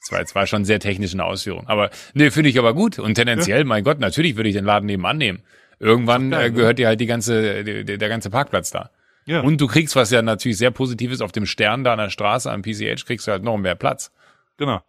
Das 0.00 0.12
war 0.12 0.20
jetzt 0.20 0.34
war 0.34 0.46
schon 0.46 0.64
sehr 0.64 0.80
technisch 0.80 1.12
eine 1.12 1.24
Ausführung. 1.24 1.66
Aber 1.66 1.90
nee, 2.14 2.30
finde 2.30 2.50
ich 2.50 2.58
aber 2.58 2.72
gut. 2.72 2.98
Und 2.98 3.14
tendenziell, 3.14 3.60
ja. 3.60 3.64
mein 3.64 3.84
Gott, 3.84 3.98
natürlich 4.00 4.36
würde 4.36 4.48
ich 4.48 4.54
den 4.54 4.64
Laden 4.64 4.86
nebenan 4.86 5.18
nehmen. 5.18 5.42
Irgendwann 5.80 6.30
geil, 6.30 6.46
äh, 6.46 6.50
gehört 6.50 6.70
ne? 6.70 6.74
dir 6.74 6.86
halt 6.88 7.00
die 7.00 7.06
ganze, 7.06 7.64
die, 7.64 7.98
der 7.98 8.08
ganze 8.08 8.30
Parkplatz 8.30 8.70
da. 8.70 8.90
Ja. 9.26 9.40
Und 9.40 9.60
du 9.60 9.66
kriegst, 9.66 9.94
was 9.94 10.10
ja 10.10 10.22
natürlich 10.22 10.58
sehr 10.58 10.70
positiv 10.70 11.12
ist, 11.12 11.20
auf 11.20 11.32
dem 11.32 11.46
Stern 11.46 11.84
da 11.84 11.92
an 11.92 11.98
der 11.98 12.10
Straße 12.10 12.50
am 12.50 12.62
PCH 12.62 13.04
kriegst 13.04 13.26
du 13.26 13.32
halt 13.32 13.42
noch 13.42 13.58
mehr 13.58 13.74
Platz. 13.74 14.10
Genau. 14.56 14.82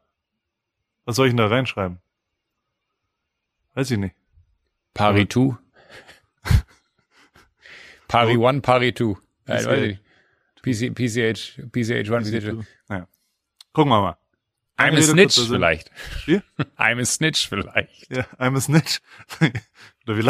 Was 1.05 1.17
soll 1.17 1.27
ich 1.27 1.31
denn 1.31 1.37
da 1.37 1.47
reinschreiben? 1.47 1.99
Weiß 3.73 3.91
ich 3.91 3.97
nicht. 3.97 4.15
Pari 4.93 5.27
2. 5.27 5.57
Pari 8.07 8.45
1, 8.45 8.61
Pari 8.61 8.93
2. 8.93 9.15
Nein, 9.45 9.65
weiß 9.65 9.81
ich. 9.83 9.99
PC, 10.61 10.93
PCH, 10.95 11.61
PCH 11.71 12.11
1, 12.11 12.31
PCH 12.31 12.43
2. 12.43 12.95
Ja. 12.95 13.07
Gucken 13.73 13.91
wir 13.91 14.01
mal. 14.01 14.17
I'm 14.77 14.97
a 14.97 15.01
Snitch 15.01 15.39
vielleicht. 15.47 15.91
Wie? 16.25 16.41
I'm 16.77 17.01
a 17.01 17.05
Snitch 17.05 17.49
vielleicht. 17.49 18.09
Ja, 18.09 18.25
I'm 18.37 18.55
a 18.55 18.61
Snitch. 18.61 19.01
Oder 20.07 20.17
wie 20.17 20.21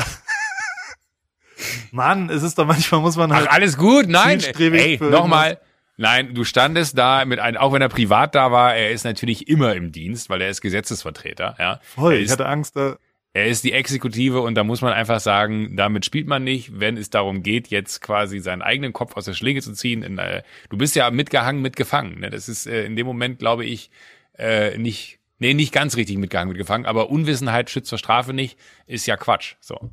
Mann, 1.91 2.29
es 2.29 2.43
ist 2.43 2.57
doch 2.57 2.65
manchmal 2.65 3.01
muss 3.01 3.15
man 3.15 3.33
halt. 3.33 3.47
Ach, 3.49 3.53
alles 3.53 3.77
gut, 3.77 4.07
nein. 4.07 4.41
Ey, 4.57 4.97
nochmal. 5.01 5.59
Nein, 5.97 6.33
du 6.33 6.45
standest 6.45 6.97
da 6.97 7.25
mit 7.25 7.39
einem, 7.39 7.57
auch 7.57 7.73
wenn 7.73 7.81
er 7.81 7.89
privat 7.89 8.33
da 8.33 8.53
war, 8.53 8.73
er 8.73 8.91
ist 8.91 9.03
natürlich 9.03 9.49
immer 9.49 9.75
im 9.75 9.91
Dienst, 9.91 10.29
weil 10.29 10.41
er 10.41 10.49
ist 10.49 10.61
Gesetzesvertreter, 10.61 11.57
ja. 11.59 11.81
Voll, 11.83 12.13
ist, 12.13 12.25
ich 12.27 12.31
hatte 12.31 12.45
Angst 12.45 12.77
da. 12.77 12.95
Er 13.33 13.47
ist 13.47 13.65
die 13.65 13.73
Exekutive 13.73 14.39
und 14.39 14.55
da 14.55 14.63
muss 14.63 14.81
man 14.81 14.93
einfach 14.93 15.19
sagen, 15.19 15.75
damit 15.75 16.05
spielt 16.05 16.25
man 16.25 16.43
nicht, 16.43 16.79
wenn 16.79 16.95
es 16.95 17.09
darum 17.09 17.43
geht, 17.43 17.67
jetzt 17.67 18.01
quasi 18.01 18.39
seinen 18.39 18.61
eigenen 18.61 18.91
Kopf 18.93 19.17
aus 19.17 19.25
der 19.25 19.33
Schlinge 19.33 19.61
zu 19.61 19.73
ziehen. 19.73 20.01
In, 20.01 20.17
äh, 20.17 20.41
du 20.69 20.77
bist 20.77 20.95
ja 20.95 21.11
mitgehangen, 21.11 21.61
mitgefangen. 21.61 22.21
Ne? 22.21 22.29
Das 22.29 22.49
ist 22.49 22.65
äh, 22.65 22.85
in 22.85 22.95
dem 22.95 23.05
Moment, 23.05 23.37
glaube 23.37 23.65
ich, 23.65 23.91
äh, 24.37 24.77
nicht, 24.77 25.19
nee, 25.37 25.53
nicht 25.53 25.73
ganz 25.73 25.95
richtig 25.95 26.17
mitgehangen, 26.17 26.49
mitgefangen, 26.49 26.85
aber 26.85 27.09
Unwissenheit 27.09 27.69
schützt 27.69 27.89
vor 27.89 27.99
Strafe 27.99 28.33
nicht, 28.33 28.57
ist 28.87 29.05
ja 29.05 29.15
Quatsch. 29.15 29.55
So. 29.59 29.91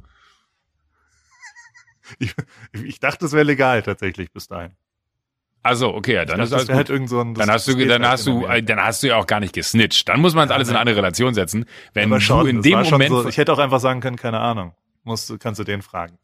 Ich, 2.89 3.01
dachte, 3.01 3.27
es 3.27 3.33
wäre 3.33 3.45
legal 3.45 3.83
tatsächlich 3.83 4.33
bis 4.33 4.49
dahin. 4.49 4.73
Also 5.63 5.93
okay, 5.93 6.15
ja, 6.15 6.25
dann 6.25 6.39
ist 6.39 6.53
alles 6.53 6.69
halt 6.69 6.91
irgend 6.91 7.09
so 7.09 7.21
ein, 7.21 7.35
dann 7.35 7.51
hast 7.51 7.67
du, 7.67 7.73
dann 7.75 8.03
halt 8.03 8.13
hast 8.13 8.27
du, 8.27 8.47
dann 8.63 8.81
hast 8.81 9.03
du 9.03 9.09
ja 9.09 9.17
auch 9.17 9.27
gar 9.27 9.41
nicht 9.41 9.53
gesnitcht. 9.53 10.09
Dann 10.09 10.21
muss 10.21 10.35
man 10.35 10.49
es 10.49 10.55
alles 10.55 10.69
in 10.69 10.77
eine 10.77 10.95
Relation 10.95 11.35
setzen. 11.35 11.65
Wenn 11.93 12.13
Aber 12.13 12.21
schon, 12.21 12.45
du 12.45 12.51
in 12.51 12.63
dem 12.63 12.83
Moment, 12.83 13.11
so, 13.11 13.29
ich 13.29 13.37
hätte 13.37 13.53
auch 13.53 13.59
einfach 13.59 13.81
sagen 13.81 14.01
können, 14.01 14.17
keine 14.17 14.39
Ahnung, 14.39 14.75
musst 15.03 15.29
du, 15.29 15.39
kannst 15.39 15.59
du 15.59 15.65
den 15.65 15.83
fragen. 15.83 16.19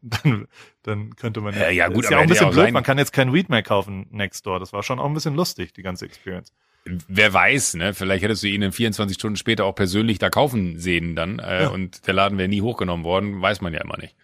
Dann, 0.00 0.46
dann 0.84 1.16
könnte 1.16 1.40
man 1.40 1.54
ja, 1.54 1.62
ja, 1.62 1.70
ja 1.70 1.88
gut, 1.88 2.04
ist 2.04 2.06
aber 2.06 2.12
ja 2.12 2.18
auch 2.18 2.22
ein 2.22 2.28
bisschen 2.28 2.50
blöd. 2.50 2.70
Man 2.70 2.84
kann 2.84 2.98
jetzt 2.98 3.12
kein 3.12 3.32
Weed 3.32 3.48
mehr 3.48 3.64
kaufen 3.64 4.06
next 4.10 4.46
door. 4.46 4.60
Das 4.60 4.72
war 4.72 4.84
schon 4.84 5.00
auch 5.00 5.06
ein 5.06 5.12
bisschen 5.12 5.34
lustig, 5.34 5.72
die 5.72 5.82
ganze 5.82 6.04
Experience. 6.04 6.52
Wer 6.84 7.32
weiß, 7.32 7.74
ne? 7.74 7.94
Vielleicht 7.94 8.22
hättest 8.22 8.44
du 8.44 8.46
ihn 8.46 8.70
24 8.70 9.16
Stunden 9.16 9.36
später 9.36 9.64
auch 9.64 9.74
persönlich 9.74 10.20
da 10.20 10.30
kaufen 10.30 10.78
sehen 10.78 11.16
dann 11.16 11.40
äh, 11.40 11.62
ja. 11.62 11.68
und 11.68 12.06
der 12.06 12.14
Laden 12.14 12.38
wäre 12.38 12.48
nie 12.48 12.62
hochgenommen 12.62 13.04
worden, 13.04 13.42
weiß 13.42 13.60
man 13.60 13.74
ja 13.74 13.80
immer 13.80 13.98
nicht. 13.98 14.14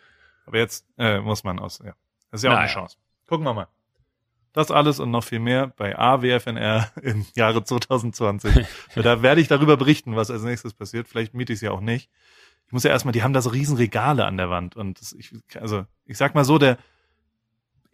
Aber 0.46 0.58
jetzt 0.58 0.86
äh, 0.98 1.20
muss 1.20 1.44
man 1.44 1.58
aus, 1.58 1.80
ja. 1.84 1.94
Das 2.30 2.40
ist 2.40 2.44
ja 2.44 2.50
auch 2.50 2.54
naja. 2.54 2.66
eine 2.66 2.72
Chance. 2.72 2.96
Gucken 3.26 3.44
wir 3.46 3.54
mal. 3.54 3.68
Das 4.52 4.70
alles 4.70 5.00
und 5.00 5.10
noch 5.10 5.24
viel 5.24 5.40
mehr 5.40 5.68
bei 5.76 5.98
AWFNR 5.98 6.92
im 7.02 7.26
Jahre 7.34 7.64
2020. 7.64 8.66
da 8.94 9.22
werde 9.22 9.40
ich 9.40 9.48
darüber 9.48 9.76
berichten, 9.76 10.14
was 10.14 10.30
als 10.30 10.42
nächstes 10.42 10.74
passiert. 10.74 11.08
Vielleicht 11.08 11.34
miete 11.34 11.52
ich 11.52 11.58
es 11.58 11.62
ja 11.62 11.72
auch 11.72 11.80
nicht. 11.80 12.08
Ich 12.66 12.72
muss 12.72 12.84
ja 12.84 12.90
erstmal, 12.90 13.12
die 13.12 13.22
haben 13.22 13.32
da 13.32 13.42
so 13.42 13.50
riesen 13.50 13.76
Regale 13.76 14.24
an 14.24 14.36
der 14.36 14.50
Wand 14.50 14.76
und 14.76 15.00
das, 15.00 15.12
ich, 15.12 15.32
also 15.60 15.86
ich 16.06 16.16
sag 16.16 16.34
mal 16.34 16.44
so, 16.44 16.58
der 16.58 16.78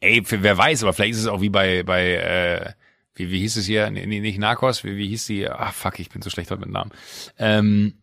Ey, 0.01 0.23
wer 0.27 0.57
weiß, 0.57 0.83
aber 0.83 0.95
vielleicht 0.95 1.13
ist 1.13 1.21
es 1.21 1.27
auch 1.27 1.43
wie 1.43 1.51
bei, 1.51 1.83
bei 1.83 2.15
äh, 2.15 2.73
wie, 3.15 3.31
wie 3.31 3.41
hieß 3.41 3.57
es 3.59 3.67
hier? 3.67 3.91
Nee, 3.91 4.07
nicht 4.07 4.39
Narcos, 4.39 4.83
wie, 4.83 4.97
wie 4.97 5.09
hieß 5.09 5.27
die? 5.27 5.47
Ah, 5.47 5.73
fuck, 5.73 5.99
ich 6.01 6.09
bin 6.09 6.23
so 6.23 6.31
schlecht 6.31 6.51
heute 6.51 6.63
mit 6.63 6.71
Namen. 6.71 6.91
Ähm, 7.39 7.99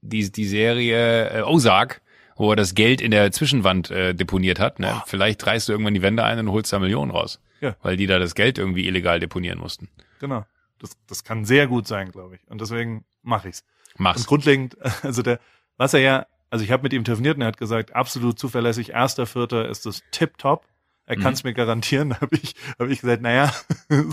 die, 0.00 0.32
die 0.32 0.46
Serie 0.46 1.28
äh, 1.28 1.42
Ozark, 1.42 2.00
wo 2.36 2.50
er 2.50 2.56
das 2.56 2.74
Geld 2.74 3.00
in 3.00 3.10
der 3.10 3.32
Zwischenwand 3.32 3.90
äh, 3.90 4.14
deponiert 4.14 4.60
hat. 4.60 4.78
Ne? 4.78 5.02
Vielleicht 5.06 5.44
reißt 5.46 5.68
du 5.68 5.72
irgendwann 5.72 5.94
die 5.94 6.02
Wände 6.02 6.22
ein 6.22 6.38
und 6.38 6.50
holst 6.50 6.72
da 6.72 6.78
Millionen 6.78 7.10
raus. 7.10 7.40
Ja. 7.60 7.76
Weil 7.82 7.96
die 7.96 8.06
da 8.06 8.18
das 8.18 8.34
Geld 8.34 8.58
irgendwie 8.58 8.86
illegal 8.86 9.18
deponieren 9.18 9.58
mussten. 9.58 9.88
Genau. 10.20 10.44
Das, 10.78 10.90
das 11.06 11.24
kann 11.24 11.44
sehr 11.44 11.66
gut 11.66 11.86
sein, 11.86 12.12
glaube 12.12 12.36
ich. 12.36 12.46
Und 12.48 12.60
deswegen 12.60 13.04
mache 13.22 13.48
ich's. 13.48 13.64
Mach's. 13.96 14.20
Und 14.20 14.26
grundlegend, 14.26 14.76
also 15.02 15.22
der, 15.22 15.40
was 15.78 15.94
er 15.94 16.00
ja, 16.00 16.26
also 16.50 16.64
ich 16.64 16.70
habe 16.70 16.82
mit 16.82 16.92
ihm 16.92 17.04
telefoniert 17.04 17.36
und 17.36 17.42
er 17.42 17.48
hat 17.48 17.56
gesagt, 17.56 17.94
absolut 17.94 18.38
zuverlässig, 18.38 18.90
erster 18.90 19.26
Vierter 19.26 19.68
ist 19.68 19.86
das 19.86 20.02
tip-top. 20.10 20.66
Er 21.06 21.16
mhm. 21.16 21.22
kann 21.22 21.32
es 21.32 21.44
mir 21.44 21.54
garantieren. 21.54 22.10
Da 22.16 22.20
habe 22.20 22.36
ich, 22.36 22.54
hab 22.78 22.88
ich 22.88 23.00
gesagt, 23.00 23.22
naja, 23.22 23.52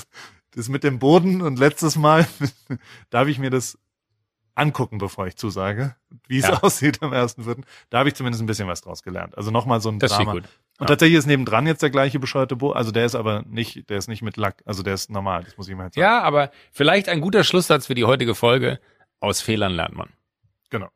das 0.51 0.69
mit 0.69 0.83
dem 0.83 0.99
Boden 0.99 1.41
und 1.41 1.59
letztes 1.59 1.97
Mal 1.97 2.25
darf 3.09 3.27
ich 3.27 3.39
mir 3.39 3.49
das 3.49 3.77
angucken, 4.55 4.97
bevor 4.97 5.27
ich 5.27 5.35
zusage, 5.35 5.95
wie 6.27 6.39
es 6.39 6.47
ja. 6.47 6.59
aussieht 6.61 7.01
am 7.01 7.13
ersten 7.13 7.43
Vierten. 7.43 7.65
Da 7.89 7.99
habe 7.99 8.09
ich 8.09 8.15
zumindest 8.15 8.43
ein 8.43 8.45
bisschen 8.45 8.67
was 8.67 8.81
draus 8.81 9.03
gelernt. 9.03 9.37
Also 9.37 9.51
nochmal 9.51 9.81
so 9.81 9.89
ein 9.89 9.99
das 9.99 10.11
Drama. 10.11 10.33
Gut. 10.33 10.43
Und 10.43 10.81
ja. 10.81 10.85
tatsächlich 10.87 11.17
ist 11.17 11.27
nebendran 11.27 11.67
jetzt 11.67 11.81
der 11.81 11.89
gleiche 11.89 12.19
bescheuerte 12.19 12.55
Bo, 12.55 12.71
also 12.71 12.91
der 12.91 13.05
ist 13.05 13.15
aber 13.15 13.43
nicht, 13.47 13.89
der 13.89 13.97
ist 13.97 14.07
nicht 14.07 14.21
mit 14.21 14.37
Lack, 14.37 14.63
also 14.65 14.83
der 14.83 14.95
ist 14.95 15.09
normal, 15.09 15.43
das 15.43 15.57
muss 15.57 15.67
ich 15.67 15.75
mal 15.75 15.83
sagen. 15.83 15.99
Ja, 15.99 16.21
aber 16.21 16.51
vielleicht 16.71 17.09
ein 17.09 17.21
guter 17.21 17.43
Schlusssatz 17.43 17.87
für 17.87 17.95
die 17.95 18.05
heutige 18.05 18.35
Folge. 18.35 18.79
Aus 19.19 19.41
Fehlern 19.41 19.73
lernt 19.73 19.95
man. 19.95 20.09
Genau. 20.69 20.89